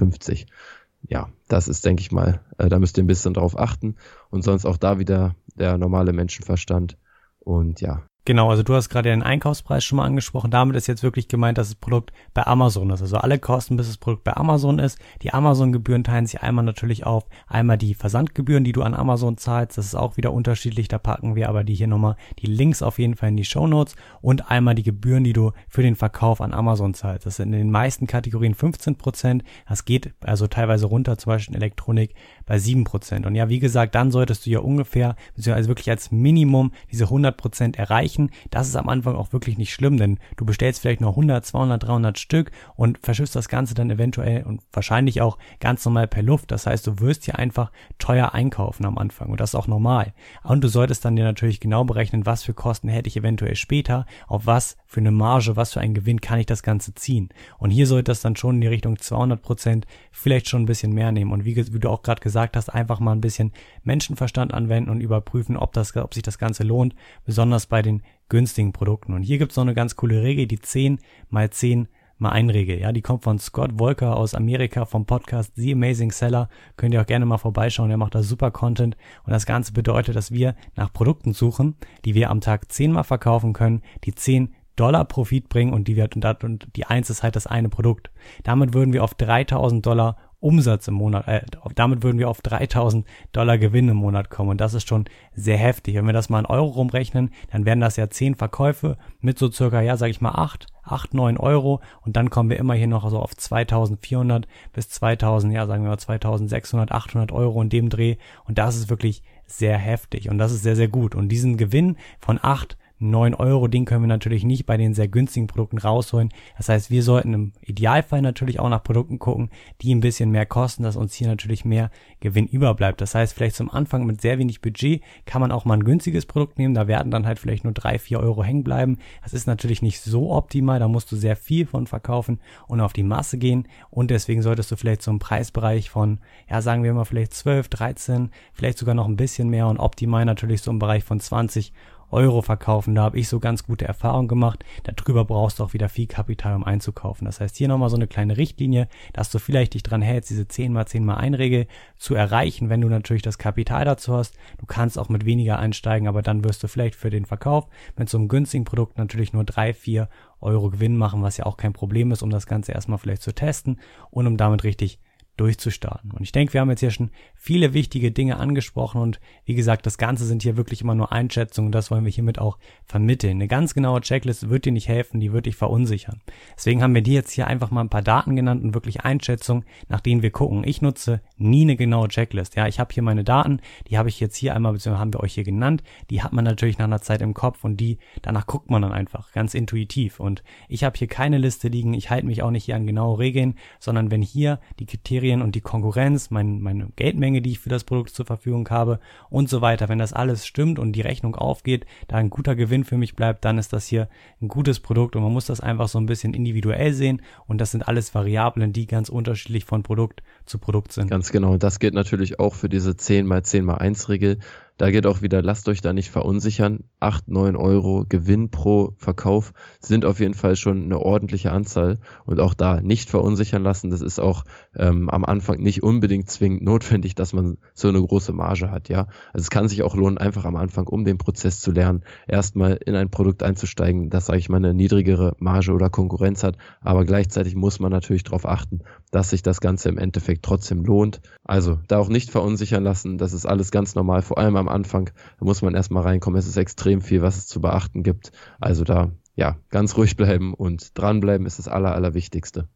ja, 1.11 1.29
das 1.49 1.67
ist, 1.67 1.85
denke 1.85 2.01
ich 2.03 2.13
mal, 2.13 2.41
äh, 2.57 2.69
da 2.69 2.79
müsst 2.79 2.97
ihr 2.97 3.05
ein 3.05 3.09
bisschen 3.09 3.35
drauf 3.35 3.59
achten. 3.59 3.97
Und 4.31 4.43
sonst 4.43 4.65
auch 4.65 4.77
da 4.77 4.99
wieder 4.99 5.35
der 5.57 5.77
normale 5.77 6.13
Menschenverstand. 6.13 6.97
Und 7.41 7.81
ja, 7.81 8.07
Genau, 8.27 8.51
also 8.51 8.63
du 8.63 8.75
hast 8.75 8.91
gerade 8.91 9.09
den 9.09 9.23
Einkaufspreis 9.23 9.83
schon 9.83 9.97
mal 9.97 10.05
angesprochen. 10.05 10.51
Damit 10.51 10.77
ist 10.77 10.87
jetzt 10.87 11.03
wirklich 11.03 11.27
gemeint, 11.27 11.57
dass 11.57 11.69
das 11.69 11.75
Produkt 11.75 12.13
bei 12.35 12.47
Amazon 12.47 12.91
ist. 12.91 13.01
Also 13.01 13.17
alle 13.17 13.39
Kosten, 13.39 13.79
bis 13.79 13.87
das 13.87 13.97
Produkt 13.97 14.25
bei 14.25 14.37
Amazon 14.37 14.79
ist. 14.79 14.99
Die 15.23 15.33
Amazon-Gebühren 15.33 16.05
teilen 16.05 16.27
sich 16.27 16.43
einmal 16.43 16.65
natürlich 16.65 17.07
auf. 17.07 17.25
Einmal 17.47 17.79
die 17.79 17.95
Versandgebühren, 17.95 18.63
die 18.63 18.73
du 18.73 18.83
an 18.83 18.95
Amazon 18.95 19.39
zahlst. 19.39 19.79
Das 19.79 19.87
ist 19.87 19.95
auch 19.95 20.19
wieder 20.19 20.35
unterschiedlich. 20.35 20.87
Da 20.89 20.99
packen 20.99 21.35
wir 21.35 21.49
aber 21.49 21.65
die 21.65 21.75
hier 21.75 21.87
nochmal 21.87 22.17
die 22.39 22.47
Links 22.47 22.83
auf 22.83 22.99
jeden 22.99 23.17
Fall 23.17 23.31
in 23.31 23.39
die 23.39 23.45
Show 23.45 23.67
Notes. 23.67 23.97
Und 24.21 24.51
einmal 24.51 24.75
die 24.75 24.83
Gebühren, 24.83 25.25
die 25.25 25.33
du 25.33 25.53
für 25.69 25.83
den 25.83 25.97
Verkauf 25.97 26.43
an 26.43 26.53
Amazon 26.53 26.93
zahlst. 26.93 27.25
Das 27.25 27.37
sind 27.37 27.55
in 27.55 27.59
den 27.59 27.71
meisten 27.71 28.07
Kategorien 28.07 28.55
15 28.55 28.97
Prozent. 28.97 29.45
Das 29.67 29.87
geht 29.87 30.13
also 30.21 30.47
teilweise 30.47 30.87
runter, 30.87 31.17
zum 31.17 31.31
Beispiel 31.31 31.55
in 31.55 31.63
Elektronik 31.63 32.15
bei 32.51 32.59
7 32.59 32.83
Prozent. 32.83 33.25
Und 33.25 33.37
ja, 33.37 33.49
wie 33.49 33.61
gesagt, 33.61 33.95
dann 33.95 34.11
solltest 34.11 34.47
du 34.47 34.51
ja 34.51 34.59
ungefähr, 34.59 35.15
also 35.37 35.69
wirklich 35.69 35.89
als 35.89 36.11
Minimum 36.11 36.73
diese 36.91 37.05
100 37.05 37.37
Prozent 37.37 37.79
erreichen 37.79 38.11
erreichen. 38.11 38.31
Das 38.51 38.67
ist 38.67 38.77
am 38.77 38.89
Anfang 38.89 39.15
auch 39.15 39.33
wirklich 39.33 39.57
nicht 39.57 39.73
schlimm, 39.73 39.97
denn 39.97 40.19
du 40.37 40.45
bestellst 40.45 40.81
vielleicht 40.81 41.01
nur 41.01 41.11
100, 41.11 41.45
200, 41.45 41.83
300 41.83 42.19
Stück 42.19 42.51
und 42.75 42.99
verschiffst 42.99 43.37
das 43.37 43.49
Ganze 43.49 43.75
dann 43.75 43.91
eventuell 43.91 44.43
und 44.43 44.63
wahrscheinlich 44.73 45.21
auch 45.21 45.39
ganz 45.61 45.85
normal 45.85 46.09
per 46.09 46.23
Luft. 46.23 46.51
Das 46.51 46.67
heißt, 46.67 46.87
du 46.87 46.99
wirst 47.01 47.25
hier 47.25 47.39
einfach 47.39 47.71
teuer 47.99 48.35
einkaufen 48.35 48.85
am 48.85 48.99
Anfang 48.99 49.31
und 49.31 49.41
das 49.41 49.51
ist 49.51 49.55
auch 49.55 49.69
normal. 49.69 50.13
Und 50.43 50.63
du 50.63 50.69
solltest 50.69 51.05
dann 51.05 51.17
dir 51.17 51.25
natürlich 51.25 51.61
genau 51.61 51.85
berechnen, 51.85 52.27
was 52.27 52.43
für 52.43 52.55
Kosten 52.55 52.89
hätte 52.89 53.09
ich 53.09 53.17
eventuell 53.17 53.57
später, 53.57 54.07
auf 54.27 54.47
was 54.47 54.77
für 54.87 55.01
eine 55.01 55.13
Marge, 55.13 55.57
was 55.57 55.73
für 55.73 55.81
einen 55.81 55.95
Gewinn 55.95 56.21
kann 56.21 56.41
ich 56.41 56.47
das 56.47 56.63
Ganze 56.63 56.95
ziehen. 56.95 57.29
Und 57.59 57.71
hier 57.71 57.87
sollte 57.87 58.11
das 58.11 58.23
dann 58.23 58.37
schon 58.37 58.57
in 58.57 58.61
die 58.63 58.67
Richtung 58.67 58.99
200 58.99 59.41
Prozent, 59.41 59.87
vielleicht 60.11 60.49
schon 60.49 60.63
ein 60.63 60.67
bisschen 60.67 60.93
mehr 60.93 61.13
nehmen. 61.13 61.33
Und 61.33 61.45
wie, 61.45 61.57
wie 61.57 61.79
du 61.79 61.89
auch 61.89 62.03
gerade 62.03 62.21
gesagt 62.21 62.40
hast, 62.57 62.69
einfach 62.69 63.01
mal 63.01 63.13
ein 63.13 63.21
bisschen 63.21 63.53
Menschenverstand 63.83 64.55
anwenden 64.55 64.91
und 64.91 65.01
überprüfen, 65.01 65.57
ob, 65.57 65.73
das, 65.73 65.97
ob 65.97 66.15
sich 66.15 66.23
das 66.23 66.39
Ganze 66.39 66.63
lohnt, 66.63 66.95
besonders 67.25 67.67
bei 67.67 67.83
den 67.83 68.03
günstigen 68.29 68.73
Produkten. 68.73 69.13
Und 69.13 69.23
hier 69.23 69.39
gibt 69.39 69.53
es 69.53 69.57
noch 69.57 69.65
eine 69.65 69.75
ganz 69.75 69.97
coole 69.97 70.23
Regel, 70.23 70.47
die 70.47 70.59
10 70.59 70.99
mal 71.29 71.51
10 71.51 71.89
mal 72.21 72.31
ein 72.31 72.51
Regel. 72.51 72.79
Ja, 72.79 72.93
die 72.93 73.03
kommt 73.03 73.25
von 73.25 73.39
Scott 73.39 73.79
Volker 73.79 74.17
aus 74.17 74.35
Amerika 74.35 74.85
vom 74.85 75.07
Podcast 75.07 75.53
The 75.57 75.73
Amazing 75.73 76.13
Seller. 76.13 76.49
Könnt 76.77 76.95
ihr 76.95 77.01
auch 77.01 77.07
gerne 77.07 77.25
mal 77.25 77.39
vorbeischauen. 77.39 77.91
Er 77.91 77.97
macht 77.97 78.15
da 78.15 78.23
super 78.23 78.51
Content. 78.51 78.97
Und 79.25 79.33
das 79.33 79.47
Ganze 79.47 79.73
bedeutet, 79.73 80.17
dass 80.17 80.31
wir 80.31 80.55
nach 80.77 80.93
Produkten 80.93 81.33
suchen, 81.33 81.77
die 82.05 82.15
wir 82.15 82.31
am 82.31 82.41
Tag 82.41 82.71
zehnmal 82.71 83.05
verkaufen 83.05 83.53
können, 83.53 83.83
die 84.05 84.15
zehn 84.15 84.55
Dollar 84.77 85.05
Profit 85.05 85.49
bringen 85.49 85.73
und 85.73 85.89
die, 85.89 85.97
wir, 85.97 86.09
und 86.43 86.69
die 86.77 86.87
eins 86.87 87.11
ist 87.11 87.23
halt 87.23 87.37
das 87.37 87.47
eine 87.47 87.69
Produkt. 87.69 88.11
Damit 88.45 88.73
würden 88.73 88.93
wir 88.93 89.05
auf 89.05 89.15
3000 89.15 89.85
Dollar 89.85 90.17
Umsatz 90.41 90.89
im 90.89 90.95
Monat, 90.95 91.29
äh, 91.29 91.43
damit 91.75 92.03
würden 92.03 92.19
wir 92.19 92.29
auf 92.29 92.41
3000 92.41 93.07
Dollar 93.33 93.59
Gewinn 93.59 93.89
im 93.89 93.99
Monat 93.99 94.31
kommen. 94.31 94.51
Und 94.51 94.61
das 94.61 94.75
ist 94.75 94.89
schon 94.89 95.05
sehr 95.35 95.59
heftig. 95.59 95.95
Wenn 95.95 96.07
wir 96.07 96.13
das 96.13 96.31
mal 96.31 96.41
in 96.41 96.47
Euro 96.47 96.67
rumrechnen, 96.67 97.31
dann 97.53 97.67
wären 97.67 97.81
das 97.81 97.97
ja 97.97 98.09
10 98.09 98.35
Verkäufe 98.35 98.97
mit 99.21 99.39
so 99.39 99.51
circa, 99.51 99.81
ja, 99.83 99.97
sag 99.97 100.09
ich 100.09 100.21
mal 100.21 100.33
8, 100.33 100.67
8, 100.83 101.15
9 101.15 101.37
Euro. 101.37 101.81
Und 102.01 102.17
dann 102.17 102.31
kommen 102.31 102.51
wir 102.51 102.59
immer 102.59 102.75
hier 102.75 102.87
noch 102.87 103.09
so 103.11 103.19
auf 103.19 103.37
2400 103.37 104.49
bis 104.73 104.89
2000, 104.89 105.53
ja, 105.53 105.67
sagen 105.67 105.85
wir 105.85 105.91
mal 105.91 105.99
2600, 105.99 106.91
800 106.91 107.33
Euro 107.33 107.61
in 107.63 107.69
dem 107.69 107.91
Dreh. 107.91 108.17
Und 108.47 108.59
das 108.59 108.77
ist 108.77 108.89
wirklich 108.89 109.23
sehr 109.47 109.77
heftig. 109.77 110.31
Und 110.31 110.39
das 110.39 110.53
ist 110.53 110.63
sehr, 110.63 110.77
sehr 110.77 110.89
gut. 110.89 111.15
Und 111.15 111.29
diesen 111.29 111.57
Gewinn 111.57 111.97
von 112.19 112.39
8 112.41 112.77
9 113.01 113.35
Euro, 113.35 113.67
den 113.67 113.87
können 113.87 114.03
wir 114.03 114.09
natürlich 114.09 114.45
nicht 114.45 114.67
bei 114.67 114.77
den 114.77 114.93
sehr 114.93 115.09
günstigen 115.09 115.47
Produkten 115.47 115.79
rausholen. 115.79 116.29
Das 116.59 116.69
heißt, 116.69 116.91
wir 116.91 117.03
sollten 117.03 117.33
im 117.33 117.53
Idealfall 117.63 118.21
natürlich 118.21 118.61
auch 118.61 118.69
nach 118.69 118.83
Produkten 118.83 119.19
gucken, 119.19 119.49
die 119.81 119.95
ein 119.95 120.01
bisschen 120.01 120.31
mehr 120.31 120.45
kosten, 120.45 120.83
dass 120.83 120.97
uns 120.97 121.15
hier 121.15 121.27
natürlich 121.27 121.65
mehr 121.65 121.91
Gewinn 122.21 122.47
überbleibt. 122.47 123.01
Das 123.01 123.15
heißt, 123.15 123.33
vielleicht 123.33 123.57
zum 123.57 123.71
Anfang 123.71 124.05
mit 124.05 124.21
sehr 124.21 124.39
wenig 124.39 124.61
Budget 124.61 125.03
kann 125.25 125.41
man 125.41 125.51
auch 125.51 125.65
mal 125.65 125.75
ein 125.75 125.85
günstiges 125.85 126.27
Produkt 126.27 126.59
nehmen. 126.59 126.75
Da 126.75 126.89
werden 126.89 127.11
dann 127.11 127.27
halt 127.27 127.39
vielleicht 127.39 127.65
nur 127.65 127.73
3, 127.73 127.99
4 127.99 128.21
Euro 128.21 128.45
hängen 128.45 128.65
bleiben. 128.65 128.99
Das 129.23 129.33
ist 129.33 129.47
natürlich 129.47 129.81
nicht 129.81 130.03
so 130.03 130.33
optimal. 130.33 130.79
Da 130.79 130.87
musst 130.87 131.11
du 131.11 131.17
sehr 131.17 131.37
viel 131.37 131.67
von 131.67 131.87
verkaufen 131.87 132.39
und 132.69 132.83
auf 132.83 132.93
die 132.93 133.03
Masse 133.03 133.39
gehen. 133.39 133.67
Und 133.89 134.11
deswegen 134.11 134.43
solltest 134.43 134.71
du 134.71 134.77
vielleicht 134.77 135.01
so 135.01 135.11
einen 135.11 135.21
Preisbereich 135.21 135.89
von, 135.89 136.19
ja, 136.51 136.61
sagen 136.61 136.83
wir 136.83 136.93
mal 136.93 137.05
vielleicht 137.05 137.33
12, 137.33 137.69
13, 137.69 138.31
vielleicht 138.53 138.77
sogar 138.77 138.95
noch 138.95 139.09
ein 139.09 139.17
bisschen 139.17 139.49
mehr 139.49 139.69
und 139.69 139.79
optimal 139.79 140.27
natürlich 140.27 140.61
so 140.61 140.71
im 140.71 140.79
Bereich 140.79 141.03
von 141.03 141.19
20 141.19 141.73
Euro 142.11 142.43
verkaufen. 142.43 142.95
Da 142.95 143.03
habe 143.03 143.19
ich 143.19 143.29
so 143.29 143.41
ganz 143.41 143.65
gute 143.65 143.87
Erfahrungen 143.87 144.29
gemacht. 144.29 144.65
Darüber 144.83 145.25
brauchst 145.25 145.59
du 145.59 145.65
auch 145.65 145.73
wieder 145.73 145.89
viel 145.89 146.07
Kapital, 146.07 146.55
um 146.55 146.65
einzukaufen. 146.65 147.25
Das 147.25 147.41
heißt, 147.41 147.57
hier 147.57 147.69
nochmal 147.69 147.91
so 147.91 147.97
eine 147.97 148.07
kleine 148.07 148.37
Richtlinie, 148.37 148.89
dass 149.13 149.31
du 149.31 149.39
vielleicht 149.39 149.75
dich 149.75 149.83
dran 149.83 150.03
hältst, 150.03 150.31
diese 150.31 150.49
10 150.49 150.73
mal 150.73 150.87
10 150.87 151.05
mal 151.05 151.17
1 151.17 151.39
Regel 151.39 151.67
zu 151.97 152.15
erreichen, 152.15 152.69
wenn 152.69 152.81
du 152.81 152.89
natürlich 152.89 153.23
das 153.23 153.39
Kapital 153.39 153.85
dazu 153.85 154.15
hast. 154.15 154.35
Du 154.59 154.67
kannst 154.67 154.99
auch 154.99 155.09
mit 155.09 155.25
weniger 155.25 155.59
einsteigen, 155.59 156.09
aber 156.09 156.23
dann 156.23 156.45
wirst 156.45 156.63
du 156.63 156.69
vielleicht 156.69 156.95
für 156.95 157.11
den 157.11 157.27
Verkauf 157.27 157.69
mit 157.97 158.09
so 158.09 158.19
einem 158.19 158.29
günstigen 158.29 158.65
Produkt 158.65 158.99
natürlich 158.99 159.33
nur 159.33 159.45
3, 159.45 159.75
4 159.75 160.09
Euro 160.41 160.71
Gewinn 160.71 160.97
machen, 160.97 161.23
was 161.23 161.37
ja 161.37 161.47
auch 161.47 161.57
kein 161.57 161.73
Problem 161.73 162.13
ist, 162.13 162.23
um 162.23 162.31
das 162.31 162.47
Ganze 162.47 162.73
erstmal 162.73 162.99
vielleicht 162.99 163.23
zu 163.23 163.33
testen 163.33 163.79
und 164.11 164.27
um 164.27 164.37
damit 164.37 164.65
richtig 164.65 164.99
durchzustarten. 165.41 166.11
Und 166.11 166.23
ich 166.23 166.33
denke, 166.33 166.53
wir 166.53 166.61
haben 166.61 166.71
jetzt 166.71 166.81
hier 166.81 166.91
schon 166.91 167.11
viele 167.35 167.73
wichtige 167.73 168.13
Dinge 168.13 168.37
angesprochen 168.37 169.01
und 169.01 169.21
wie 169.45 169.55
gesagt, 169.55 169.87
das 169.87 169.99
Ganze 169.99 170.27
sind 170.27 170.43
hier 170.43 170.57
wirklich 170.57 170.83
immer 170.83 170.95
nur 170.95 171.13
Einschätzungen 171.13 171.69
und 171.69 171.73
das 171.73 171.91
wollen 171.91 172.05
wir 172.05 172.13
hiermit 172.13 172.39
auch 172.39 172.59
vermitteln. 172.85 173.39
Eine 173.39 173.49
ganz 173.49 173.75
genaue 173.75 174.03
Checkliste 174.03 174.51
wird 174.51 174.67
dir 174.67 174.73
nicht 174.73 174.89
helfen, 174.89 175.19
die 175.19 175.33
wird 175.33 175.47
dich 175.47 175.57
verunsichern. 175.57 176.21
Deswegen 176.57 176.83
haben 176.83 176.95
wir 176.95 177.03
dir 177.03 177.15
jetzt 177.15 177.33
hier 177.33 177.47
einfach 177.47 177.71
mal 177.71 177.81
ein 177.81 177.89
paar 177.89 178.03
Daten 178.03 178.37
genannt 178.37 178.63
und 178.63 178.75
wirklich 178.75 179.01
Einschätzungen, 179.01 179.65
nach 179.89 180.01
denen 180.01 180.23
wir 180.23 180.31
gucken. 180.31 180.63
Ich 180.65 180.83
nutze 180.83 181.23
nie 181.41 181.63
eine 181.63 181.77
genaue 181.77 182.09
Checklist. 182.09 182.57
Ja, 182.57 182.67
ich 182.67 182.79
habe 182.79 182.93
hier 182.93 183.03
meine 183.03 183.25
Daten, 183.25 183.61
die 183.89 183.99
habe 183.99 184.09
ich 184.09 184.21
jetzt 184.21 184.37
hier 184.37 184.55
einmal, 184.55 184.73
beziehungsweise 184.73 185.01
haben 185.01 185.13
wir 185.13 185.21
euch 185.21 185.35
hier 185.35 185.45
genannt. 185.45 185.83
Die 186.11 186.23
hat 186.23 186.33
man 186.33 186.45
natürlich 186.45 186.79
nach 186.79 186.85
einer 186.85 187.01
Zeit 187.01 187.23
im 187.23 187.35
Kopf 187.35 187.65
und 187.65 187.79
die, 187.79 187.99
danach 188.23 188.47
guckt 188.47 188.71
man 188.71 188.83
dann 188.83 188.93
einfach 188.93 189.33
ganz 189.33 189.55
intuitiv. 189.55 190.21
Und 190.21 190.43
ich 190.69 190.85
habe 190.85 190.97
hier 190.99 191.09
keine 191.09 191.39
Liste 191.39 191.69
liegen, 191.69 191.95
ich 191.95 192.11
halte 192.11 192.27
mich 192.27 192.43
auch 192.43 192.51
nicht 192.51 192.65
hier 192.65 192.77
an 192.77 192.87
genaue 192.87 193.19
Regeln, 193.19 193.55
sondern 193.79 194.11
wenn 194.11 194.23
hier 194.23 194.61
die 194.79 194.87
Kriterien 194.87 195.43
und 195.43 195.55
die 195.55 195.61
Konkurrenz, 195.61 196.31
mein, 196.31 196.61
meine 196.61 196.89
Geldmenge, 196.97 197.43
die 197.43 197.53
ich 197.53 197.59
für 197.59 197.69
das 197.69 197.85
Produkt 197.85 198.11
zur 198.11 198.27
Verfügung 198.27 198.69
habe 198.69 199.01
und 199.29 199.49
so 199.49 199.61
weiter. 199.61 199.89
Wenn 199.89 199.99
das 199.99 200.13
alles 200.13 200.47
stimmt 200.47 200.79
und 200.79 200.93
die 200.93 201.01
Rechnung 201.01 201.37
aufgeht, 201.37 201.87
da 202.09 202.17
ein 202.17 202.31
guter 202.31 202.55
Gewinn 202.57 202.85
für 202.85 202.99
mich 202.99 203.17
bleibt, 203.17 203.45
dann 203.45 203.59
ist 203.59 203.73
das 203.73 203.87
hier 203.87 204.09
ein 204.41 204.49
gutes 204.49 204.81
Produkt 204.81 205.17
und 205.17 205.23
man 205.23 205.33
muss 205.33 205.47
das 205.47 205.61
einfach 205.61 205.89
so 205.89 205.99
ein 205.99 206.07
bisschen 206.07 206.35
individuell 206.35 206.93
sehen 206.93 207.23
und 207.47 207.61
das 207.61 207.71
sind 207.71 207.87
alles 207.89 208.15
Variablen, 208.15 208.73
die 208.73 208.87
ganz 208.87 209.09
unterschiedlich 209.09 209.65
von 209.65 209.83
Produkt 209.83 210.23
zu 210.47 210.59
Produkt 210.59 210.93
sind. 210.93 211.11
Ganz 211.11 211.30
genau. 211.33 211.57
Das 211.57 211.79
gilt 211.79 211.95
natürlich 211.95 212.39
auch 212.39 212.55
für 212.55 212.69
diese 212.69 212.97
10 212.97 213.27
mal 213.27 213.43
10 213.43 213.65
mal 213.65 213.77
1 213.77 214.09
Regel. 214.09 214.39
Da 214.81 214.91
geht 214.91 215.07
auch 215.07 215.21
wieder, 215.21 215.43
lasst 215.43 215.69
euch 215.69 215.83
da 215.83 215.93
nicht 215.93 216.09
verunsichern. 216.09 216.85
8, 217.01 217.29
9 217.29 217.55
Euro 217.55 218.07
Gewinn 218.09 218.51
pro 218.51 218.95
Verkauf 218.97 219.53
sind 219.79 220.07
auf 220.07 220.21
jeden 220.21 220.33
Fall 220.33 220.57
schon 220.57 220.85
eine 220.85 220.99
ordentliche 220.99 221.53
Anzahl. 221.53 221.99
Und 222.25 222.41
auch 222.41 222.55
da 222.55 222.81
nicht 222.81 223.11
verunsichern 223.11 223.63
lassen. 223.63 223.91
Das 223.91 224.01
ist 224.01 224.19
auch 224.19 224.43
ähm, 224.75 225.11
am 225.11 225.27
Anfang 225.27 225.59
nicht 225.59 225.83
unbedingt 225.83 226.31
zwingend 226.31 226.63
notwendig, 226.63 227.15
dass 227.15 227.35
man 227.35 227.59
so 227.75 227.89
eine 227.89 228.01
große 228.01 228.33
Marge 228.33 228.71
hat. 228.71 228.89
Ja, 228.89 229.01
also 229.35 229.43
es 229.43 229.51
kann 229.51 229.69
sich 229.69 229.83
auch 229.83 229.95
lohnen, 229.95 230.17
einfach 230.17 230.47
am 230.47 230.57
Anfang, 230.57 230.87
um 230.87 231.05
den 231.05 231.19
Prozess 231.19 231.61
zu 231.61 231.73
lernen, 231.73 232.03
erstmal 232.27 232.79
in 232.87 232.95
ein 232.95 233.11
Produkt 233.11 233.43
einzusteigen, 233.43 234.09
das, 234.09 234.25
sage 234.25 234.39
ich 234.39 234.49
mal, 234.49 234.57
eine 234.57 234.73
niedrigere 234.73 235.37
Marge 235.41 235.73
oder 235.73 235.91
Konkurrenz 235.91 236.43
hat. 236.43 236.57
Aber 236.81 237.05
gleichzeitig 237.05 237.55
muss 237.55 237.81
man 237.81 237.93
natürlich 237.93 238.25
darauf 238.25 238.47
achten, 238.47 238.81
dass 239.11 239.29
sich 239.29 239.43
das 239.43 239.61
Ganze 239.61 239.91
im 239.91 239.99
Endeffekt 239.99 240.43
trotzdem 240.43 240.87
lohnt. 240.87 241.21
Also 241.45 241.81
da 241.87 241.99
auch 241.99 242.09
nicht 242.09 242.31
verunsichern 242.31 242.83
lassen. 242.83 243.19
Das 243.19 243.35
ist 243.35 243.45
alles 243.45 243.71
ganz 243.71 243.95
normal, 243.95 244.23
vor 244.23 244.39
allem 244.39 244.57
am 244.57 244.70
Anfang. 244.71 245.11
Da 245.39 245.45
muss 245.45 245.63
man 245.63 245.75
erstmal 245.75 246.03
reinkommen. 246.03 246.39
Es 246.39 246.47
ist 246.47 246.57
extrem 246.57 247.01
viel, 247.01 247.23
was 247.23 247.37
es 247.37 247.47
zu 247.47 247.61
beachten 247.61 248.03
gibt. 248.03 248.33
Also 248.59 248.85
da, 248.85 249.13
ja, 249.35 249.57
ganz 249.69 249.97
ruhig 249.97 250.17
bleiben 250.17 250.55
und 250.55 250.99
dranbleiben 250.99 251.47
ist 251.47 251.59
das 251.59 251.69
Aller, 251.69 251.95
Allerwichtigste. 251.95 252.69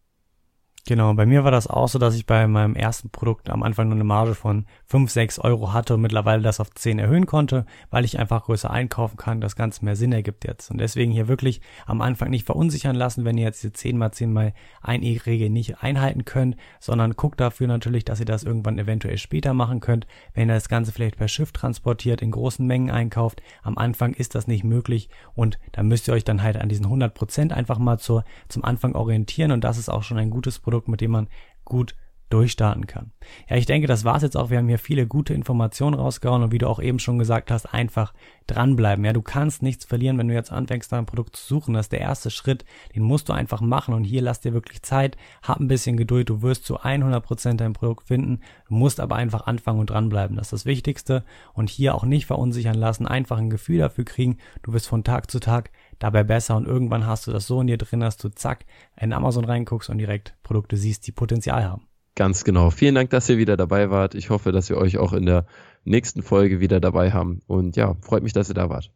Genau, 0.86 1.14
bei 1.14 1.24
mir 1.24 1.44
war 1.44 1.50
das 1.50 1.66
auch 1.66 1.88
so, 1.88 1.98
dass 1.98 2.14
ich 2.14 2.26
bei 2.26 2.46
meinem 2.46 2.76
ersten 2.76 3.08
Produkt 3.08 3.48
am 3.48 3.62
Anfang 3.62 3.88
nur 3.88 3.94
eine 3.94 4.04
Marge 4.04 4.34
von 4.34 4.66
5, 4.84 5.10
6 5.10 5.38
Euro 5.38 5.72
hatte 5.72 5.94
und 5.94 6.02
mittlerweile 6.02 6.42
das 6.42 6.60
auf 6.60 6.70
10 6.74 6.98
erhöhen 6.98 7.24
konnte, 7.24 7.64
weil 7.88 8.04
ich 8.04 8.18
einfach 8.18 8.44
größer 8.44 8.70
einkaufen 8.70 9.16
kann, 9.16 9.40
das 9.40 9.56
Ganze 9.56 9.82
mehr 9.82 9.96
Sinn 9.96 10.12
ergibt 10.12 10.44
jetzt. 10.44 10.70
Und 10.70 10.76
deswegen 10.76 11.10
hier 11.10 11.26
wirklich 11.26 11.62
am 11.86 12.02
Anfang 12.02 12.28
nicht 12.28 12.44
verunsichern 12.44 12.96
lassen, 12.96 13.24
wenn 13.24 13.38
ihr 13.38 13.44
jetzt 13.44 13.62
diese 13.62 13.72
10 13.72 13.96
mal 13.96 14.12
10 14.12 14.30
mal 14.30 14.52
1 14.82 15.02
E-Regel 15.02 15.48
nicht 15.48 15.82
einhalten 15.82 16.26
könnt, 16.26 16.56
sondern 16.80 17.16
guckt 17.16 17.40
dafür 17.40 17.66
natürlich, 17.66 18.04
dass 18.04 18.20
ihr 18.20 18.26
das 18.26 18.42
irgendwann 18.44 18.78
eventuell 18.78 19.16
später 19.16 19.54
machen 19.54 19.80
könnt, 19.80 20.06
wenn 20.34 20.50
ihr 20.50 20.54
das 20.54 20.68
Ganze 20.68 20.92
vielleicht 20.92 21.16
per 21.16 21.28
Schiff 21.28 21.52
transportiert, 21.52 22.20
in 22.20 22.30
großen 22.30 22.66
Mengen 22.66 22.90
einkauft. 22.90 23.42
Am 23.62 23.78
Anfang 23.78 24.12
ist 24.12 24.34
das 24.34 24.46
nicht 24.48 24.64
möglich 24.64 25.08
und 25.34 25.58
da 25.72 25.82
müsst 25.82 26.08
ihr 26.08 26.14
euch 26.14 26.24
dann 26.24 26.42
halt 26.42 26.58
an 26.58 26.68
diesen 26.68 26.84
100 26.84 27.14
Prozent 27.14 27.54
einfach 27.54 27.78
mal 27.78 27.98
zur, 27.98 28.26
zum 28.50 28.66
Anfang 28.66 28.94
orientieren 28.94 29.50
und 29.50 29.64
das 29.64 29.78
ist 29.78 29.88
auch 29.88 30.02
schon 30.02 30.18
ein 30.18 30.28
gutes 30.28 30.58
Produkt 30.58 30.73
Produkt, 30.74 30.88
mit 30.88 31.00
dem 31.00 31.12
man 31.12 31.28
gut 31.64 31.94
durchstarten 32.30 32.88
kann. 32.88 33.12
Ja, 33.48 33.56
ich 33.56 33.66
denke, 33.66 33.86
das 33.86 34.04
war's 34.04 34.22
jetzt 34.22 34.36
auch. 34.36 34.50
Wir 34.50 34.58
haben 34.58 34.66
hier 34.66 34.80
viele 34.80 35.06
gute 35.06 35.34
Informationen 35.34 35.94
rausgehauen 35.94 36.42
und 36.42 36.52
wie 36.52 36.58
du 36.58 36.68
auch 36.68 36.80
eben 36.80 36.98
schon 36.98 37.18
gesagt 37.18 37.50
hast, 37.52 37.72
einfach 37.72 38.12
dranbleiben. 38.48 39.04
Ja, 39.04 39.12
du 39.12 39.22
kannst 39.22 39.62
nichts 39.62 39.84
verlieren, 39.84 40.18
wenn 40.18 40.26
du 40.26 40.34
jetzt 40.34 40.50
anfängst, 40.50 40.90
dein 40.90 41.06
Produkt 41.06 41.36
zu 41.36 41.46
suchen. 41.46 41.74
Das 41.74 41.86
ist 41.86 41.92
der 41.92 42.00
erste 42.00 42.30
Schritt. 42.30 42.64
Den 42.94 43.02
musst 43.02 43.28
du 43.28 43.32
einfach 43.32 43.60
machen 43.60 43.94
und 43.94 44.02
hier 44.02 44.20
lass 44.20 44.40
dir 44.40 44.52
wirklich 44.52 44.82
Zeit. 44.82 45.16
Hab 45.42 45.60
ein 45.60 45.68
bisschen 45.68 45.96
Geduld. 45.96 46.28
Du 46.28 46.42
wirst 46.42 46.64
zu 46.64 46.80
100% 46.80 47.54
dein 47.54 47.72
Produkt 47.72 48.08
finden. 48.08 48.40
Du 48.68 48.74
musst 48.74 48.98
aber 48.98 49.14
einfach 49.14 49.46
anfangen 49.46 49.78
und 49.78 49.90
dranbleiben. 49.90 50.36
Das 50.36 50.46
ist 50.46 50.52
das 50.52 50.66
Wichtigste 50.66 51.24
und 51.52 51.70
hier 51.70 51.94
auch 51.94 52.04
nicht 52.04 52.26
verunsichern 52.26 52.74
lassen. 52.74 53.06
Einfach 53.06 53.38
ein 53.38 53.50
Gefühl 53.50 53.78
dafür 53.78 54.04
kriegen. 54.04 54.38
Du 54.62 54.72
wirst 54.72 54.88
von 54.88 55.04
Tag 55.04 55.30
zu 55.30 55.38
Tag 55.38 55.70
dabei 55.98 56.24
besser 56.24 56.56
und 56.56 56.66
irgendwann 56.66 57.06
hast 57.06 57.26
du 57.26 57.32
das 57.32 57.46
so 57.46 57.60
in 57.60 57.66
dir 57.66 57.78
drin, 57.78 58.00
dass 58.00 58.16
du 58.16 58.28
zack 58.28 58.64
in 59.00 59.12
Amazon 59.12 59.44
reinguckst 59.44 59.90
und 59.90 59.98
direkt 59.98 60.34
Produkte 60.42 60.76
siehst, 60.76 61.06
die 61.06 61.12
Potenzial 61.12 61.64
haben. 61.64 61.86
Ganz 62.16 62.44
genau. 62.44 62.70
Vielen 62.70 62.94
Dank, 62.94 63.10
dass 63.10 63.28
ihr 63.28 63.38
wieder 63.38 63.56
dabei 63.56 63.90
wart. 63.90 64.14
Ich 64.14 64.30
hoffe, 64.30 64.52
dass 64.52 64.68
wir 64.68 64.76
euch 64.76 64.98
auch 64.98 65.12
in 65.12 65.26
der 65.26 65.46
nächsten 65.84 66.22
Folge 66.22 66.60
wieder 66.60 66.80
dabei 66.80 67.10
haben. 67.10 67.40
Und 67.46 67.76
ja, 67.76 67.94
freut 68.00 68.22
mich, 68.22 68.32
dass 68.32 68.48
ihr 68.48 68.54
da 68.54 68.68
wart. 68.68 68.92